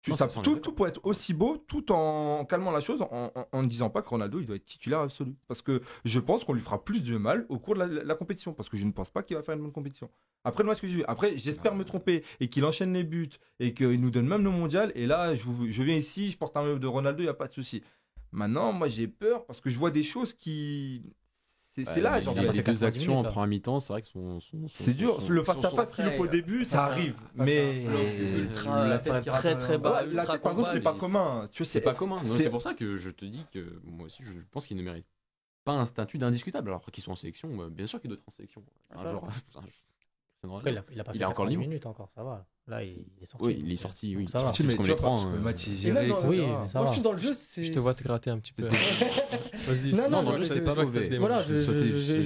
[0.02, 3.32] Tu Non, ça, tout, tout peut être aussi beau tout en calmant la chose, en,
[3.36, 5.36] en- en ne disant pas que Ronaldo il doit être titulaire absolu.
[5.48, 8.16] Parce que je pense qu'on lui fera plus de mal au cours de la, la
[8.16, 8.54] compétition.
[8.54, 10.10] Parce que je ne pense pas qu'il va faire une bonne compétition.
[10.46, 13.30] Après le match que j'ai vu, après j'espère me tromper et qu'il enchaîne les buts
[13.60, 14.94] et qu'il nous donne même le mondial.
[14.96, 17.30] Et là, je, vous- je viens ici, je porte un maillot de Ronaldo, il n'y
[17.30, 17.84] a pas de souci.
[18.32, 21.04] Maintenant, moi j'ai peur parce que je vois des choses qui.
[21.86, 22.36] C'est c'est Bah, là, il genre.
[22.36, 24.40] y a pas les fait deux 90 actions en première mi-temps, c'est vrai que sont.
[24.40, 25.22] sont- sont- C'est dur.
[25.22, 27.14] sont- Le face-à-face sont qu'il faut au très- début, face ça à- arrive.
[27.16, 27.84] face à Mais.
[28.38, 30.04] ultra- la qui très très euh, bas.
[30.04, 31.48] Ouais, par combat, c'est pas commun.
[31.52, 32.18] Tu C'est pas commun.
[32.26, 35.06] c'est- pour ça que je te dis que moi aussi, je pense qu'il ne mérite
[35.66, 36.70] pas un statut d'indiscutable.
[36.70, 38.64] Alors qu'ils sont en sélection, bah, bien sûr qu'il doit être en sélection.
[38.92, 42.46] Un jour, il a, il a pas fait encore minutes encore, ça va.
[42.70, 43.46] Là, il est sorti.
[43.48, 44.26] Oui, il est sorti, oui.
[44.30, 44.46] Ça va.
[44.46, 46.08] Sorti, mais comme les trois, le match est géré.
[46.08, 46.86] Dans, oui, mais ça Moi, va.
[46.90, 47.34] je suis dans le jeu.
[47.58, 48.68] Je te vois te gratter un petit peu.
[48.68, 51.18] Vas-y, non, non, dans le jeu, c'est pas mauvais.
[51.18, 51.42] Voilà,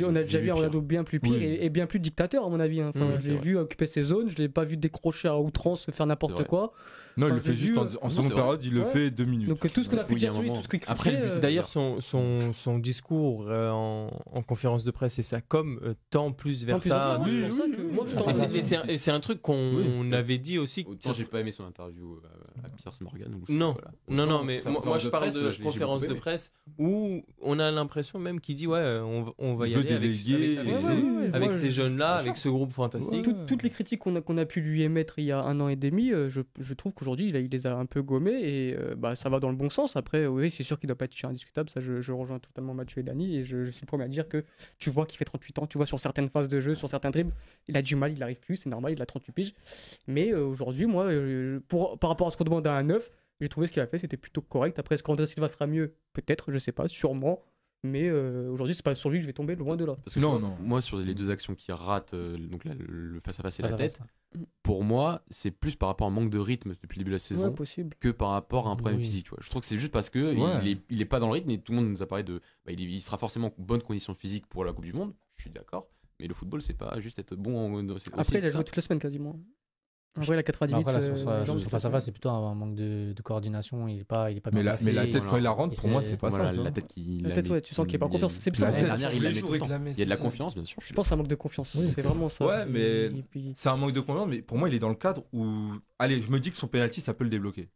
[0.06, 2.60] on a déjà vu un Ronaldo bien plus pire et bien plus dictateur, à mon
[2.60, 2.82] avis.
[2.82, 2.92] Hein.
[2.94, 6.06] Enfin, je l'ai vu occuper ses zones, je l'ai pas vu décrocher à outrance, faire
[6.06, 6.74] n'importe quoi.
[7.18, 9.50] Non, il le fait juste en, seconde période, il le fait deux minutes.
[9.50, 12.54] Donc tout ce qu'on a pu dire tout ce qu'il Après, euh, d'ailleurs, son, son,
[12.54, 17.22] son discours euh, en, conférence de presse et sa com euh, tend plus vers ça.
[18.88, 20.86] Et c'est un truc qu'on avait dit aussi.
[21.16, 22.20] J'ai pas aimé son interview
[22.64, 23.40] à Pierce Morgan.
[23.50, 23.76] Non,
[24.10, 28.40] non, non, mais moi je parle de conférence de presse où on a l'impression même
[28.40, 29.00] qu'il dit ouais,
[29.38, 30.58] on va y aller
[31.34, 33.28] avec ces jeunes-là, avec ce groupe fantastique.
[33.48, 36.10] Toutes les critiques qu'on a pu lui émettre il y a un an et demi,
[36.10, 39.40] je trouve que aujourd'hui, il, les a un peu gommés et euh, bah, ça va
[39.40, 39.96] dans le bon sens.
[39.96, 41.70] Après, oui, c'est sûr qu'il ne doit pas être indiscutable.
[41.70, 44.46] Ça, je, rejoins totalement Mathieu et Dani et je, suis le premier à dire que
[44.80, 45.68] tu vois qu'il fait 38 ans.
[45.68, 47.34] Tu vois sur certaines phases de jeu, sur certains dribbles,
[47.68, 49.54] il a du mal, il n'arrive plus, c'est normal, il a 38 piges.
[50.08, 53.10] Mais euh, aujourd'hui, moi, euh, pour, par rapport à ce qu'on demande à un 9,
[53.42, 54.80] j'ai trouvé ce qu'il a fait, c'était plutôt correct.
[54.80, 55.96] Après, est-ce qu'André Silva fera mieux?
[56.14, 57.44] Peut-être, je sais pas, sûrement.
[57.86, 59.98] Mais euh, aujourd'hui, c'est pas sur lui que je vais tomber, loin de là.
[60.04, 60.56] Parce que non, non.
[60.62, 63.74] Moi, sur les deux actions qui ratent, euh, donc le face à face et la
[63.74, 64.00] tête,
[64.64, 67.16] pour moi, c'est plus par rapport à un manque de rythme depuis le début de
[67.16, 67.54] la saison
[68.00, 69.28] que par rapport à un problème physique.
[69.40, 70.34] Je trouve que c'est juste parce que
[70.90, 72.42] il, est, pas dans le rythme et tout le monde nous a parlé de.
[72.66, 75.14] Bah, il, sera forcément en bonne condition physique pour la Coupe du Monde.
[75.36, 75.90] Je suis d'accord.
[76.20, 77.90] Mais le football, c'est pas juste être bon en.
[78.14, 79.38] Après, il a joué toute la semaine quasiment.
[80.16, 80.80] En vrai, la 98.
[80.80, 83.88] Après, là, sur, face à face, c'est plutôt un manque de, coordination.
[83.88, 85.80] Il est pas, il est pas mais, la, mais la tête, quand il la rentre,
[85.80, 86.52] pour moi, c'est pas ça.
[86.52, 88.38] La tête, qui, la tête ouais, tu sens qu'il n'y a pas confiance.
[88.40, 88.72] C'est ça.
[88.72, 90.82] La dernière, il, il y a de la confiance, bien sûr.
[90.86, 91.76] Je pense à un manque de confiance.
[91.96, 92.46] C'est vraiment ça.
[92.46, 93.10] Ouais, mais
[93.56, 94.28] c'est un manque de confiance.
[94.30, 95.46] Mais pour moi, il est dans le cadre où.
[96.00, 97.70] Allez, je me dis que son penalty, ça peut le débloquer.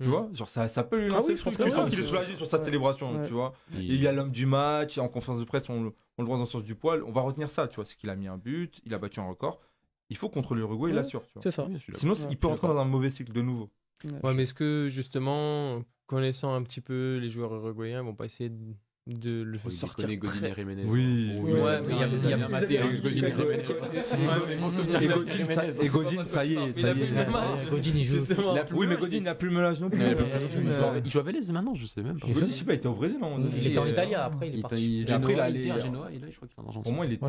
[0.00, 1.28] Tu vois, genre ça, ça peut lui lancer.
[1.28, 3.54] Ah oui, je pense tu sens qu'il est soulagé sur sa célébration, tu vois.
[3.72, 6.44] Il y a l'homme du match, en conférence de presse, on, on le voit dans
[6.44, 7.02] le sens du poil.
[7.04, 9.20] On va retenir ça, tu vois, c'est qu'il a mis un but, il a battu
[9.20, 9.60] un record
[10.10, 11.22] il faut contre l'Uruguay, il l'assure.
[11.42, 11.68] C'est ça.
[11.94, 13.70] Sinon, il peut rentrer dans un mauvais cycle de nouveau.
[14.22, 18.26] Ouais, mais est-ce que justement, connaissant un petit peu les joueurs uruguayens, ils vont pas
[18.26, 18.74] essayer de
[19.14, 20.06] de le oui, sortir.
[20.06, 20.16] Très...
[20.16, 20.84] Godin et Jiménez.
[20.86, 23.32] Oui, oui, ouais, mais il y a, il y a maté hein, Godin et
[25.36, 25.82] Jiménez.
[25.82, 27.70] Et Godin, ça y est, ça y est.
[27.70, 28.24] Godin, il joue.
[28.74, 30.00] Oui, mais Godin n'a plus le melage non plus.
[31.04, 32.28] Il joue à Vélez maintenant, je sais même pas.
[32.28, 33.18] Je sais pas, il était au Brésil.
[33.20, 35.04] Il était en Italie, après il est parti.
[35.08, 36.84] Après il a allé à Genoa, et là je crois qu'il est en Argentine.
[36.84, 37.26] Pour moi, il était.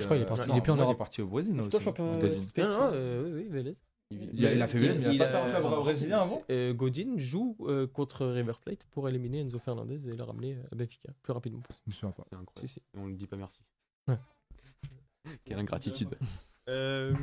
[0.49, 0.99] Il est plus en Europe.
[0.99, 1.55] parti au Brésil.
[1.63, 2.19] C'est toi champion.
[2.21, 3.71] Oui, oui, Vélez.
[4.11, 7.85] Il, a, fait il, il, il a pas fait brésilien avant euh, Godin joue euh,
[7.85, 11.61] contre River Plate pour éliminer Enzo Fernandez et le ramener à Benfica plus rapidement.
[11.91, 12.47] C'est incroyable.
[12.55, 12.81] Si, si.
[12.95, 13.61] on lui dit pas merci.
[15.45, 16.17] Quelle ingratitude.
[16.69, 17.13] Euh,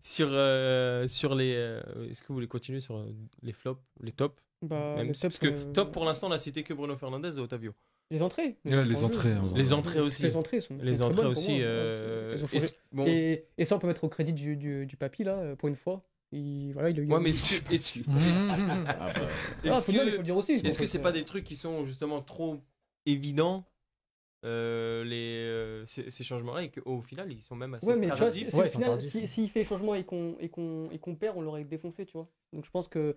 [0.00, 1.54] sur, euh, sur les.
[1.56, 1.80] Euh,
[2.10, 3.04] est-ce que vous voulez continuer sur
[3.42, 4.40] les flops, les tops?
[4.62, 7.72] Bah, Même, Parce que top pour l'instant, on a cité que Bruno Fernandez et Otavio.
[8.10, 9.32] Les entrées Les, les entrées.
[9.32, 10.22] Hein, les entrées aussi.
[10.22, 10.76] Les entrées sont.
[10.80, 11.60] Les entrées aussi.
[12.92, 13.06] Bon.
[13.06, 15.76] Et, et, ça, on peut mettre au crédit du, du, du papy, là, pour une
[15.76, 16.04] fois.
[16.32, 17.72] Il, voilà, il a eu ouais, mais est-ce que.
[17.74, 19.12] Est-ce que, ah,
[19.64, 19.76] bah.
[19.76, 20.52] est-ce que, il faut dire aussi.
[20.52, 22.60] Est-ce que c'est pas des trucs qui sont justement trop
[23.06, 23.66] évidents
[24.44, 28.08] euh, les, euh, ces, ces changements-là et qu'au final ils sont même assez ouais, mais
[28.08, 28.48] tardifs.
[28.48, 31.36] Tu vois, si, ouais, s'il si, fait changement et qu'on et qu'on et qu'on perd,
[31.36, 32.28] on l'aurait défoncé, tu vois.
[32.52, 33.16] Donc je pense que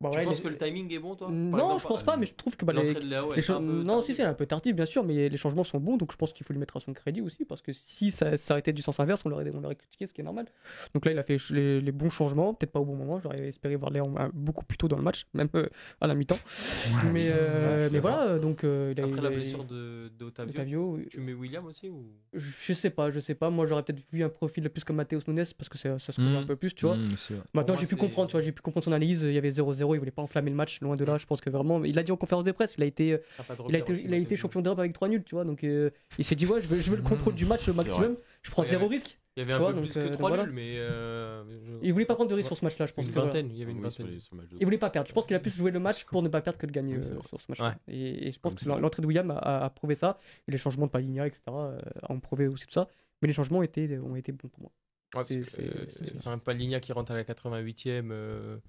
[0.00, 1.30] Bon, tu penses que le timing est bon, toi?
[1.30, 4.22] Non, exemple, je pense pas, mais je trouve que bah, les, les non, si, c'est
[4.22, 6.52] un peu tardif, bien sûr, mais les changements sont bons, donc je pense qu'il faut
[6.52, 9.22] lui mettre à son crédit aussi, parce que si ça, ça été du sens inverse,
[9.24, 10.46] on l'aurait, on l'aurait critiqué, ce qui est normal.
[10.94, 13.48] Donc là, il a fait les, les bons changements, peut-être pas au bon moment, j'aurais
[13.48, 15.68] espéré voir Léon beaucoup plus tôt dans le match, même euh,
[16.00, 16.38] à la mi-temps.
[17.12, 21.32] mais euh, mais voilà, donc euh, il a, Après la blessure de, d'Otavio, tu mets
[21.32, 22.04] William aussi ou?
[22.32, 23.50] Je sais pas, je sais pas.
[23.50, 26.20] Moi, j'aurais peut-être vu un profil plus comme Matheus Nunes, parce que ça, ça se
[26.20, 26.36] mmh.
[26.36, 26.96] un peu plus, tu vois.
[26.96, 27.16] Mmh,
[27.52, 29.22] Maintenant, j'ai pu comprendre, tu vois, j'ai pu comprendre son analyse.
[29.22, 31.18] Il y avait 0-0, il voulait pas enflammer le match loin de là.
[31.18, 33.18] Je pense que vraiment, il a dit en conférence de presse, il a été,
[33.68, 35.44] il a été, il a été champion d'Europe avec 3 nuls, tu vois.
[35.44, 37.74] Donc euh, il s'est dit, ouais, je veux, je veux le contrôle du match au
[37.74, 38.16] maximum.
[38.42, 39.18] Je prends zéro risque.
[39.36, 40.74] Il y avait un peu plus que 3 euh, nuls, mais.
[40.76, 41.42] Euh,
[41.82, 43.06] il voulait pas prendre de risque sur ce match-là, je pense.
[43.06, 44.18] Une vingtaine, il y avait une vingtaine.
[44.58, 45.08] Il voulait pas perdre.
[45.08, 47.02] Je pense qu'il a plus joué le match pour ne pas perdre que de gagner
[47.02, 47.76] sur ce match-là.
[47.88, 50.18] Et, je pense que l'entrée de William a, prouvé ça.
[50.48, 51.42] Et les changements de Paligna, etc.,
[52.08, 52.88] ont prouvé aussi tout ça.
[53.22, 54.72] Mais les changements ont été, ont été bons pour moi.
[55.14, 58.60] Ouais, c'est un Paligna qui rentre à la 88e.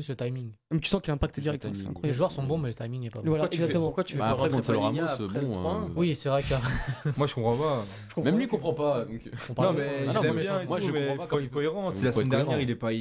[0.00, 0.52] Ce timing.
[0.70, 1.64] Mais tu sens qu'il a impacté direct.
[1.66, 1.72] Hein,
[2.02, 3.28] les joueurs sont bons, mais le timing n'est pas bon.
[3.28, 3.86] Voilà, pourquoi exactement.
[3.86, 5.82] pourquoi tu veux bah, après contre le Ramos, bon.
[5.82, 5.88] Euh...
[5.96, 6.54] Oui, c'est vrai que.
[7.16, 7.84] moi, je comprends pas.
[8.08, 9.04] Je comprends Même lui, comprend pas.
[9.04, 9.30] Donc...
[9.58, 10.64] Non, mais ah, je l'aime bien.
[10.64, 11.40] Moi, je comprends pas.
[11.40, 11.90] Il est cohérent.
[11.90, 12.92] Si la semaine dernière, il est pas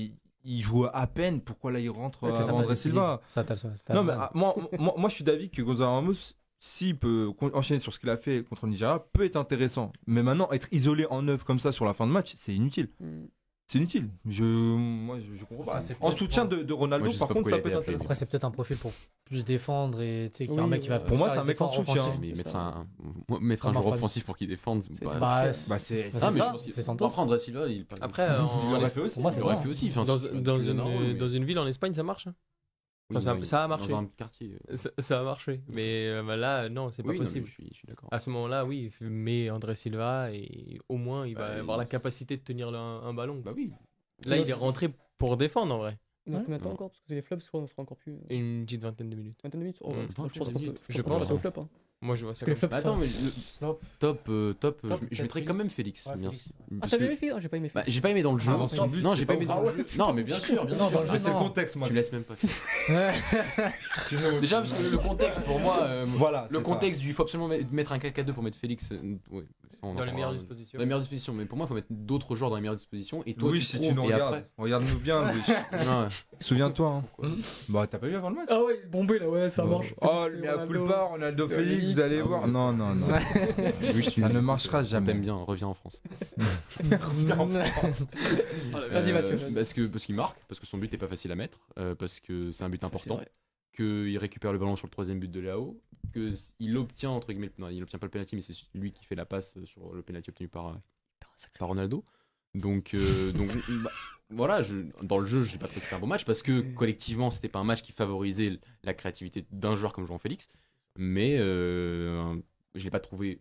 [0.48, 3.44] il joue à peine, pourquoi là il rentre ouais, avant André Silva ça,
[3.94, 6.14] Non, mais ah, moi, moi, moi, je suis d'avis que Gonzalo Ramos,
[6.60, 9.92] s'il peut enchaîner sur ce qu'il a fait contre le Nigeria, peut être intéressant.
[10.06, 12.90] Mais maintenant, être isolé en neuf comme ça sur la fin de match, c'est inutile.
[13.70, 14.10] C'est inutile.
[14.26, 15.80] Je, moi, je, je comprends pas.
[16.00, 18.04] en soutien de, de Ronaldo, par contre, ça peut être intéressant.
[18.04, 18.94] Après, c'est peut-être un profil pour
[19.26, 21.00] plus défendre et tu sais, oui, un mec qui va.
[21.02, 22.06] Pour moi, c'est un mec en soutien.
[22.22, 22.88] Mais mettre un,
[23.42, 24.84] mettre un joueur offensif pour qu'il défende,
[25.20, 26.54] bah, c'est ça.
[26.66, 27.06] C'est Santos.
[27.06, 27.86] Après, Silva, il.
[28.00, 28.28] Après,
[28.64, 29.20] il l'aurait fait aussi.
[29.20, 29.90] Il l'aurait fait aussi.
[29.90, 32.28] Dans une ville en Espagne, ça marche?
[33.10, 33.90] Enfin, ça, ça, a marché.
[33.90, 34.58] Dans un quartier.
[34.74, 35.62] Ça, ça a marché.
[35.70, 37.46] Mais euh, là, non, c'est pas oui, possible.
[37.46, 38.10] Non, je suis, je suis d'accord.
[38.12, 41.86] À ce moment-là, oui, mais André Silva, et au moins, il va bah, avoir la
[41.86, 43.42] capacité de tenir un, un, ballon.
[43.44, 43.72] Bah oui.
[44.26, 45.98] Là, il est rentré pour défendre en vrai.
[46.26, 46.90] Non, de temps encore?
[46.90, 48.18] Parce que les flops, je crois, on sera encore plus.
[48.30, 49.40] Une petite vingtaine de minutes.
[49.42, 49.80] Vingtaine de minutes?
[49.82, 50.08] Oh, mmh.
[50.10, 50.76] Je pense qu'on peut.
[50.90, 51.32] Je pense.
[51.32, 51.52] au flop.
[51.58, 51.70] Hein.
[52.00, 52.46] Moi, je vois ça.
[52.46, 55.70] Les flops, Attends, mais le top, top, euh, top, top je, je mettrais quand même
[55.70, 56.06] Félix.
[56.06, 56.50] Ouais, bien Félix.
[56.80, 57.96] Ah, t'as aimé Félix J'ai pas aimé bah, Félix.
[57.96, 58.52] j'ai pas aimé dans le jeu.
[58.54, 58.68] Ah,
[59.02, 59.86] non, j'ai pas aimé dans le jeu.
[59.98, 60.92] Non, mais bien sûr, bien sûr.
[60.92, 61.88] dans le jeu, c'est le contexte, moi.
[61.88, 62.36] Tu laisses même pas.
[64.42, 67.50] Déjà, parce que le contexte, pour moi, euh, voilà, le contexte du il faut absolument
[67.72, 68.90] mettre un 4-4-2 pour mettre Félix.
[69.82, 70.78] Dans les meilleures dispositions.
[70.78, 71.34] Dans les meilleures dispositions.
[71.34, 73.24] Mais pour moi, il faut mettre d'autres joueurs dans les meilleures dispositions.
[73.26, 75.32] Et toi, oui, si tu nous regardes, regarde-nous bien,
[76.40, 77.04] Souviens-toi.
[77.70, 79.94] Bah, t'as pas vu avant le match Ah ouais, bombé là, ouais, ça marche.
[80.02, 82.48] Oh, mais à Ronaldo Félix, vous allez voir.
[82.48, 83.08] Non, non, non.
[84.12, 85.08] Ça ne marchera jamais.
[85.08, 86.02] T'aimes bien, reviens en France.
[86.82, 89.40] Vas-y, Mathieu.
[89.54, 91.60] Parce que parce qu'il marque, parce que son but est pas facile à mettre,
[91.98, 93.22] parce que c'est un but important,
[93.76, 95.80] qu'il récupère le ballon sur le troisième but de Léo,
[96.14, 99.16] qu'il obtient entre guillemets, non, il obtient pas le penalty, mais c'est lui qui fait
[99.16, 100.78] la passe sur le penalty obtenu par
[101.60, 102.04] par Ronaldo.
[102.56, 102.96] Donc
[103.36, 103.50] donc
[103.84, 103.92] bah,
[104.30, 106.62] voilà, je, dans le jeu, j'ai pas trouvé que c'était un bon match parce que
[106.74, 110.50] collectivement, c'était pas un match qui favorisait la créativité d'un joueur comme Jean Félix,
[110.98, 112.36] mais euh,
[112.76, 113.40] je l'ai pas trouvé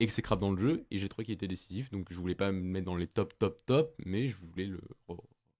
[0.00, 1.90] exécrable dans le jeu et j'ai trouvé qu'il était décisif.
[1.90, 4.80] Donc je voulais pas me mettre dans les top, top, top, mais je voulais le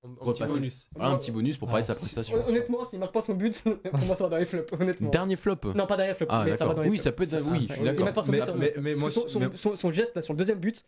[0.02, 0.88] un petit bonus.
[0.94, 2.36] Voilà, un petit bonus pour parler de sa prestation.
[2.48, 4.72] Honnêtement, s'il marque pas son but, pour moi ça va dans les flops.
[4.72, 5.10] Honnêtement.
[5.10, 7.04] Dernier flop Non, pas dernier flop, ah, mais ça va dans les Oui, flops.
[7.04, 7.46] ça peut être.
[7.50, 8.24] Oui, je suis d'accord.
[8.24, 10.58] son but, Mais, mais, moi, son, son, mais- son- son geste là sur le deuxième
[10.58, 10.84] but,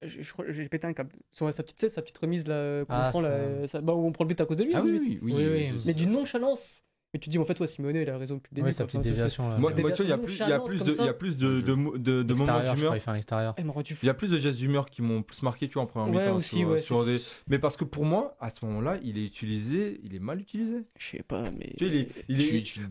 [0.00, 1.12] je, je j'ai pété un câble.
[1.30, 4.24] Son- sa, petite, sa petite remise là, Ah, prend, là, ça- bah, où on prend
[4.24, 4.74] le but à cause de lui.
[4.74, 5.32] Ah hein, oui, oui, oui.
[5.34, 5.82] Oui, oui, je- oui.
[5.86, 6.84] Mais d'une nonchalance.
[7.14, 8.66] Mais tu dis, en fait, ouais, Simone, il a raison depuis le début.
[8.68, 8.86] Ouais, sa quoi.
[8.86, 9.58] petite Enfin, c'est- déviation là.
[9.58, 10.96] Moi, tu vois, il y a plus, il y a nonchalantes plus comme de, il
[10.96, 11.12] y a ça.
[11.12, 12.94] plus de, de, mo- de, de moments d'humeur.
[12.96, 13.96] il.
[14.02, 16.08] Il y a plus de gestes d'humeur qui m'ont plus marqué, tu vois, en première
[16.14, 16.36] Ouais, mi-temps.
[16.36, 19.18] aussi, sur- ouais, sur c'est- des- Mais parce que pour moi, à ce moment-là, il
[19.18, 20.84] est utilisé, il est mal utilisé.
[20.98, 21.74] Je sais pas, mais.
[21.76, 22.40] Tu sais, il est, il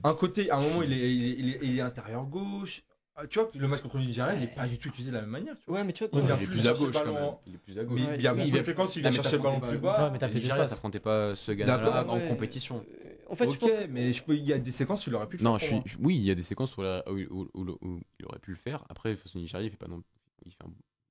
[0.04, 2.84] un côté, à un moment, il est, il est, il est, il est intérieur gauche.
[3.16, 5.16] Ah, Tu vois, le match contre le Nigeria, il est pas du tout utilisé de
[5.16, 5.56] la même manière.
[5.58, 5.80] Tu vois.
[5.80, 7.32] Ouais, mais tu vois, mais Il est plus à gauche quand même.
[7.46, 8.00] Il est plus à gauche.
[8.00, 9.78] Mais Ouais, il y a il une conséquence, il Non, vient chercher le ballon plus
[9.80, 10.04] bas.
[10.06, 10.70] Ouais, mais t'as plus d'espace.
[10.70, 12.86] t'affrontais pas ce gars-là en compétition.
[13.32, 13.70] En fait, je pense.
[13.72, 15.58] Ok, mais je peux- il y a des séquences où il aurait pu le Non,
[15.58, 15.70] faire.
[15.70, 15.98] je pour suis.
[15.98, 16.08] moi.
[16.08, 18.52] Oui, il y a des séquences où, la- où- où- où- où il aurait pu
[18.52, 18.84] le faire.
[18.90, 20.04] Après, au Nigeria, il fait pas non.
[20.46, 20.68] Il fait un,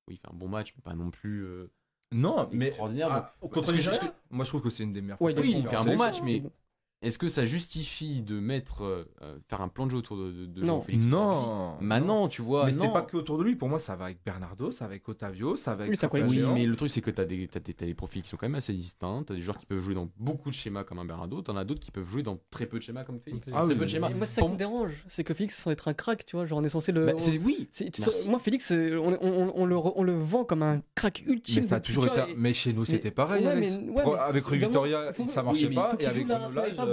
[0.07, 1.71] oui, il fait un bon match, mais pas non plus euh,
[2.11, 2.67] Non, mais.
[2.67, 3.07] extraordinaire.
[3.11, 5.21] Ah, Donc, contre Nigeria, que- moi je trouve que c'est une des meilleures.
[5.21, 6.43] Ouais, oui, il fait un bon match, mais
[7.01, 10.31] Est-ce que ça justifie de mettre euh, euh, faire un plan de jeu autour de,
[10.31, 10.75] de, de Non.
[10.81, 11.77] Jean-Félix Non.
[11.81, 12.67] Maintenant, tu vois.
[12.67, 12.83] Mais non.
[12.83, 13.55] c'est pas que autour de lui.
[13.55, 15.89] Pour moi, ça va avec Bernardo, ça va avec Otavio, ça va avec.
[15.91, 17.95] Oui, ça Oui, mais le truc, c'est que tu as, des, t'as des, t'as des
[17.95, 19.23] profils qui sont quand même assez distincts.
[19.25, 21.41] Tu as des joueurs qui peuvent jouer dans beaucoup de schémas comme un Bernardo.
[21.41, 23.47] Tu en as d'autres qui peuvent jouer dans très peu de schémas comme Félix.
[23.51, 24.09] Ah très oui, peu de schémas.
[24.09, 25.03] Moi, c'est ça qui me dérange.
[25.09, 26.45] C'est que Félix, sans être un crack, tu vois.
[26.45, 27.07] Genre, on est censé le.
[27.07, 28.29] Bah, c'est- oui, c'est- merci.
[28.29, 31.63] Moi, Félix, euh, on, on- on le, on le vend comme un crack ultime.
[31.63, 32.19] Mais ça a toujours été.
[32.29, 33.47] et- Mais chez nous, c'était pareil.
[33.47, 35.95] Avec Rue Victoria, ça marchait pas.
[35.99, 36.27] Et avec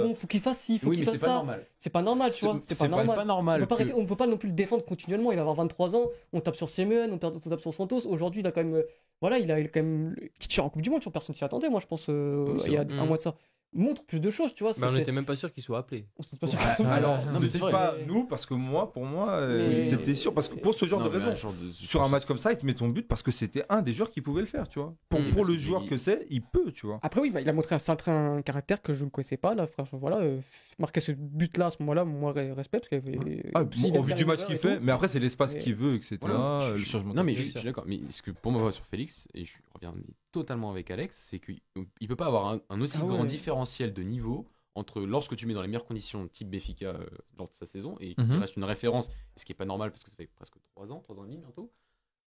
[0.01, 0.15] pas bon.
[0.15, 1.27] Faut qu'il fasse ci, faut Oui, qu'il fasse ça.
[1.27, 1.63] normal.
[1.79, 2.59] C'est pas normal, tu vois.
[2.63, 3.15] C'est pas normal.
[3.15, 5.31] pas normal On peut pas, que- arrêter- on peut pas non plus le défendre continuellement.
[5.31, 6.05] Il va avoir 23 ans.
[6.33, 8.05] On tape sur Semen, on perd- on tape sur Santos.
[8.07, 8.75] Aujourd'hui, il a quand même.
[8.75, 8.83] euh,
[9.21, 10.15] Voilà, il a quand même.
[10.39, 12.71] Titulaire en Coupe du Monde, sur personne s'y attendait, moi, je pense, euh, Oui, il
[12.73, 12.97] y a vrai.
[12.97, 13.35] un mois de ça.
[13.71, 14.73] Montre plus de choses, tu vois.
[14.79, 16.07] Bah, on n'était même pas sûr qu'il soit appelé.
[16.17, 16.57] on sait pas sûr.
[16.59, 20.15] Ah, Alors, Non, mais c'est pas nous, parce que moi, pour moi, euh, Mais- c'était
[20.15, 20.33] sûr.
[20.33, 22.39] Parce que pour ce genre Non, de raison, un genre de- sur un match comme
[22.39, 24.47] ça, il te met ton but parce que c'était un des joueurs qui pouvait le
[24.47, 24.95] faire, tu vois.
[25.07, 26.99] Pour, Mm, pour le que joueur il- que c'est, il peut, tu vois.
[27.03, 29.53] Après, oui, bah, il a montré un certain caractère que je ne connaissais pas.
[29.53, 30.39] Là, franchement, voilà, euh,
[30.79, 32.79] marquer ce but-là à ce moment-là, moi, re- respect.
[32.79, 33.43] Parce qu'il y avait.
[33.53, 35.53] Ah, s'il bon, est au vu bien du match qu'il fait, mais après, c'est l'espace
[35.53, 36.17] Mais- qu'il veut, etc.
[36.21, 37.83] Voilà, je- le je- changement Non, mais je suis d'accord.
[37.85, 39.93] Mais ce que pour moi, sur Félix, et je reviens
[40.31, 41.59] totalement avec Alex, c'est qu'il
[41.99, 45.45] il peut pas avoir un, un aussi Ah grand différentiel de niveau entre lorsque tu
[45.47, 47.05] mets dans les meilleures conditions type Béfica euh,
[47.37, 48.39] lors de sa saison et qu'il Mhm.
[48.39, 50.99] reste une référence, ce qui est pas normal parce que ça fait presque 3 ans,
[51.01, 51.73] 3 ans et demi bientôt,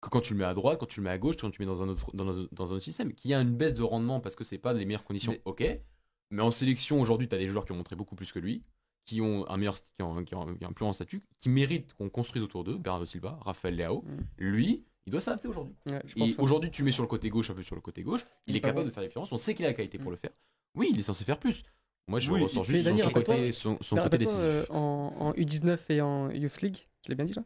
[0.01, 1.62] que quand tu le mets à droite, quand tu le mets à gauche, quand tu
[1.62, 3.55] le mets dans un autre, dans un, dans un autre système, qu'il y a une
[3.57, 5.81] baisse de rendement parce que c'est pas les meilleures conditions, Mais- ok.
[6.31, 8.65] Mais en sélection aujourd'hui, tu as des joueurs qui ont montré beaucoup plus que lui,
[9.05, 11.49] qui ont un meilleur, qui ont, qui ont- qui ont un plus grand statut, qui
[11.49, 14.03] méritent qu'on construise autour d'eux, Bernardo Silva, Raphaël Leao.
[14.03, 14.27] Mhm.
[14.39, 15.74] Lui, il doit s'adapter aujourd'hui.
[15.87, 18.24] Ouais, Et aujourd'hui, tu mets sur le côté gauche, un peu sur le côté gauche.
[18.47, 18.87] Il Il est capable bon.
[18.87, 19.33] de faire la différence.
[19.33, 20.31] On sait qu'il a la qualité pour le faire.
[20.74, 21.62] Oui, il est censé faire plus.
[22.09, 24.41] Moi, je Oui, ressens juste son, Dani, son côté, son, son côté décisif.
[24.43, 27.45] euh, en, en U19 et en Youth League, je l'ai bien dit là.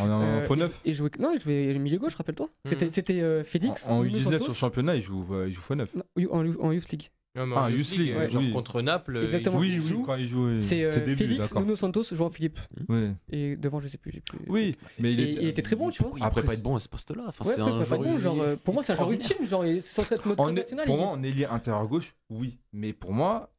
[0.00, 0.80] En Euh, faux il- neuf.
[0.86, 2.48] Et jouait, non, il jouait milieu gauche, rappelle-toi.
[2.64, 2.90] C'était, Mhm.
[2.90, 3.86] c'était euh, Félix.
[3.88, 4.38] En, en Nuno U19 Santos.
[4.38, 5.94] sur le championnat, il joue, il joue faux neuf.
[5.94, 7.10] Non, en, en Youth League.
[7.36, 9.24] Ah, Youth League, genre contre Naples.
[9.24, 9.58] Exactement.
[9.58, 10.60] Oui, oui, quand il jouait.
[10.60, 12.58] C'est euh, Félix, Nuno Santos, Jean Philippe.
[12.88, 13.10] Oui.
[13.30, 14.10] Et devant, je sais plus.
[14.20, 15.42] plus oui, mais il, était...
[15.42, 15.62] il, était...
[15.62, 16.12] très bon, tu vois.
[16.16, 17.24] Il après, pas être bon à ce poste-là.
[17.28, 18.00] Enfin, ouais, c'est un joueur.
[18.00, 19.44] Bon, genre, euh, pour moi, c'est un joueur ultime.
[19.44, 20.86] Genre, c'est censé être notre national.
[20.86, 22.58] Pour moi, en ailier intérieur gauche, oui.
[22.72, 23.52] Mais pour moi,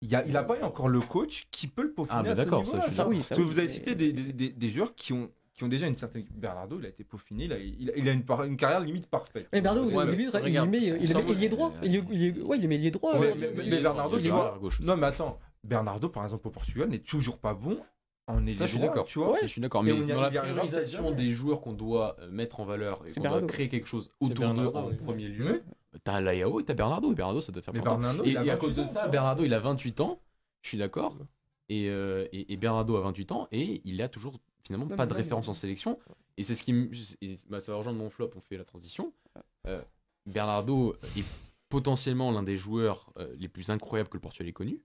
[0.00, 2.20] il n'a a pas eu encore le coach qui peut le peaufiner.
[2.20, 3.18] Ah, bah d'accord, ça, ça, oui.
[3.18, 5.30] Parce que vous avez cité des joueurs qui ont
[5.60, 6.24] qui ont déjà une certaine.
[6.34, 9.46] Bernardo, il a été peaufiné, il a, il a, une, une, carrière limite parfaite.
[9.52, 11.74] Mais Bernardo, ouais, il, il, il, met, il, est droit.
[11.82, 13.18] Il, il, ouais, il met lié droit.
[13.18, 14.58] Mais, mais, mais Bernardo, tu vois.
[14.80, 17.78] Non, mais attends, Bernardo, par exemple, au Portugal, n'est toujours pas bon
[18.26, 19.04] en ailier Ça, je suis d'accord.
[19.04, 19.82] Tu vois, ça, je suis d'accord.
[19.82, 23.42] Mais dans la priorisation des joueurs qu'on doit euh, mettre en valeur et qu'on doit
[23.42, 25.62] créer quelque chose autour d'eux en premier lieu,
[26.04, 27.12] t'as Layao et t'as Bernardo.
[27.12, 30.22] Bernardo, ça doit faire Bernardo, Et à cause de ça, Bernardo, il a 28 ans.
[30.62, 31.14] Je suis d'accord.
[31.70, 35.48] Euh, et, et, Bernardo a 28 ans et il a toujours finalement pas de référence
[35.48, 35.98] en sélection.
[36.36, 36.72] Et c'est ce qui
[37.48, 39.12] bah, ça va rejoindre mon flop, on fait la transition.
[39.66, 39.82] Euh,
[40.26, 41.24] Bernardo est
[41.68, 44.82] potentiellement l'un des joueurs euh, les plus incroyables que le Portugal ait connu.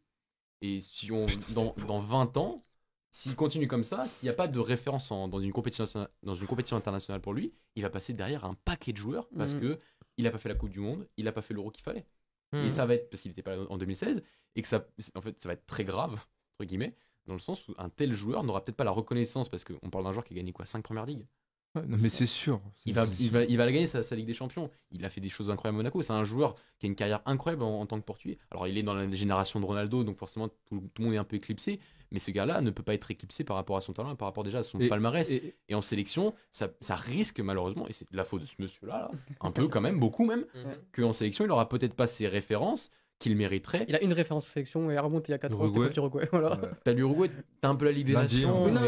[0.62, 2.66] Et si on, dans, dans 20 ans,
[3.12, 5.88] s'il continue comme ça, s'il n'y a pas de référence dans, une compétition,
[6.24, 9.54] dans une compétition internationale pour lui, il va passer derrière un paquet de joueurs parce
[9.54, 9.76] qu'il mhm.
[9.76, 9.82] que
[10.18, 12.06] il n'a pas fait la Coupe du Monde, il n'a pas fait l'Euro qu'il fallait.
[12.54, 12.70] Et mhm.
[12.70, 14.22] ça va être parce qu'il n'était pas là en 2016
[14.56, 14.86] et que ça,
[15.16, 16.96] en fait, ça va être très grave entre guillemets
[17.28, 20.04] dans le sens où un tel joueur n'aura peut-être pas la reconnaissance, parce qu'on parle
[20.04, 21.26] d'un joueur qui a gagné quoi 5 premières ligues
[21.88, 22.62] non, mais c'est sûr.
[22.86, 24.70] Il va, il, va, il va la gagner, sa, Ligue des Champions.
[24.92, 26.02] Il a fait des choses incroyables à Monaco.
[26.02, 28.38] C'est un joueur qui a une carrière incroyable en, tant que portugais.
[28.52, 31.24] Alors, il est dans la génération de Ronaldo, donc forcément, tout, le monde est un
[31.24, 31.80] peu éclipsé.
[32.12, 34.44] Mais ce gars-là ne peut pas être éclipsé par rapport à son talent, par rapport
[34.44, 35.30] déjà à son palmarès.
[35.32, 39.12] Et, en sélection, ça, ça, risque malheureusement, et c'est la faute de ce monsieur-là,
[39.42, 40.76] un peu quand même, beaucoup même, mhm.
[40.94, 42.90] qu'en sélection, il n'aura peut-être pas ses références
[43.20, 43.86] qu'il mériterait.
[43.88, 46.28] Il a une référence sélection et remonte il y a 4 ans, c'était l'Uruguay.
[46.32, 46.60] Voilà.
[46.84, 47.32] T'as l'Uruguay,
[47.62, 48.68] t'as un peu la Ligue des Nations.
[48.72, 48.82] Non,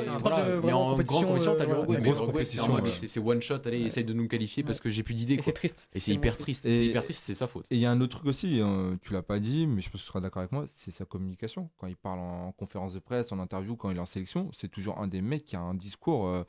[0.64, 1.98] mais en grande compétition, t'as l'Uruguay.
[2.02, 5.40] Mais l'Uruguay, c'est one shot, allez, essaye de nous qualifier parce que j'ai plus d'idées.
[5.42, 5.90] c'est triste.
[5.94, 6.64] Et c'est hyper triste.
[6.64, 7.66] C'est hyper triste, c'est sa faute.
[7.70, 9.90] Et il y a un autre truc aussi, hein, tu l'as pas dit, mais je
[9.90, 11.70] pense que tu seras d'accord avec moi, c'est sa communication.
[11.78, 14.70] Quand il parle en conférence de presse, en interview, quand il est en sélection, c'est
[14.70, 16.44] toujours un des mecs qui a un discours euh,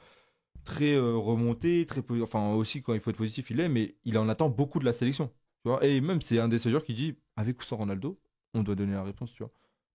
[0.64, 4.18] très euh, remonté, très enfin aussi quand il faut être positif, il est, mais il
[4.18, 5.30] en attend beaucoup de la sélection.
[5.62, 8.18] Tu vois et même c'est un des joueurs qui dit avec ou sans Ronaldo,
[8.54, 9.52] on doit donner la réponse, tu vois.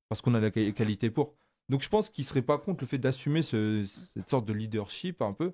[0.10, 1.36] Parce qu'on a la qualité pour.
[1.70, 5.34] Donc je pense qu'il serait pas contre le fait d'assumer cette sorte de leadership un
[5.34, 5.54] peu.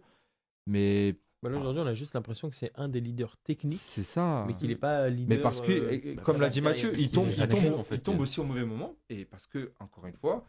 [0.65, 1.15] Mais.
[1.41, 3.79] Bah aujourd'hui, on a juste l'impression que c'est un des leaders techniques.
[3.79, 4.43] C'est ça.
[4.45, 5.29] Mais qu'il n'est pas leader.
[5.29, 8.41] Mais parce que, euh, comme l'a dit Mathieu, il tombe, il tombe, il tombe aussi
[8.41, 8.97] au mauvais moment.
[9.09, 10.45] Et parce que, encore une fois,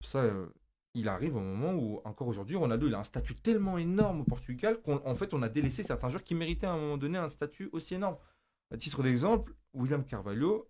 [0.00, 0.46] ça, euh,
[0.94, 4.24] il arrive au moment où, encore aujourd'hui, Ronaldo, il a un statut tellement énorme au
[4.24, 7.28] Portugal qu'en fait, on a délaissé certains joueurs qui méritaient à un moment donné un
[7.28, 8.16] statut aussi énorme.
[8.70, 10.68] À titre d'exemple, William Carvalho,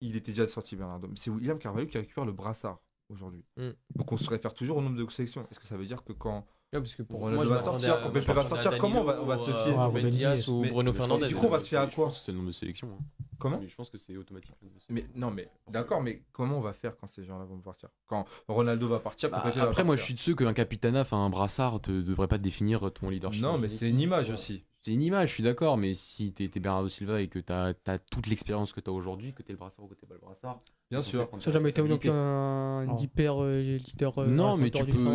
[0.00, 1.08] il était déjà sorti Bernardo.
[1.08, 3.44] Mais c'est William Carvalho qui récupère le brassard aujourd'hui.
[3.56, 3.70] Mm.
[3.94, 5.46] Donc on se réfère toujours au nombre de sélections.
[5.50, 8.10] Est-ce que ça veut dire que quand ouais, parce que pour moi, va sortir, quand
[8.10, 10.92] Pepe va sortir, comment on va, on va se fier à Ben Diaz ou Bruno
[10.92, 12.88] Fernandez Du coup, on va se fier à quoi C'est le nombre de sélections.
[12.92, 13.04] Hein.
[13.38, 14.54] Comment Je pense que c'est automatique.
[14.88, 17.90] Mais non, mais d'accord, mais comment on va faire quand ces gens-là vont partir?
[18.06, 21.30] Quand Ronaldo va partir bah, Après, moi, je suis de ceux qu'un capitana, enfin un
[21.30, 23.42] brassard, ne devrait pas définir ton leadership.
[23.42, 24.64] Non, mais c'est une image aussi.
[24.86, 27.52] C'est une image, je suis d'accord, mais si tu es Bernardo Silva et que tu
[27.52, 27.74] as,
[28.08, 30.14] toute l'expérience que tu as aujourd'hui, que tu es le brassard ou que tu pas
[30.14, 30.60] le brassard.
[30.92, 31.28] Bien sûr.
[31.40, 34.16] Ça n'a jamais été un hyper euh, leader.
[34.16, 35.08] Euh, non, mais tu peux.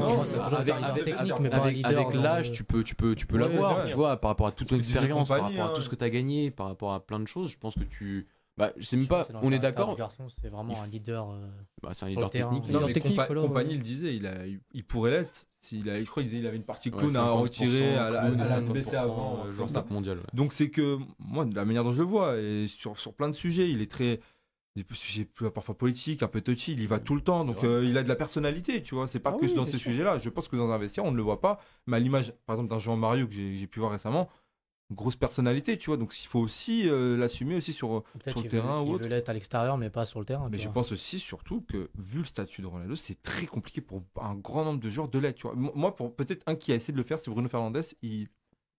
[1.86, 4.68] avec, l'âge, tu peux, tu peux, tu peux l'avoir, tu vois, par rapport à toute
[4.68, 5.84] ton expérience, par rapport à tout hein.
[5.84, 7.50] ce que tu as gagné, par rapport à plein de choses.
[7.50, 8.28] Je pense que tu.
[8.58, 9.26] Bah, c'est même pas.
[9.42, 9.96] On est d'accord.
[10.32, 11.30] C'est vraiment un leader.
[11.30, 11.48] Euh,
[11.82, 12.68] bah, c'est un leader technique.
[12.68, 12.92] Non, mais
[13.26, 14.34] Compagnie le disait, il, a,
[14.74, 15.48] il pourrait l'être.
[15.64, 19.48] A, je crois qu'il avait une partie clown à retirer, à la, baisser avant.
[19.48, 20.20] Joueur mondial.
[20.34, 23.30] Donc c'est que, moi, de la manière dont je le vois, et sur, sur plein
[23.30, 24.20] de sujets, il est très
[24.76, 27.84] des sujets parfois politiques, un peu touchy, il y va tout le temps, donc euh,
[27.86, 29.08] il a de la personnalité, tu vois.
[29.08, 30.20] C'est pas ah que dans ces sujets-là.
[30.20, 31.60] Je pense que dans un vestiaire, on ne le voit pas.
[31.88, 34.30] Mais à l'image, par exemple, d'un Jean Mario que j'ai pu voir récemment,
[34.92, 35.98] grosse personnalité, tu vois.
[35.98, 39.04] Donc il faut aussi euh, l'assumer aussi sur, sur le terrain veut, ou autre.
[39.06, 40.50] Il veut l'être à l'extérieur, mais pas sur le terrain.
[40.52, 44.04] Mais je pense aussi surtout que vu le statut de Ronaldo, c'est très compliqué pour
[44.20, 45.38] un grand nombre de joueurs de l'être.
[45.38, 45.56] Tu vois.
[45.56, 47.82] Moi, pour peut-être un qui a essayé de le faire, c'est Bruno Fernandez.
[48.02, 48.28] Il,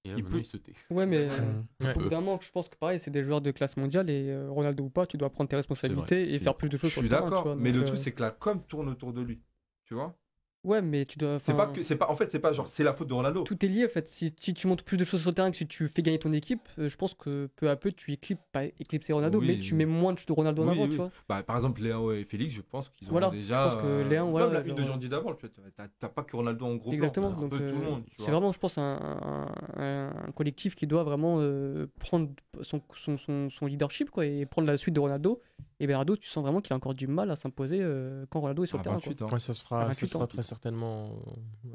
[0.05, 0.74] il peut sauter.
[0.90, 1.28] Ouais, mais
[1.82, 4.84] euh, d'un je pense que pareil, c'est des joueurs de classe mondiale et euh, Ronaldo
[4.84, 6.90] ou pas, tu dois prendre tes responsabilités et faire plus de choses.
[6.90, 9.40] Je suis d'accord, mais le truc c'est que la com tourne autour de lui,
[9.84, 10.16] tu vois.
[10.64, 11.39] Ouais, mais tu dois.
[11.40, 13.43] C'est pas que c'est pas en fait c'est pas genre c'est la faute de Ronaldo.
[13.43, 14.06] Tout est lié en fait.
[14.06, 16.20] Si, si, tu montres plus de choses sur le terrain que si tu fais gagner
[16.20, 19.59] ton équipe, euh, je pense que peu à peu tu éclipses pas éclipser Ronaldo, mais
[19.59, 21.10] tu mets moins de Ronaldo en avant, tu vois.
[21.28, 23.70] Bah, par exemple Léo et Félix, je pense qu'ils ont voilà, déjà.
[23.70, 26.22] Je pense que Léon, voilà, comme la vie de Jordi d'abord, tu vois, t'as pas
[26.22, 26.93] que Ronaldo en gros.
[26.93, 27.32] Exactement.
[27.32, 32.28] Donc euh, c'est vraiment, je pense, un, un, collectif qui doit vraiment euh, prendre
[32.60, 35.40] son, son, son, son, leadership quoi et prendre la suite de Ronaldo
[35.82, 38.62] et Bernardo, tu sens vraiment qu'il a encore du mal à s'imposer euh, quand Ronaldo
[38.62, 39.00] est sur le terrain.
[39.00, 39.32] Quoi.
[39.32, 41.10] Ouais, ça se fera, ça sera très certainement.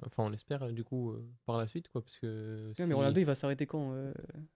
[0.05, 2.71] Enfin, on l'espère euh, du coup euh, par la suite, quoi, parce que.
[2.77, 2.83] Si...
[2.83, 4.13] Mais Ronaldo, il va s'arrêter quand euh...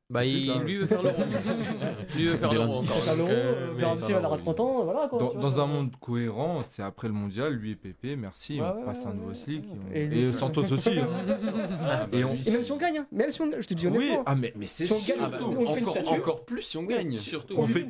[0.09, 0.47] Bah, il...
[0.47, 1.21] Là, lui veut faire l'euro.
[2.15, 2.95] lui veut faire l'euro encore.
[2.95, 5.09] Faire euh, l'euro, il aura 30 ans, voilà.
[5.09, 8.67] Quoi, dans, dans un monde cohérent, c'est après le mondial, lui et Pépé, merci, ouais,
[8.67, 9.65] on passe à un nouveau slick.
[9.93, 10.91] Et Santos aussi.
[12.13, 14.19] Et même si on gagne, hein, même si on, je te dis honnêtement.
[14.19, 15.57] Oui, ah mais c'est surtout
[16.07, 17.55] encore plus si on gagne, surtout.
[17.57, 17.85] On fait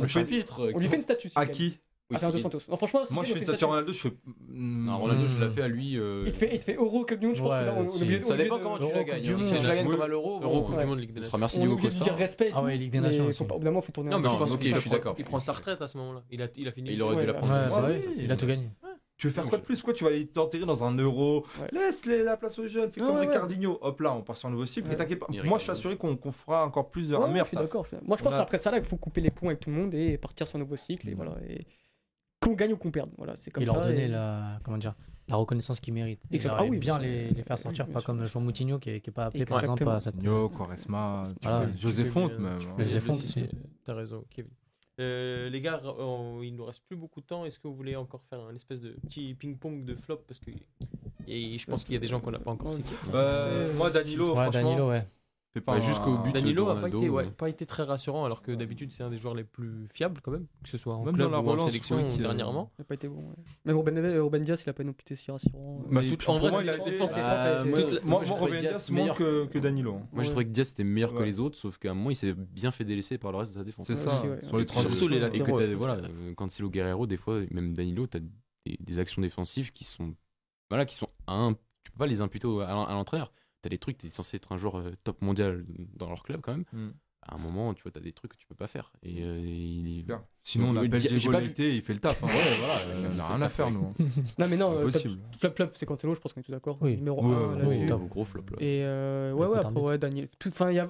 [0.00, 1.30] le chapitre fait une statue.
[1.34, 1.78] À qui
[2.10, 2.58] oui, Fernando Santos.
[2.68, 4.12] Non, franchement, moi je fais une statue à Ronaldo, je fais.
[4.48, 4.86] Hmm.
[4.86, 5.98] Non, Ronaldo, je la fais à lui.
[5.98, 6.24] Euh...
[6.26, 7.52] Il te fait, il te fait Euro Coupe du Monde, je pense.
[7.52, 9.26] Que là, on, on ça dépend comment tu la gagnes.
[9.26, 9.38] Hein.
[9.40, 11.38] Si tu la gagnes comme à l'Euro, Euro euh, Coupe du Monde, Ligue des Nations.
[11.38, 12.04] Merci Hugo Costa.
[12.04, 12.50] dire respect.
[12.54, 13.28] Ah ouais, Ligue des Nations.
[13.28, 14.10] Au bout d'un moment, faut tourner.
[14.10, 15.14] Non, mais je pense ok, je suis d'accord.
[15.18, 16.22] Il prend sa retraite à ce moment-là.
[16.30, 16.92] Il a, il a fini.
[16.92, 17.52] Il aurait dû la prendre.
[17.52, 17.88] Bah
[18.18, 18.68] il a tout gagné.
[19.22, 19.80] Tu veux faire quoi de plus?
[19.80, 21.46] Quoi Tu vas aller t'enterrer dans un euro?
[21.70, 23.78] Laisse la place aux jeunes, fais comme ouais, Ricardinho.
[23.80, 24.90] Hop là, on part sur un nouveau cycle.
[24.92, 27.36] Et t'inquiète pas, moi je suis assuré qu'on fera encore plus de merde.
[27.36, 27.86] Je suis d'accord.
[28.04, 28.40] Moi je pense a...
[28.40, 30.56] après ça là, il faut couper les ponts avec tout le monde et partir sur
[30.56, 31.08] un nouveau cycle.
[31.08, 31.16] Et mm.
[31.16, 31.36] voilà.
[32.40, 33.10] Qu'on gagne ou qu'on perde.
[33.16, 33.74] Voilà, c'est comme et ça.
[33.74, 34.08] leur donner et...
[34.08, 34.58] la.
[34.64, 34.94] Comment dire
[35.28, 36.20] la reconnaissance qu'ils méritent.
[36.32, 39.26] Et ah oui, bien les, faire euh, sortir, pas comme Jean Moutinho qui n'est pas
[39.26, 39.76] appelé Exactement.
[39.76, 40.16] par exemple à cette.
[40.16, 41.22] Moutinho, Quaresma,
[41.76, 42.58] José Fonte même.
[42.60, 42.74] Hein.
[42.76, 43.22] José Fonte,
[43.84, 44.50] t'as raison, Kevin.
[45.00, 45.80] Euh, les gars,
[46.42, 47.44] il nous reste plus beaucoup de temps.
[47.44, 50.18] Est-ce que vous voulez encore faire un espèce de petit ping-pong de flop?
[50.28, 50.50] Parce que
[51.28, 52.94] et je pense qu'il y a des gens qu'on n'a pas encore cités.
[53.12, 54.92] Bah, moi, Danilo, franchement,
[55.60, 56.32] pas jusqu'au but.
[56.32, 59.34] Danilo n'a pas, été, pas été très rassurant, alors que d'habitude c'est un des joueurs
[59.34, 61.66] les plus fiables quand même, que ce soit en même club dans la ou relance,
[61.66, 62.72] en sélection dernièrement.
[62.78, 63.34] Il pas été bon.
[63.66, 65.84] Même Ruben, Ruben Dias, il n'a pas non plus été si rassurant.
[65.90, 66.98] Bah, en vrai, il a été.
[67.02, 67.64] Euh,
[68.02, 70.00] moi, moi, euh, que, que Danilo.
[70.12, 72.16] Moi, je trouvais que Dias était meilleur que les autres, sauf qu'à un moment, il
[72.16, 73.86] s'est bien fait délaisser par le reste de sa défense.
[73.86, 74.22] C'est ça.
[74.48, 75.60] Sur les Surtout les latéraux.
[75.76, 78.20] Voilà, euh, Cancelo Guerrero, des fois, même Danilo, tu as
[78.80, 80.14] des actions défensives qui sont,
[80.70, 81.08] voilà, qui sont
[81.84, 83.32] tu peux pas les imputer à l'entraîneur
[83.62, 85.64] t'as des trucs, t'es censé être un joueur euh, top mondial
[85.94, 86.64] dans leur club quand même.
[86.72, 86.90] Hmm.
[87.24, 88.92] À un moment, tu vois, t'as des trucs que tu peux pas faire.
[89.04, 89.24] Et, hmm.
[89.24, 90.04] euh, il...
[90.42, 92.20] Sinon, on appelle Diego Lecté, il fait le taf.
[92.20, 92.26] Hein.
[92.26, 93.94] Ouais, voilà, euh, on a rien à faire, nous.
[94.00, 94.04] Hein.
[94.40, 94.90] non, mais non,
[95.38, 96.78] flop, flop, c'est Cancelo, je pense qu'on est tous d'accord.
[96.80, 96.96] Oui.
[96.96, 98.42] Numéro ouais, 1, gros flop.
[98.50, 98.56] Là.
[98.58, 98.82] Et
[99.32, 100.28] ouais, ouais, après, ouais, Daniel.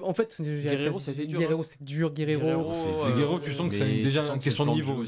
[0.01, 1.37] En fait, Guerrero, c'était dur.
[1.37, 1.63] Guerrero, hein.
[1.63, 2.11] c'est dur.
[2.13, 5.03] Guerrero, tu sens que c'est déjà une question de niveau.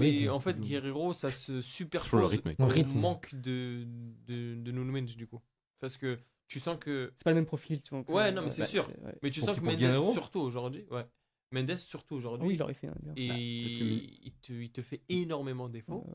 [0.00, 0.62] Mais en fait, mm.
[0.62, 3.84] Guerrero, ça se superpose au manque de
[4.28, 5.40] Nunes, du coup.
[5.80, 7.12] Parce que tu sens que.
[7.16, 8.04] C'est pas le même profil, tu vois.
[8.08, 8.88] Ouais, non, mais c'est bah, sûr.
[9.22, 11.06] Mais tu sens que Mendes, surtout aujourd'hui, ouais.
[11.52, 12.48] Mendes, surtout ah aujourd'hui.
[12.48, 13.12] Oui, il aurait fait un bien.
[13.16, 16.06] Il, te, il, te, fait énormément défaut.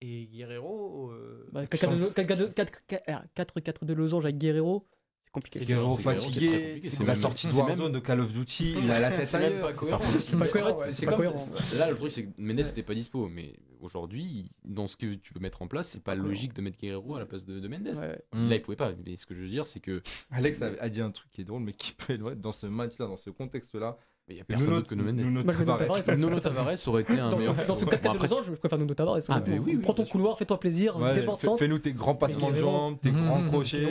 [0.00, 1.12] Et Guerrero.
[1.54, 4.86] 4-4 de losange avec Guerrero,
[5.24, 5.64] c'est compliqué.
[5.64, 9.34] Guerrero fatigué, c'est la sortie de Warzone de Call of Duty, il a la tête
[9.34, 9.70] ailleurs.
[9.70, 10.78] C'est pas cohérent.
[10.90, 11.48] C'est pas cohérent.
[11.76, 13.54] Là, le truc, c'est que Mendes n'était pas dispo, mais
[13.86, 17.16] aujourd'hui, dans ce que tu veux mettre en place, c'est pas logique de mettre Guerrero
[17.16, 17.94] à la place de, Mendes.
[18.34, 18.48] Mm.
[18.48, 18.92] Là, il pouvait pas.
[19.04, 20.02] Mais ce que je veux dire, c'est que.
[20.30, 23.06] Alex a, dit un truc qui est drôle, mais qui peut être dans ce match-là,
[23.06, 23.96] dans ce contexte-là.
[24.28, 25.44] Il n'y a personne d'autre que Mendes.
[25.44, 26.16] Bah, Nuno, Tavares.
[26.16, 27.60] Nuno Tavares aurait été un dans meilleur.
[27.60, 29.18] Ce, dans ce cas de présent, je préfère Nuno Tavares.
[29.28, 29.78] Ah, hein.
[29.82, 31.24] Prends ton couloir, fais-toi plaisir, ouais,
[31.58, 33.86] Fais-nous tes grands passements de jambes, tes grands crochets.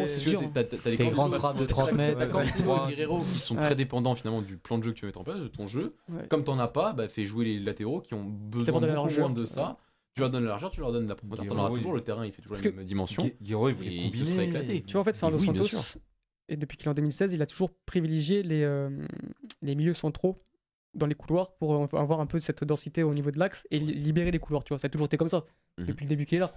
[0.83, 2.27] Tes grandes frappes de 30 mètres.
[2.89, 5.23] Guerrero qui sont très dépendants finalement du plan de jeu que tu veux mettre en
[5.23, 5.95] place, de ton jeu.
[6.29, 9.77] Comme t'en as pas, bah, fais jouer les latéraux qui ont besoin de ça.
[10.15, 12.31] Tu leur donnes l'argent, tu leur donnes la promotion, t'en auras toujours le terrain, il
[12.31, 13.29] fait toujours la même dimension.
[13.41, 14.43] Il voulait combiner.
[14.45, 14.83] éclaté.
[14.83, 15.99] Tu vois, en fait, Fernando Santos,
[16.47, 18.89] et depuis qu'il est en 2016, il a toujours privilégié les, euh,
[19.61, 20.41] les milieux centraux
[20.93, 23.79] dans les couloirs pour euh, avoir un peu cette densité au niveau de l'axe et
[23.79, 24.79] libérer les couloirs, tu vois.
[24.79, 25.45] Ça a toujours été comme ça
[25.77, 25.85] mhm.
[25.87, 26.53] depuis le début qu'il est là.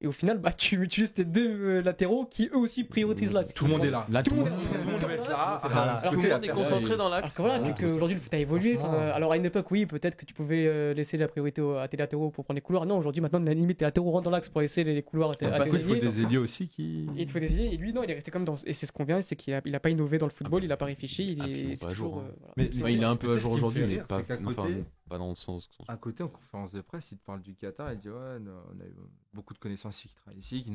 [0.00, 3.52] Et au final, bah, tu utilises tes deux euh, latéraux qui eux aussi priorisent l'axe.
[3.52, 4.06] Tout le monde est là.
[4.22, 5.60] Tout le monde est là.
[5.62, 7.36] Alors, tout le monde est concentré dans l'axe.
[7.38, 8.78] Voilà, aujourd'hui le foot a évolué.
[8.78, 9.10] Hein.
[9.14, 11.96] Alors, à une époque, oui, peut-être que tu pouvais euh, laisser la priorité à tes
[11.96, 12.86] latéraux pour prendre les couloirs.
[12.86, 15.34] Non, aujourd'hui, maintenant, la limite, tes latéraux rentrent dans l'axe pour laisser les couloirs à
[15.34, 17.08] tes Il faut des ailiers aussi qui.
[17.16, 17.74] Il faut des ailiers.
[17.74, 18.56] Et lui, non, il est resté comme dans.
[18.66, 20.72] Et c'est ce qu'on vient, c'est qu'il a pas innové dans le football, ah, il
[20.72, 21.32] a pas réfléchi.
[21.32, 22.18] Il est toujours.
[22.18, 22.30] Hein.
[22.58, 23.98] Euh, mais il est un peu à jour aujourd'hui.
[24.08, 25.68] C'est qu'à côté, pas dans le sens.
[25.88, 28.80] À côté, en conférence de presse, il te parle du Qatar, il dit Ouais, on
[28.80, 28.94] a eu
[29.32, 30.70] beaucoup de connaissances ici qui travaillent ici, qui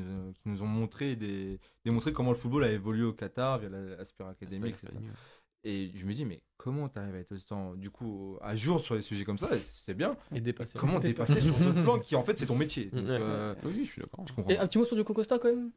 [0.46, 4.70] nous, ont montré des, démontré comment le football a évolué au Qatar via l'Aspire Academy,
[4.70, 4.88] etc.
[5.66, 8.96] Et je me dis, mais comment t'arrives à être autant, du coup, à jour sur
[8.96, 10.18] les sujets comme ça C'est bien.
[10.34, 10.78] Et dépasser.
[10.78, 12.90] Comment dépasser sur d'autres plans qui, en fait, c'est ton métier.
[12.94, 14.26] Euh, oui, je suis d'accord.
[14.50, 15.72] Et un petit mot sur du Costa quand même?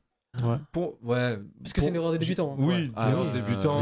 [0.73, 1.39] Pour, ouais.
[1.63, 2.53] Parce que c'est une erreur des débutants.
[2.53, 2.57] Hein.
[2.59, 2.91] Oui, ouais.
[2.97, 3.81] ah, oui, débutant.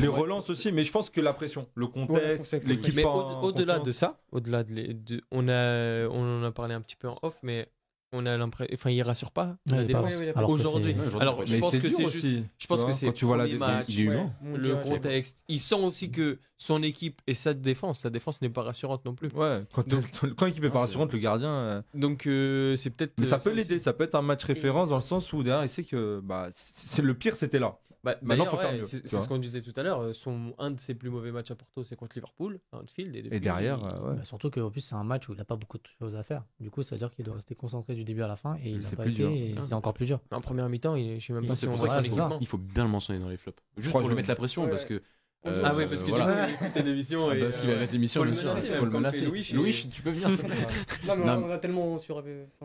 [0.00, 2.94] Les relances aussi, mais je pense que la pression, le contexte, l'équipe.
[2.94, 6.96] Mais au-delà de ça, au-delà de, de, on a, on en a parlé un petit
[6.96, 7.68] peu en off, mais
[8.12, 10.14] on a l'impression, enfin, il rassure pas la défense
[10.46, 10.96] aujourd'hui.
[11.20, 12.26] Alors, je pense que c'est juste,
[12.58, 15.44] je quand tu vois la défense, le contexte.
[15.48, 19.14] Il sent aussi que son équipe et sa défense, sa défense n'est pas rassurante non
[19.14, 19.28] plus.
[19.34, 19.84] Ouais, quand,
[20.46, 21.50] l'équipe est pas rassurante, le gardien.
[21.50, 23.24] Euh, Donc, euh, c'est peut-être.
[23.24, 25.64] ça euh, peut l'aider, ça peut être un match référence dans le sens où derrière,
[25.64, 27.78] il sait que bah, c'est le pire, c'était là.
[28.12, 28.84] Bah, Maintenant, faut faire mieux.
[28.84, 30.14] C'est ce qu'on disait tout à l'heure.
[30.14, 33.34] Son un de ses plus mauvais matchs à Porto, c'est contre Liverpool, à Anfield, et,
[33.34, 34.16] et derrière, ouais.
[34.16, 36.22] bah, surtout qu'en plus c'est un match où il n'a pas beaucoup de choses à
[36.22, 36.44] faire.
[36.60, 38.70] Du coup, ça veut dire qu'il doit rester concentré du début à la fin, et
[38.70, 40.20] il pas été, c'est encore plus dur.
[40.30, 43.20] En première mi-temps, je sais même pas si on voit Il faut bien le mentionner
[43.20, 45.02] dans les flops, juste pour lui mettre la pression, parce que
[45.46, 46.48] euh, ah oui, parce que voilà.
[46.48, 47.28] tu peux écouter l'émission.
[47.30, 48.56] Ah bah, parce qu'il arrête l'émission, bien sûr.
[48.56, 49.24] Faut le menacer.
[49.24, 50.28] Louis, Louis, tu peux venir.
[51.06, 52.22] non, mais on a tellement sur.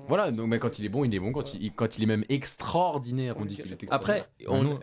[0.07, 1.31] Voilà, donc mais quand il est bon, il est bon.
[1.31, 4.79] Quand il, quand il est même extraordinaire, on dit qu'il est Après, on,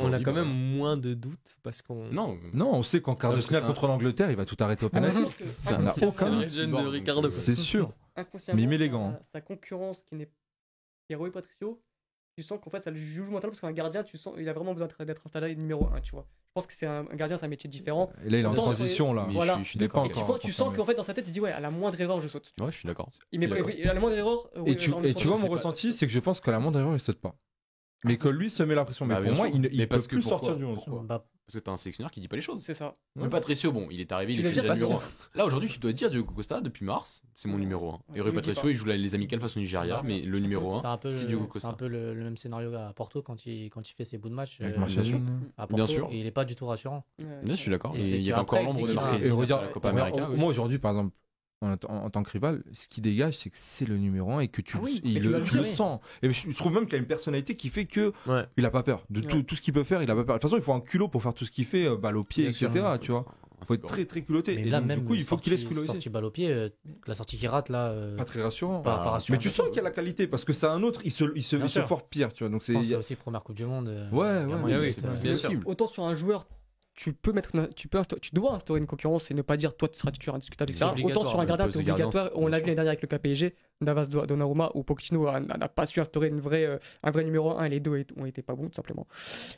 [0.00, 2.08] on a quand même moins de doutes parce qu'on.
[2.10, 4.88] Non, non, on sait qu'en quart de finale contre l'Angleterre, il va tout arrêter au
[4.88, 5.20] penalty.
[5.58, 6.30] Ça n'a aucun.
[6.30, 7.30] de Ricardo.
[7.30, 7.92] C'est sûr.
[8.52, 9.18] Mais élégant.
[9.32, 10.28] Sa concurrence qui n'est.
[11.14, 11.80] Rui Patricio,
[12.38, 14.52] tu sens qu'en fait ça le juge mentalement parce qu'un gardien, tu sens, il a
[14.52, 16.24] vraiment besoin d'être installé numéro 1, tu vois.
[16.30, 18.12] Je pense que c'est un, gardien, c'est un métier différent.
[18.24, 19.26] Et là, il est en transition, là.
[19.28, 19.58] Voilà.
[19.60, 20.08] Je, suis d'accord.
[20.38, 22.28] Tu, sens qu'en fait, dans sa tête, il dit, ouais, à la moindre erreur, je
[22.28, 22.54] saute.
[22.60, 23.10] Ouais, je suis d'accord.
[23.32, 23.50] Il met
[23.88, 24.48] à la moindre erreur.
[24.66, 26.94] Et tu, et tu vois, mon ressenti, c'est que je pense qu'à la moindre erreur,
[26.94, 27.34] il saute pas.
[28.04, 29.04] Mais que lui se met la pression.
[29.04, 30.78] Mais bah, pour moi, il ne peut plus sortir du 11.
[31.48, 32.62] Parce que t'as un sélectionneur qui dit pas les choses.
[32.62, 32.94] C'est ça.
[33.16, 35.00] Même Patricio, bon, il est arrivé, il est numéro 1.
[35.34, 38.16] Là, aujourd'hui, tu dois dire Diogo Costa, depuis mars, c'est mon numéro 1.
[38.16, 41.26] Et Rui Patricio, il joue les amicales face au Nigeria, mais le numéro 1, c'est
[41.26, 41.68] Diogo Costa.
[41.68, 44.28] C'est un peu le, même scénario à Porto quand il, quand il fait ses bouts
[44.28, 44.60] de match.
[44.60, 45.18] Avec euh,
[45.56, 46.08] à Porto, Bien sûr.
[46.12, 47.06] Et il est pas du tout rassurant.
[47.18, 47.94] Bien, je suis d'accord.
[47.96, 49.30] Il y a encore l'ombre de marquer.
[50.36, 51.14] Moi, aujourd'hui, par exemple,
[51.60, 54.60] en, tant que rival, ce qui dégage, c'est que c'est le numéro 1 et que
[54.60, 56.00] tu, ah le, sens.
[56.22, 58.12] Et je, trouve même qu'il a une personnalité qui fait que
[58.56, 60.02] il a pas peur de tout, tout, ce qu'il peut faire.
[60.02, 60.36] Il a pas peur.
[60.36, 62.16] De toute façon, il faut un culot pour faire tout ce qu'il fait, euh, balle
[62.16, 62.70] au pied, etc.
[63.00, 63.26] tu vois.
[63.60, 64.52] Il faut être très très culotté.
[64.52, 65.88] et là, même du coup, il faut qu'il laisse culotté.
[65.88, 66.68] Sortie balle au pied, euh,
[67.08, 67.88] la sortie qui rate là.
[67.88, 68.84] Euh, pas très rassurant.
[69.28, 71.24] mais tu sens qu'il y a la qualité parce que c'est un autre, il se,
[71.34, 72.50] il se, il se fort pire, tu vois.
[72.50, 74.08] Donc c'est aussi première Coupe du Monde.
[74.12, 76.46] Ouais, ouais, oui, Autant sur un joueur
[76.98, 79.88] tu peux mettre tu peux tu dois instaurer une concurrence et ne pas dire toi
[79.88, 80.90] tu seras titulaire indiscutable etc.
[81.04, 82.30] autant sur un gardien c'est obligatoire.
[82.34, 86.00] on l'a vu l'année dernière avec le KPG Navas Donnarumma ou Pochettino n'a pas su
[86.00, 88.66] instaurer une vraie, euh, un vrai numéro 1 et les deux ont été pas bons
[88.66, 89.06] tout simplement.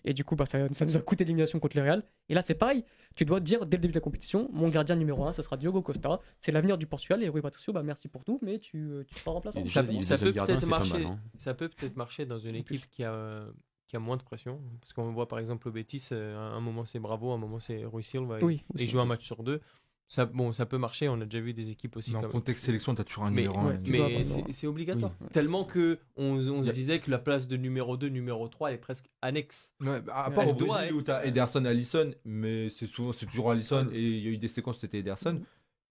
[0.04, 2.02] Et du coup bah, ça, ça nous a coûté l'élimination contre le Real.
[2.28, 2.84] Et là c'est pareil.
[3.14, 5.56] Tu dois dire dès le début de la compétition mon gardien numéro 1 ce sera
[5.56, 6.20] Diogo Costa.
[6.42, 9.24] C'est l'avenir du Portugal et Rui Patricio bah merci pour tout mais tu, euh, tu
[9.24, 9.64] pas remplaçant.
[9.64, 11.06] ça, ça, peut peut-être marcher.
[11.06, 11.18] hein.
[11.38, 13.46] ça peut peut-être marcher dans une équipe qui a
[13.90, 14.60] qui a moins de pression.
[14.80, 17.84] Parce qu'on voit par exemple au Betis, euh, un moment c'est Bravo, un moment c'est
[17.84, 18.38] Rui Silva.
[18.40, 19.60] Oui, et, joue un match sur deux.
[20.06, 22.12] Ça, bon, ça peut marcher, on a déjà vu des équipes aussi.
[22.12, 23.80] Mais en contexte sélection, tu as toujours un numéro 1.
[23.88, 25.12] mais c'est obligatoire.
[25.32, 29.06] Tellement que on, se disait que la place de numéro 2, numéro 3 est presque
[29.22, 29.72] annexe.
[29.80, 33.50] Bah, à part au Brésil où tu as Ederson Allison, mais c'est souvent c'est toujours
[33.50, 35.34] Allison et il y a eu des séquences où c'était Ederson.
[35.34, 35.44] Mm.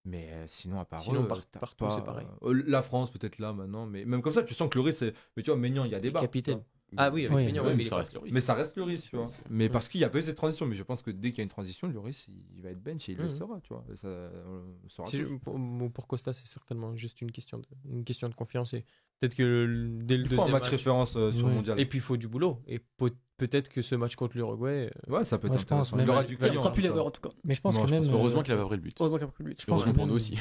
[0.06, 2.26] Mais euh, sinon, à part sinon, partout, c'est pareil.
[2.42, 5.00] Euh, la France, peut-être là maintenant, mais même comme ça, tu sens que le risque,
[5.00, 5.14] c'est.
[5.36, 6.22] Mais tu vois, Maignan, il y a des barres.
[6.22, 6.62] Capitaine.
[6.96, 8.34] Ah oui, avec mais, ça reste le risque.
[8.34, 9.26] Mais ça reste tu vois.
[9.48, 10.66] Mais parce qu'il y a pas eu cette transition.
[10.66, 12.82] Mais je pense que dès qu'il y a une transition, le risque, il va être
[12.82, 13.30] bench et il le mhm.
[13.30, 13.84] sera, tu vois.
[13.96, 14.30] Ça,
[15.42, 18.74] pour, Costa, c'est certainement juste une question de, une question de confiance.
[18.74, 18.84] Et
[19.20, 21.78] peut-être que dès le il faut un match, référence euh, sur le mondial.
[21.78, 22.60] Et puis il faut du boulot.
[22.66, 22.80] Et
[23.36, 24.90] peut-être que ce match contre l'Uruguay.
[25.08, 25.98] Euh, ouais, ça peut être intéressant.
[25.98, 27.34] il aura du Il fera plus l'erreur en tout cas.
[27.44, 28.08] Mais je pense que même.
[28.10, 28.96] Heureusement qu'il a pas pris le but.
[28.98, 29.60] Heureusement qu'il a pris le but.
[29.60, 30.36] Je pense que pour nous aussi.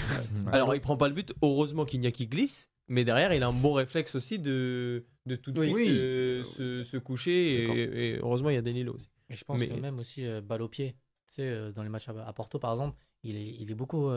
[0.51, 1.33] Alors il prend pas le but.
[1.41, 2.69] Heureusement qu'il n'y a qui glisse.
[2.89, 6.83] Mais derrière, il a un bon réflexe aussi de, de tout de suite euh, se,
[6.83, 7.63] se, coucher.
[7.63, 9.09] Et, heureusement, il y a Danilo aussi.
[9.29, 10.95] Et je pense que même aussi euh, balle au pied.
[11.27, 14.09] Tu sais, euh, dans les matchs à, Porto, par exemple, il est, il est beaucoup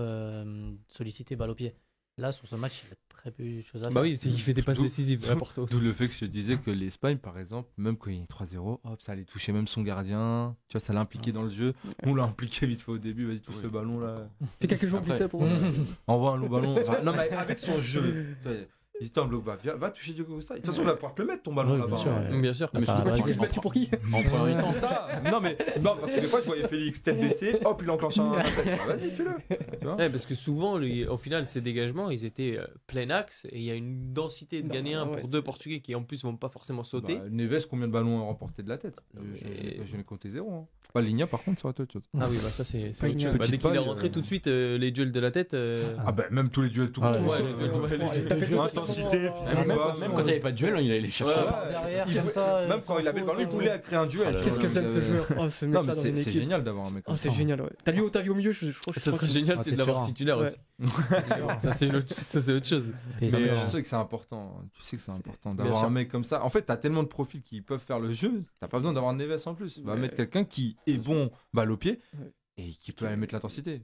[0.89, 1.75] sollicité balle au pied.
[2.19, 3.95] Là, sur ce match, il a très peu de choses à bah faire.
[3.95, 5.65] Bah oui, il fait des passes décisives à Porto.
[5.65, 8.81] D'où le fait que je disais que l'Espagne, par exemple, même quand il est 3-0,
[8.85, 10.55] hop, ça allait toucher même son gardien.
[10.69, 11.73] Tu vois, ça l'a impliqué dans le jeu.
[12.03, 13.27] On l'a impliqué vite fait au début.
[13.27, 14.29] Vas-y, touche le ballon là.
[14.61, 15.43] Fais quelques jours vite fait pour
[16.07, 16.75] Envoie un long ballon.
[17.05, 18.37] non, mais avec son jeu.
[19.45, 20.55] Va, va toucher Diogo Costa.
[20.55, 21.97] De toute façon, on va pouvoir te le mettre ton ballon là-bas.
[21.97, 22.41] Bien sûr.
[22.41, 22.71] Bien sûr.
[22.75, 24.73] Mais tu le pour qui En premier temps.
[24.75, 27.91] ça Non, mais non, parce que des fois, je voyais Félix tête baissée, hop, il
[27.91, 28.33] enclenche un.
[28.33, 29.89] Vas-y, fais-le.
[29.89, 33.65] Ouais, parce que souvent, au final, ces dégagements, ils étaient euh, plein axe et il
[33.65, 36.85] y a une densité de Ghanéens pour deux Portugais qui en plus vont pas forcément
[36.85, 37.17] sauter.
[37.17, 39.01] Bah, Neves, combien de ballons a remporté de la tête?
[39.85, 40.53] Je n'ai compté zéro.
[40.53, 40.67] Hein.
[40.93, 42.03] Pas Ligna, par contre, ça été autre chose.
[42.21, 43.37] Ah oui, bah ça, c'est autre chose.
[43.39, 45.55] Bah, dès qu'il est rentré tout de suite, euh, les duels de la tête.
[45.55, 48.85] Euh, ah bah, même tous les duels tout le temps.
[49.01, 49.31] Intensité,
[49.67, 51.35] même, quand il n'y avait pas de duel, il allait les chercher.
[51.69, 52.07] derrière,
[52.69, 54.41] même quand il avait le ballon, il voulait créer un duel.
[54.43, 57.31] Qu'est-ce que j'aime ce joueur oh, C'est génial d'avoir un mec comme ça.
[57.31, 60.03] C'est génial, T'as lu Otavio au milieu je crois Ça serait génial, c'est de l'avoir
[60.03, 60.57] titulaire aussi.
[61.59, 62.93] Ça, c'est autre chose.
[63.21, 64.61] Mais je sais que c'est important.
[64.75, 66.45] Tu sais que c'est important d'avoir un mec comme ça.
[66.45, 68.45] En fait, t'as tellement de profils qui peuvent faire le jeu.
[68.61, 69.79] T'as pas besoin d'avoir Neves en plus.
[69.81, 72.01] Va mettre quelqu'un qui est bon balle au pied
[72.57, 73.83] et qui peut aller mettre l'intensité.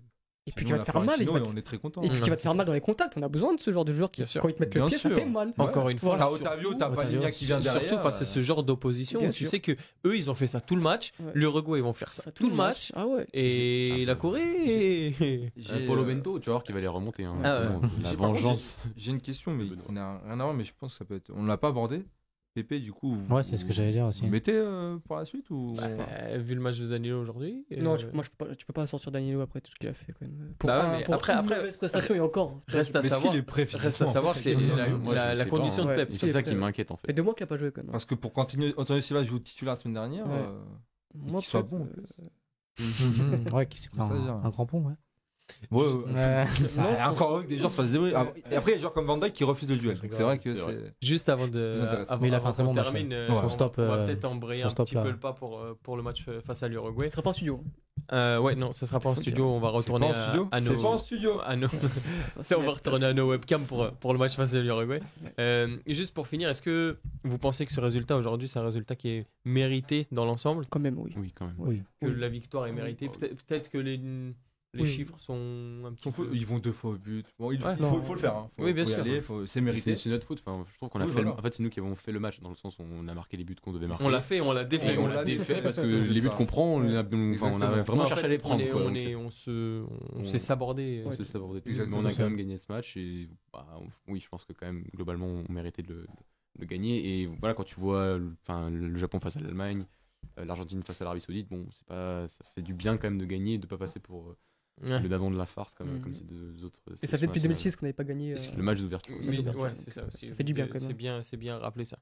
[0.48, 1.20] Et puis qui va te faire mal.
[1.22, 2.02] Et, on est très content.
[2.02, 3.14] Et puis qui va te faire mal dans les contacts.
[3.16, 4.96] On a besoin de ce genre de joueurs qui, quand ils te mettent le pied,
[4.96, 5.52] ça fait mal.
[5.58, 6.16] Encore une fois.
[6.18, 6.90] T'as Otavio, t'as
[7.30, 7.82] qui vient derrière.
[7.82, 9.30] Surtout face à ce genre d'opposition.
[9.30, 9.72] Tu sais que
[10.06, 11.12] eux, ils ont fait ça tout le match.
[11.34, 12.92] L'Uruguay, ils vont faire ça tout le match.
[12.94, 13.26] Ah ouais.
[13.32, 15.52] Et la Corée.
[15.86, 17.26] Paulo Bento, tu vas voir qu'il va les remonter.
[17.42, 18.78] La vengeance.
[18.96, 21.16] J'ai une question, mais on a rien à voir, mais je pense que ça peut
[21.16, 21.30] être.
[21.34, 22.02] On l'a pas abordé.
[22.62, 23.16] Pépé, du coup.
[23.30, 24.22] Ouais, c'est ce que j'allais dire aussi.
[24.22, 25.86] Vous mettez euh, pour la suite ou bah,
[26.38, 27.64] Vu le match de Danilo aujourd'hui.
[27.80, 29.92] Non, moi je peux pas, tu peux pas sortir Danilo après tout ce qu'il a
[29.94, 30.54] fait quand même.
[30.58, 32.60] Pour, bah mais après, après, prestation et encore.
[32.66, 33.34] Reste à savoir.
[33.74, 36.12] Reste à savoir, c'est la, condition de Pep.
[36.12, 37.06] C'est ça qui m'inquiète en fait.
[37.08, 37.92] C'est deux mois qu'il a pas joué quand même.
[37.92, 40.26] Parce que pour continuer, Antonio Silva joue titulaire la semaine dernière.
[41.14, 41.88] Moi, qu'il soit bon.
[43.52, 44.94] Ouais, qui c'est un grand pont, ouais.
[45.70, 47.02] Ouais, ouais.
[47.04, 48.14] encore que des gens se fassent débrouiller.
[48.50, 49.98] Et après, il y a des gens comme Van Dyke qui refusent le duel.
[49.98, 50.94] Donc c'est vrai que c'est.
[51.02, 51.80] Juste avant de.
[52.08, 52.86] Avant, mais il a fait un très bon match.
[52.86, 55.58] Termine, euh, son stop, on va euh, peut-être embrayer un petit peu le pas pour,
[55.58, 57.08] euh, pour le match face à l'Uruguay.
[57.08, 57.62] Ce sera pas en studio.
[58.12, 59.50] Euh, ouais, non, ça sera pas en studio.
[59.50, 60.74] On va retourner à, à, nos.
[60.74, 61.40] C'est pas en studio.
[61.44, 61.68] À nos...
[62.56, 65.00] on va retourner à nos webcams pour, pour le match face à l'Uruguay.
[65.38, 68.96] Euh, juste pour finir, est-ce que vous pensez que ce résultat aujourd'hui, c'est un résultat
[68.96, 70.64] qui est mérité dans l'ensemble?
[70.70, 71.12] Quand même, oui.
[71.16, 71.56] Oui, quand même.
[71.58, 71.82] Oui.
[72.00, 73.08] Que la victoire est méritée.
[73.08, 74.00] Peut-être que les
[74.74, 76.28] les chiffres sont un petit peu...
[76.32, 77.26] Ils vont deux fois au but.
[77.38, 78.36] Bon, il, faut, faut, le faire.
[78.36, 78.50] Hein.
[78.58, 79.02] oui, bien sûr.
[79.46, 79.96] C'est mérité.
[79.96, 80.42] C'est notre faute.
[80.44, 81.24] Enfin, je trouve qu'on a fait.
[81.24, 83.14] En fait, c'est nous qui avons fait le match dans le sens où on a
[83.14, 84.04] marqué les buts qu'on devait marquer.
[84.04, 84.96] On l'a fait, on l'a défait.
[84.98, 85.82] on l'a défait parce que
[86.12, 88.62] les buts qu'on prend, on a, vraiment cherché à les prendre.
[88.74, 89.84] On, est, on, se,
[90.14, 91.02] on s'est sabordé.
[91.06, 91.62] On s'est sabordé.
[91.64, 93.66] Mais on a quand même gagné ce match et bah,
[94.06, 96.06] oui, je pense que quand même globalement, on méritait de
[96.58, 97.22] le gagner.
[97.22, 99.84] Et voilà, quand tu vois, enfin, le Japon face à l'Allemagne,
[100.38, 103.18] euh, l'Argentine face à l'Arabie Saoudite, bon, c'est pas, ça fait du bien quand même
[103.18, 104.34] de gagner, de pas passer pour
[104.82, 106.00] le d'avant de la farce comme, mm.
[106.00, 106.80] comme ces deux autres.
[107.02, 108.32] Et ça fait depuis 2006 qu'on n'avait pas gagné.
[108.32, 108.56] Euh...
[108.56, 109.16] Le match d'ouverture.
[109.58, 110.28] ouais, c'est ça aussi.
[110.28, 110.88] Ça fait du bien quand même.
[110.88, 111.98] C'est bien, c'est bien rappeler ça.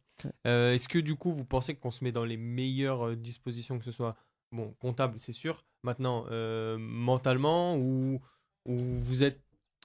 [0.47, 3.79] Euh, Est-ce que du coup, vous pensez qu'on se met dans les meilleures euh, dispositions,
[3.79, 4.17] que ce soit
[4.53, 5.65] bon comptable, c'est sûr.
[5.83, 8.21] Maintenant, euh, mentalement, ou,
[8.65, 9.41] ou vous êtes.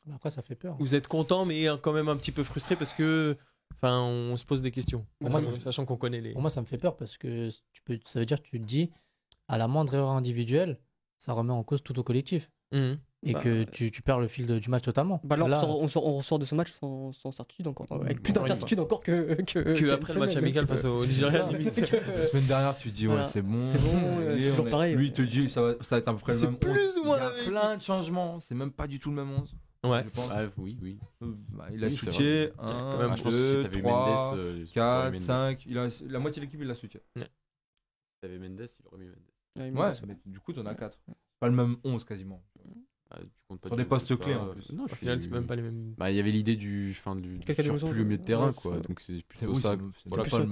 [0.05, 0.75] Bah, après, ça fait peur.
[0.79, 3.37] Vous êtes content, mais quand même un petit peu frustré parce que.
[3.75, 5.07] Enfin, on se pose des questions.
[5.19, 6.33] Pour moi, sachant qu'on connaît les.
[6.33, 8.59] Pour moi, ça me fait peur parce que tu peux, ça veut dire que tu
[8.59, 8.91] te dis,
[9.47, 10.79] à la moindre erreur individuelle,
[11.17, 12.49] ça remet en cause tout au collectif.
[12.71, 12.93] Mmh.
[13.23, 15.21] Et bah, que tu, tu, perds le fil du match totalement.
[15.23, 17.85] Bah là, on, sort, on, ressort de ce match sans, sans certitude encore.
[17.91, 19.35] Avec plus d'incertitude encore que.
[19.43, 21.45] Que, que après le match amical face au Nigeria.
[21.51, 23.63] La semaine dernière, tu dis, ouais, c'est bon.
[23.63, 24.95] C'est bon, c'est toujours pareil.
[24.95, 26.51] Lui, il te dit, ça va, ça va être à peu près le même.
[26.51, 27.17] C'est plus ou moins.
[27.17, 28.39] Il y a plein de changements.
[28.39, 29.55] C'est même pas du tout le même 11.
[29.83, 30.05] Ouais.
[30.29, 30.99] Ah, oui, oui.
[31.23, 34.35] Euh, bah, il a oui, switché 1, 2, 3,
[34.73, 35.65] 4, 5.
[35.65, 37.01] Il a, la moitié de l'équipe, il l'a switché.
[37.15, 37.23] Ouais.
[37.23, 39.85] Si t'avais Mendes, il aurait mis Mendes.
[39.85, 40.99] Ouais, mais du coup, t'en as 4.
[41.41, 42.43] Pas le même 11 quasiment.
[43.09, 44.71] Bah, tu comptes pas Sur des postes clés en plus.
[44.71, 45.95] Non, je final, c'est même pas les mêmes.
[45.97, 48.77] Bah, il y avait l'idée du, fin, du, du surplus au milieu de terrain, quoi.
[48.79, 49.75] Donc c'est plutôt ça.
[50.05, 50.45] Voilà, pas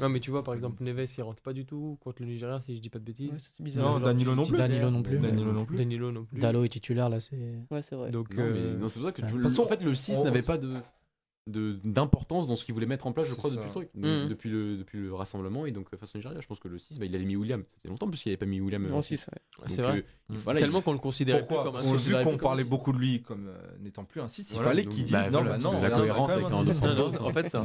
[0.00, 2.60] Non, mais tu vois, par exemple, Neves, il rentre pas du tout contre le Nigeria,
[2.60, 3.50] si je dis pas de bêtises.
[3.56, 3.98] c'est bizarre.
[3.98, 4.58] Non, Danilo non plus.
[4.58, 5.18] Danilo non plus.
[5.18, 5.76] Danilo non plus.
[5.76, 6.38] Danilo non plus.
[6.38, 7.64] Dalo est titulaire, là, c'est.
[7.70, 8.10] Ouais, c'est vrai.
[8.10, 9.60] Donc, non, c'est pour ça que.
[9.60, 10.74] En fait, le 6 n'avait pas de
[11.48, 14.28] d'importance dans ce qu'il voulait mettre en place, je crois, depuis le truc, mmh.
[14.28, 15.66] depuis, le, depuis le rassemblement.
[15.66, 17.64] Et donc, face au Nigeria, je pense que le 6, bah, il avait mis William.
[17.68, 18.86] Ça fait longtemps puisqu'il n'avait pas mis William.
[18.92, 19.28] En 6,
[19.66, 20.04] c'est vrai.
[20.30, 22.98] Euh, voilà, Tellement qu'on le considérait Pourquoi comme un On vu qu'on parlait beaucoup de
[22.98, 24.52] lui comme euh, n'étant plus un 6.
[24.52, 27.56] Il fallait qu'il dise bah, non, bah, non, la cohérence avec un En fait,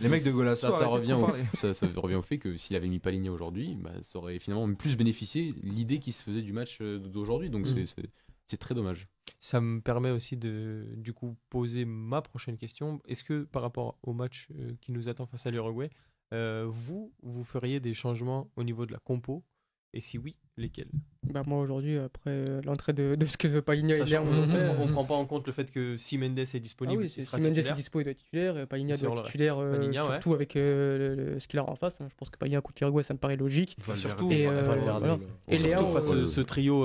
[0.00, 0.70] les mecs de Golasso.
[0.70, 4.18] Ça, revient au, ça, revient au fait que s'il avait mis Paligna aujourd'hui, bah, ça
[4.18, 7.50] aurait finalement plus bénéficié l'idée qui se faisait du match euh, d'aujourd'hui.
[7.50, 7.86] Donc, mm.
[7.86, 8.08] c'est
[8.48, 9.04] c'est très dommage.
[9.38, 13.00] Ça me permet aussi de du coup poser ma prochaine question.
[13.06, 15.90] Est-ce que par rapport au match euh, qui nous attend face à l'Uruguay,
[16.32, 19.44] euh, vous, vous feriez des changements au niveau de la compo?
[19.92, 20.88] Et si oui, lesquels?
[21.32, 24.68] Bah moi aujourd'hui, après euh, l'entrée de, de, ce que Paligna et Léa ont fait,
[24.78, 27.14] on, ne prend pas en compte le fait que si Mendes est disponible, ah oui,
[27.16, 28.66] il sera si Mendes est disponible, il doit être titulaire.
[28.66, 32.00] Paligna doit être titulaire, euh, surtout avec euh, ce qu'il a en face.
[32.00, 32.08] Hein.
[32.10, 33.76] Je pense que Paligna contre l'Uruguay, ça me paraît logique.
[33.96, 35.16] Surtout, et, euh,
[35.48, 36.84] et Léa, face à ce trio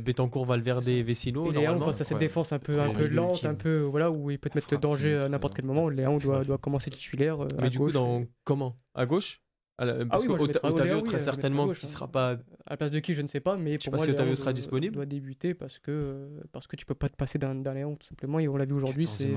[0.00, 1.50] Betancourt, Valverde et Vecino.
[1.50, 4.30] Et Léa, face à cette défense un peu, un peu lente, un peu voilà où
[4.30, 5.88] il peut te mettre le danger à n'importe quel moment.
[5.88, 7.38] Léa doit, doit commencer titulaire.
[7.60, 8.76] Mais du coup, dans comment?
[8.94, 9.40] À gauche?
[9.76, 12.38] Parce ah oui, que Otavio, très certainement, qui sera pas.
[12.66, 14.52] À la place de qui, je ne sais pas, mais pour moi, si Otavio sera
[14.52, 14.94] disponible.
[14.94, 18.38] doit débuter parce que, parce que tu peux pas te passer d'un Léon, tout simplement.
[18.38, 19.06] Et on l'a vu aujourd'hui.
[19.06, 19.32] c'est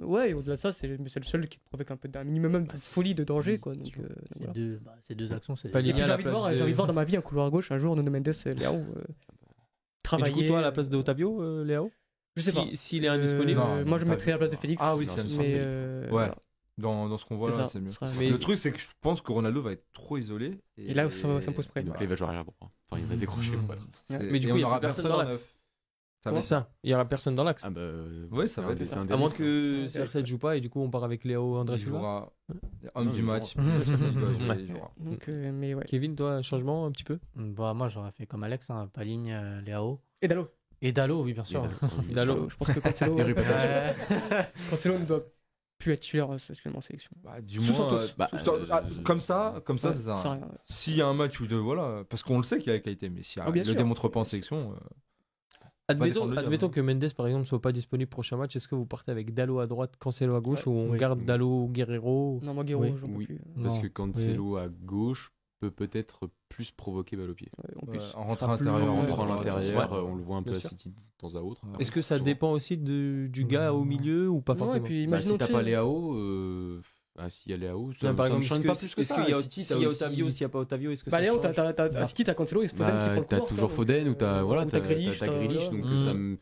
[0.00, 2.66] Ouais, et au-delà de ça, c'est le seul qui te provoque un peu d'un minimum
[2.66, 3.58] de folie, de danger.
[3.58, 4.52] Quoi, donc, euh, voilà.
[4.54, 5.68] deux, bah, ces deux actions, c'est.
[5.68, 5.76] J'ai
[6.10, 8.28] envie, de voir, de voir dans ma vie un couloir gauche un jour Nuno Mendes
[8.28, 9.04] et Léo euh,
[10.02, 10.32] travailler.
[10.32, 11.92] Et du coup, toi, à la place de Otavio, euh, Léo?
[12.36, 12.64] Je sais pas.
[12.72, 13.60] S'il est indisponible.
[13.84, 14.82] moi, je mettrais à la place de Félix.
[14.82, 16.30] Ah oui, c'est mais, Ouais.
[16.78, 17.90] Dans, dans ce qu'on voit là, c'est mieux.
[18.18, 20.60] Mais le truc, c'est que je pense que Ronaldo va être trop isolé.
[20.76, 21.86] Et, là, ça, ça me pose problème.
[21.86, 22.70] Donc là, il va jouer arrière droit.
[22.88, 23.52] Enfin, il va décrocher.
[24.10, 25.44] Mais du coup, il y aura personne dans l'axe.
[26.20, 27.64] C'est ça, il y aura personne dans l'axe.
[27.64, 27.80] Ah bah.
[28.30, 31.04] Ouais, ça va être À moins que CR7 joue pas et du coup, on part
[31.04, 32.30] avec Léo André Silva.
[32.94, 33.54] Homme du match.
[35.86, 37.18] Kevin, toi, changement un petit peu?
[37.34, 40.00] Bah, moi, j'aurais fait comme Alex, hein, Paligne, euh, Léo.
[40.20, 40.48] Et Dalo.
[40.80, 41.62] Et Dalo, oui, bien sûr.
[42.10, 43.16] Dalo, je pense que Cancelo.
[44.70, 45.24] Cancelo ne doit
[45.78, 47.10] plus être titulaire actuellement en sélection.
[47.22, 48.28] Bah, du moins, euh, bah,
[48.70, 50.40] ah, comme ça, comme ça, c'est ça.
[50.66, 52.74] S'il y a un match ou deux, voilà, parce qu'on le sait qu'il y a
[52.74, 54.72] la qualité, mais si ah, le démontre pas en sélection.
[54.72, 54.76] Euh,
[55.90, 58.54] Admettons, que Mendes, par exemple, soit pas disponible prochain match.
[58.54, 61.68] Est-ce que vous partez avec Dalo à droite, Cancelo à gauche ou on garde Dalo,
[61.68, 63.38] Guerrero Non, moi Guerrero, oui, oui.
[63.62, 67.50] Parce que Cancelo à gauche peut peut-être plus provoquer balle au pied.
[68.14, 71.34] en rentrant à l'intérieur, on, l'intérieur, on le voit un peu à City de temps
[71.34, 71.62] à autre.
[71.78, 75.20] Est-ce que ça dépend aussi du gars au milieu ou pas forcément et puis, bah,
[75.20, 76.80] Si t'as pas Léao, euh,
[77.18, 79.16] ah, s'il y a Léao, ça, par exemple, ne pas plus que ça.
[79.16, 81.40] S'il y a, y Otavio, s'il n'y a pas Otavio, est-ce que bah, ça Léao,
[81.96, 85.20] à City, t'as Cancelo et Foden qui bah, T'as toujours Foden ou t'as voilà, Grealish,
[85.70, 86.38] donc ça me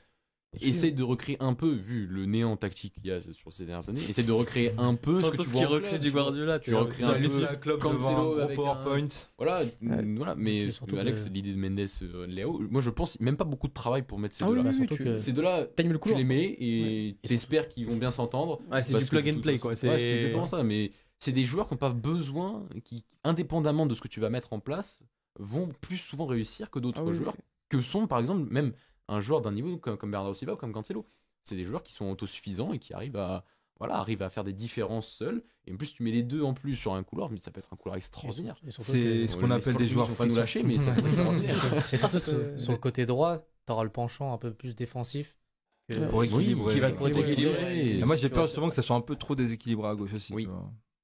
[0.60, 3.88] essaye de recréer un peu, vu le néant tactique qu'il y a sur ces dernières
[3.88, 5.60] années, essaye de recréer un peu ce que tu vois.
[5.60, 9.08] qui recrée du Guardiola, tu recrées un peu club Cancelo avec PowerPoint.
[9.38, 10.68] Voilà, voilà, mais
[10.98, 14.18] Alex, l'idée de Mendes, euh, Léo, moi je pense même pas beaucoup de travail pour
[14.18, 15.18] mettre ces ah deux-là.
[15.18, 18.60] Ces deux-là, tu les mets et t'espères qu'ils vont bien s'entendre.
[18.82, 19.74] C'est du plug and play quoi.
[19.74, 24.00] C'est exactement ça, mais c'est des joueurs qui n'ont pas besoin, qui, indépendamment de ce
[24.00, 25.00] que tu vas mettre en place,
[25.38, 27.36] vont plus souvent réussir que d'autres ah joueurs,
[27.68, 28.72] que sont par exemple même
[29.08, 31.06] un joueur d'un niveau comme, comme Bernardo Silva ou comme Cancelo.
[31.42, 33.44] C'est des joueurs qui sont autosuffisants et qui arrivent à,
[33.78, 35.42] voilà, arrivent à faire des différences seuls.
[35.66, 37.58] Et en plus, tu mets les deux en plus sur un couloir, mais ça peut
[37.60, 38.56] être un couloir extraordinaire.
[38.68, 40.08] C'est ce qu'on appelle des joueurs.
[40.10, 41.54] pas nous lâcher, mais ça peut être extraordinaire.
[41.92, 45.36] Et surtout sur le côté droit, tu auras le penchant un peu plus défensif.
[46.10, 46.74] Pour équilibrer.
[46.74, 48.02] qui va pour équilibrer.
[48.04, 50.32] moi, j'ai peur justement que ça soit un peu trop déséquilibré à gauche aussi.
[50.32, 50.48] Oui.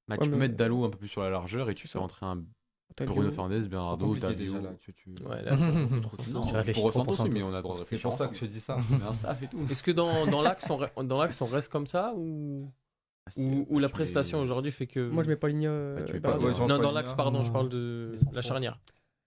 [0.07, 2.25] Bah, tu peux mettre Dalo un peu plus sur la largeur et tu fais rentrer
[2.25, 2.43] un
[3.05, 4.53] Bruno Fernandez, Bernardo, Tadeo.
[4.53, 5.09] Là, tu, tu...
[5.25, 6.41] Ouais, là, non,
[6.73, 8.77] pour ressentir mais on a droit de C'est pour ça que je dis ça.
[9.07, 9.59] un staff et tout.
[9.69, 12.71] Est-ce que dans, dans l'axe, on, dans l'axe, on reste comme ça ou
[13.25, 15.09] ah, ou, ou la prestation aujourd'hui fait que.
[15.09, 15.67] Moi, je mets pas ligne.
[15.67, 16.37] Euh, bah,
[16.67, 18.79] non, dans l'axe, pardon, je parle de la charnière.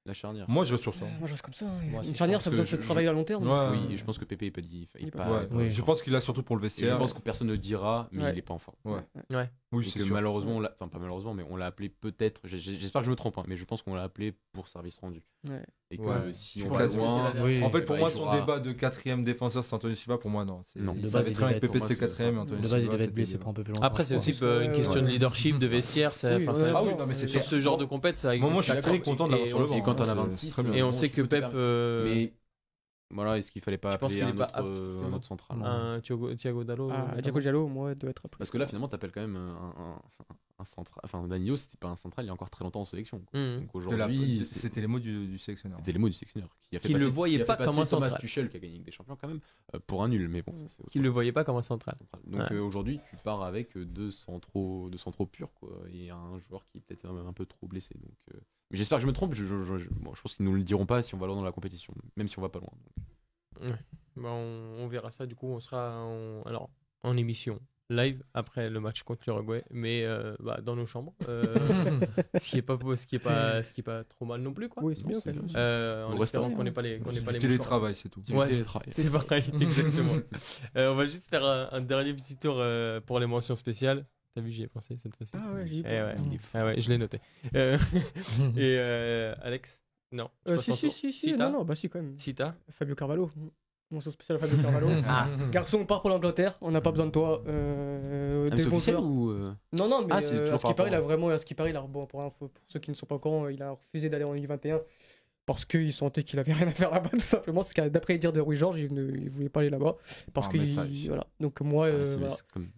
[0.05, 0.49] La charnière.
[0.49, 1.05] Moi, je reste sur ça.
[1.19, 1.66] Moi, je reste comme ça.
[1.66, 2.03] Hein.
[2.05, 3.49] une charnière, ça besoin de se travailler à long terme.
[3.73, 4.87] Oui, je pense que Pépé, il peut dire.
[4.97, 6.95] Je pense qu'il a surtout pour le vestiaire.
[6.95, 8.77] Je pense que personne ne dira, mais il est pas en forme.
[8.85, 9.51] Ouais.
[9.77, 12.40] Oui, c'est malheureusement, enfin pas malheureusement, mais on l'a appelé peut-être.
[12.44, 15.23] J'espère que je me trompe, hein, mais je pense qu'on l'a appelé pour service rendu.
[15.90, 17.32] Et que si on va loin,
[17.62, 20.19] en fait, pour moi, son débat de quatrième défenseur, c'est Anthony Silva.
[20.19, 20.62] Pour moi, non.
[20.77, 20.94] Non.
[20.94, 22.44] De base, il avec Pépé, c'était quatrième.
[22.44, 23.86] De base, il devait être blessé pour un peu plus longtemps.
[23.86, 26.15] Après, c'est aussi une question de leadership, de vestiaire.
[26.15, 28.36] Sur ce genre de compète, ça.
[28.36, 29.81] Moi, je suis très content d'avoir sur le banc.
[29.81, 30.57] quand on a 26.
[30.74, 31.44] Et on sait que Pep.
[33.11, 36.91] Voilà, est-ce qu'il fallait pas appeler un, autre, un autre central Un Thiago, Thiago Dallo
[36.91, 38.39] ah, Thiago Dallo, moi, doit être appelé.
[38.39, 40.01] Parce que là, finalement, t'appelles quand même un,
[40.59, 41.01] un central.
[41.05, 43.23] Enfin, Danilo, c'était pas un central il y a encore très longtemps en sélection.
[43.33, 43.61] Mmh.
[43.61, 45.78] Donc aujourd'hui, c'était les mots du, du sélectionneur.
[45.78, 46.49] C'était les mots du sélectionneur.
[46.62, 48.19] Qui, a fait le voyait pas comme un central.
[48.19, 49.41] Tuchel qui a gagné des champions quand même
[49.74, 50.83] euh, pour un nul, mais bon, ça.
[50.91, 51.97] Qui le voyait pas comme un central.
[52.27, 56.65] Donc euh, aujourd'hui, tu pars avec deux centraux, deux centraux purs quoi, et un joueur
[56.66, 57.95] qui est peut-être un, peu trop blessé.
[57.95, 59.34] Donc, euh, j'espère que je me trompe.
[59.34, 59.88] Je, je,
[60.22, 62.38] pense qu'ils nous le diront pas si on va loin dans la compétition, même si
[62.38, 62.72] on va pas loin.
[63.60, 63.76] Ouais.
[64.16, 65.26] Bah, on, on, verra ça.
[65.26, 66.70] Du coup, on sera en, alors
[67.02, 71.55] en émission live après le match contre l'Uruguay, mais euh, bah, dans nos chambres, euh,
[72.34, 74.52] ce qui est pas ce qui est pas ce qui est pas trop mal non
[74.52, 74.82] plus quoi.
[74.82, 75.20] Oui, c'est bien.
[75.56, 78.22] Euh, en espérant qu'on n'ait pas les qu'on n'ait pas les télétravail, c'est tout.
[78.32, 80.14] Ouais, c'est pareil, exactement.
[80.74, 82.62] on va juste faire un, dernier petit tour
[83.06, 84.06] pour les mentions spéciales.
[84.36, 85.32] T'as vu, j'y ai pensé cette fois-ci.
[85.34, 86.14] Ah ouais, j'y ai eh ouais.
[86.52, 87.20] Ah ouais, je l'ai noté.
[87.54, 88.78] et
[89.40, 89.80] Alex,
[90.12, 90.28] non.
[90.58, 92.18] si, si, si, si, non, non, bah si quand même.
[92.18, 92.54] Sita?
[92.68, 93.30] Fabio Carvalho.
[93.90, 94.88] Mention spéciale Fabio Carvalho.
[95.08, 95.26] ah.
[95.52, 97.42] Garçon, on part pour l'Angleterre, on n'a pas besoin de toi.
[97.46, 99.54] Euh, ah, des bons ou euh...
[99.72, 101.54] Non, non, mais ah, euh, à ce qui paraît, il a vraiment, à ce qui
[101.54, 103.70] paraît, il a, bon, pour, pour, ceux qui ne sont pas au courant, il a
[103.70, 104.80] refusé d'aller en U21
[105.47, 107.60] parce qu'il sentait qu'il avait rien à faire là-bas, tout simplement.
[107.60, 109.97] Parce que d'après les dires de Rui Georges, il ne voulait pas aller là-bas.
[110.35, 110.59] Parce que
[111.06, 111.27] voilà.
[111.40, 112.05] Donc moi, euh,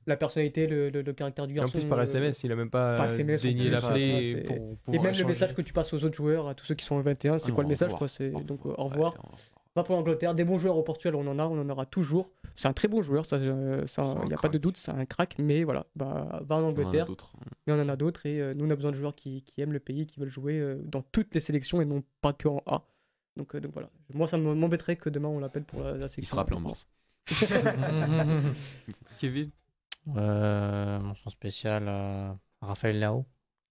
[0.06, 1.76] la personnalité, le, le, caractère du garçon.
[1.76, 4.44] en plus par SMS, il a même pas, pas daigné l'appeler.
[4.92, 6.96] Et même le message que tu passes aux autres joueurs, à tous ceux qui sont
[6.96, 8.06] en 21, c'est quoi le message quoi
[8.46, 9.14] Donc au revoir
[9.78, 10.34] va pour l'Angleterre.
[10.34, 12.30] Des bons joueurs au Portugal, on en a, on en aura toujours.
[12.56, 15.06] C'est un très bon joueur, ça, euh, il n'y a pas de doute, c'est un
[15.06, 17.06] crack, mais voilà, bah, va en Angleterre.
[17.66, 19.60] Mais on en a d'autres et euh, nous, on a besoin de joueurs qui, qui,
[19.60, 22.48] aiment le pays, qui veulent jouer euh, dans toutes les sélections et non pas que
[22.48, 22.82] en A.
[23.36, 26.22] Donc, donc voilà, moi, ça m'embêterait que demain on l'appelle pour la, sélection.
[26.22, 26.88] Il sera appelé en mars.
[29.20, 29.50] Kevin?
[30.06, 33.26] Mention spéciale à Raphaël Lao,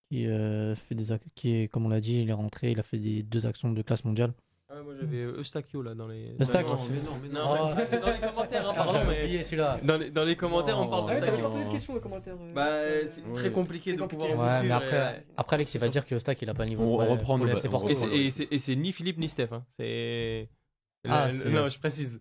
[0.10, 1.06] qui, fait des
[1.36, 3.72] qui est, comme on l'a dit, il est rentré, il a fait des deux actions
[3.72, 4.34] de classe mondiale.
[4.70, 6.36] Ah, moi j'avais Eustachio là dans les.
[6.40, 9.00] Eustachio Non, mais non, mais c'est dans les commentaires, hein, pardon.
[9.08, 9.42] mais...
[9.42, 9.80] celui-là.
[9.82, 11.46] Dans les, dans les commentaires, on parle d'Eustachio.
[11.46, 12.36] Ah, pas questions les commentaires.
[12.42, 12.54] Euh.
[12.54, 14.64] Bah, c'est très compliqué de pouvoir vous suivre.
[14.64, 16.84] Mais après, après, Alex, il va dire que Eustach il a pas le niveau.
[16.84, 17.54] On reprend le
[18.14, 19.54] Et c'est ni Philippe ni Steph.
[19.54, 19.64] Hein.
[19.80, 20.50] C'est.
[21.08, 22.20] Ah, non, je précise.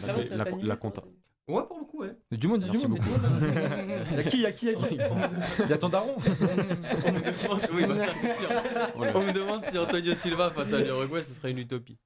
[0.62, 1.02] La compta.
[1.46, 2.16] Ouais, pour le coup, ouais.
[2.32, 2.98] Du monde, du monde.
[4.16, 4.96] Y'a qui, y'a qui, y'a qui
[5.68, 8.48] Y'a ton daron On me demande, oui, bah, ça, c'est sûr.
[9.14, 11.98] On me demande si Antonio Silva face à l'Uruguay, ce serait une utopie.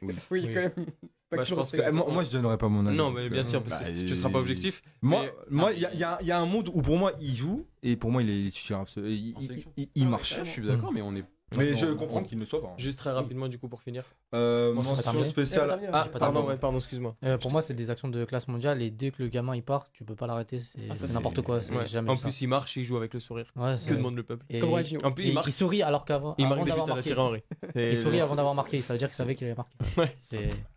[0.00, 0.86] Oui, oui, quand même.
[1.30, 2.96] Bah, je pense que, moi, moi, je donnerais pas mon avis.
[2.96, 4.82] Non, mais bien sûr, parce que bah, tu seras pas objectif.
[5.02, 7.96] Moi, moi, il y, a, y, a un monde où pour moi il joue et
[7.96, 9.34] pour moi il est il,
[9.76, 10.38] il, il, ah marche.
[10.38, 11.24] je suis d'accord, mais on est
[11.56, 12.68] Mais je comprends qu'il ne soit pas.
[12.68, 12.76] Hein.
[12.76, 14.04] Juste très rapidement, du coup, pour finir.
[14.34, 15.78] Euh, mention spéciale.
[15.92, 17.16] Ah, pardon, ouais, pardon, excuse-moi.
[17.24, 19.62] Euh, pour moi, c'est des actions de classe mondiale et dès que le gamin il
[19.62, 20.58] part, tu peux pas l'arrêter.
[20.58, 21.58] C'est ah, n'importe quoi.
[21.58, 21.86] Ouais.
[21.86, 23.52] Jamais en plus, il marche, il joue avec le sourire.
[23.54, 24.62] Ouais, que demande le peuple et...
[24.62, 25.46] En plus, il, marque...
[25.46, 26.34] il sourit alors qu'avant.
[26.38, 27.42] Il marque des buts à la Thierry Henry.
[27.74, 28.78] Il sourit avant d'avoir marqué.
[28.78, 29.76] Ça veut dire qu'il savait qu'il avait marqué.
[29.96, 30.16] Ouais.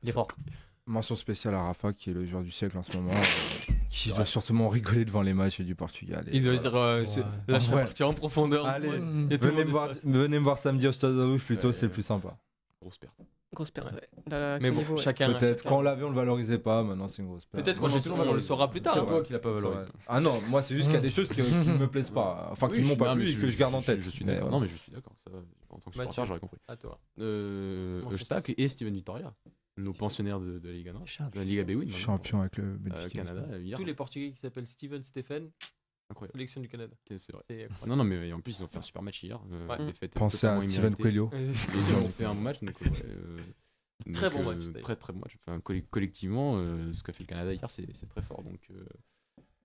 [0.04, 0.28] C'est fort.
[0.90, 3.12] Mention spéciale à Rafa, qui est le joueur du siècle en ce moment
[3.92, 6.26] qui doit sûrement rigoler devant les matchs du Portugal.
[6.32, 7.04] Il doit dire euh,
[7.48, 8.66] là, je serais parti en profondeur.
[8.66, 11.92] Allez, venez, me voir, venez me voir samedi au Stade de Rouge plutôt, c'est le
[11.92, 12.36] plus sympa.
[12.82, 13.14] Grosse perte.
[13.54, 14.60] Grosse perte, ouais.
[14.62, 15.32] mais bon, chacun.
[15.34, 16.82] Peut-être quand on l'avait, on le valorisait pas.
[16.82, 17.64] Maintenant, c'est une grosse perte.
[17.64, 18.96] Peut-être qu'on le saura plus tard.
[18.96, 19.86] C'est toi qui l'as pas valorisé.
[20.08, 22.50] Ah non, moi, c'est juste qu'il y a des choses qui, ne me plaisent pas.
[22.52, 24.02] Enfin, qui ne m'ont pas plu et que je garde en tête.
[24.02, 24.50] Je suis d'accord.
[24.50, 25.14] Non, mais je suis d'accord.
[25.70, 26.58] En tant que supporter, j'aurais compris.
[26.68, 27.00] À toi.
[27.20, 28.02] Euh,
[28.58, 29.36] et Steven Vittoria
[29.80, 33.10] nos pensionnaires de, de, la Liga 1, de la Liga B, Champion avec le euh,
[33.10, 33.46] Canada.
[33.76, 35.52] Tous les Portugais qui s'appellent Steven Stephen.
[36.12, 36.34] Incroyable.
[36.34, 36.94] Sélection du Canada.
[37.18, 37.68] c'est vrai.
[37.86, 39.40] Non, non, mais en plus, ils ont fait un super match hier.
[39.52, 40.08] Euh, ouais.
[40.10, 41.30] Pensez à Steven Coelho.
[41.34, 42.64] ils ont fait un bon match.
[42.64, 43.40] Donc, euh,
[44.14, 44.64] très bon match.
[44.82, 45.38] Très, très bon match.
[45.46, 45.60] Enfin,
[45.92, 48.44] collectivement, ce qu'a fait le Canada hier, c'est très fort.
[48.44, 48.60] Donc,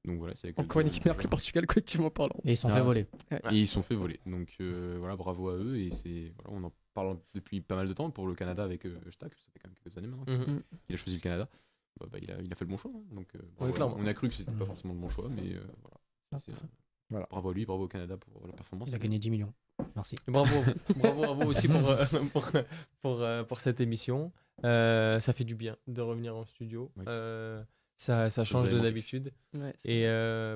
[0.04, 2.36] donc voilà, c'est Encore une équipe meilleure que le Portugal, collectivement parlant.
[2.44, 3.06] Et ils sont fait voler.
[3.50, 4.20] Et ils sont fait voler.
[4.26, 4.54] Donc
[4.98, 5.78] voilà, bravo à eux.
[5.78, 8.86] Et c'est voilà, on en parle depuis pas mal de temps pour le Canada avec
[8.86, 10.24] euh, ça fait quand même quelques années maintenant.
[10.26, 10.62] Mhm.
[10.88, 11.48] Il a choisi le Canada.
[12.00, 12.90] Bah, bah, il, a, il, a, fait le bon choix.
[12.94, 13.02] Hein.
[13.12, 16.00] donc, euh, on a cru que c'était pas forcément le bon choix, mais euh, voilà.
[16.32, 16.38] Ah,
[17.10, 17.26] voilà.
[17.30, 18.88] Bravo à lui, bravo au Canada pour la performance.
[18.88, 19.52] Il a gagné 10 millions.
[19.94, 20.16] Merci.
[20.26, 20.62] bravo,
[20.96, 21.82] bravo à vous aussi pour,
[22.32, 22.50] pour,
[23.02, 24.32] pour, pour, cette émission.
[24.62, 26.90] ça fait du bien de revenir en studio.
[27.96, 29.32] ça, ça change de d'habitude.
[29.84, 30.06] Et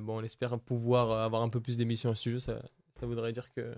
[0.03, 2.39] bon, on espère pouvoir avoir un peu plus d'émissions en studio.
[2.39, 2.63] Ça,
[2.99, 3.75] ça voudrait dire que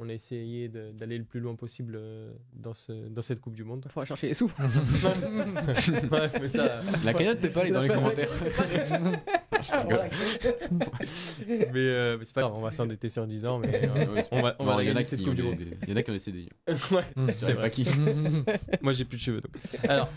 [0.00, 3.64] on a essayé d'aller le plus loin possible euh, dans, ce, dans cette Coupe du
[3.64, 3.82] Monde.
[3.84, 4.46] Il faudra chercher les sous.
[4.58, 6.82] ouais, mais ça...
[7.04, 8.30] La cagnotte peut pas aller dans les commentaires.
[11.46, 14.56] mais, mais c'est pas grave, on va s'endetter sur 10 ans, mais euh, on va,
[14.58, 15.56] on va regarder cette Coupe du Monde.
[15.82, 16.48] Il y en a qui ont des CDI.
[16.92, 17.04] ouais,
[17.36, 17.70] c'est vrai.
[17.70, 17.86] qui
[18.80, 19.40] Moi, j'ai plus de cheveux.
[19.40, 19.52] Donc.
[19.88, 20.10] Alors.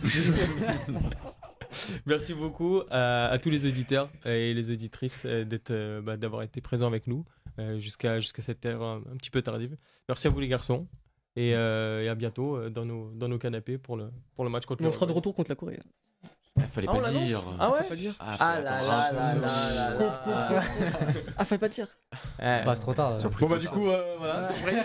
[2.06, 6.86] Merci beaucoup à, tous les auditeurs et les auditrices euh, d'être, bah, d'avoir été présents
[6.88, 7.26] avec nous.
[7.60, 9.78] Euh, jusqu'à jusqu'à cette heure un, petit peu tardive.
[10.10, 10.88] Merci à vous les garçons
[11.36, 14.66] et, euh, à bientôt euh, dans nos, dans nos canapés pour le, pour le match
[14.66, 15.80] contre On sera de retour contre la Corée.
[16.58, 17.44] Il fallait ah, pas dire.
[17.60, 17.80] Ah ouais
[18.20, 20.64] Ah, ah là là là là là
[21.38, 21.88] Ah, fallait pas dire.
[22.40, 23.18] Bah, c'est trop tard.
[23.40, 24.84] Bon, bah, du coup, voilà, surprise.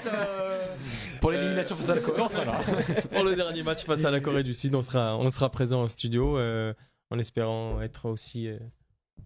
[1.20, 2.22] pour l'élimination face à la Corée,
[3.12, 5.82] pour le dernier match face à la Corée du Sud, on sera, on sera présent
[5.82, 8.48] en studio en espérant être aussi,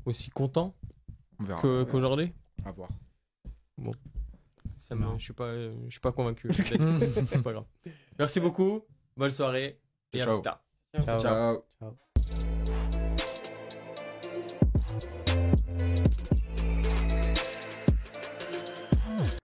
[0.05, 0.75] aussi content
[1.61, 2.33] qu'aujourd'hui.
[2.65, 2.89] à voir.
[3.83, 3.93] Bon,
[4.79, 6.49] ça me, je suis pas, je suis pas convaincu.
[6.53, 7.65] c'est pas grave.
[8.19, 8.85] Merci beaucoup.
[9.17, 9.81] Bonne soirée
[10.13, 10.63] et à plus tard.
[11.05, 11.21] ciao.
[11.21, 11.99] ciao.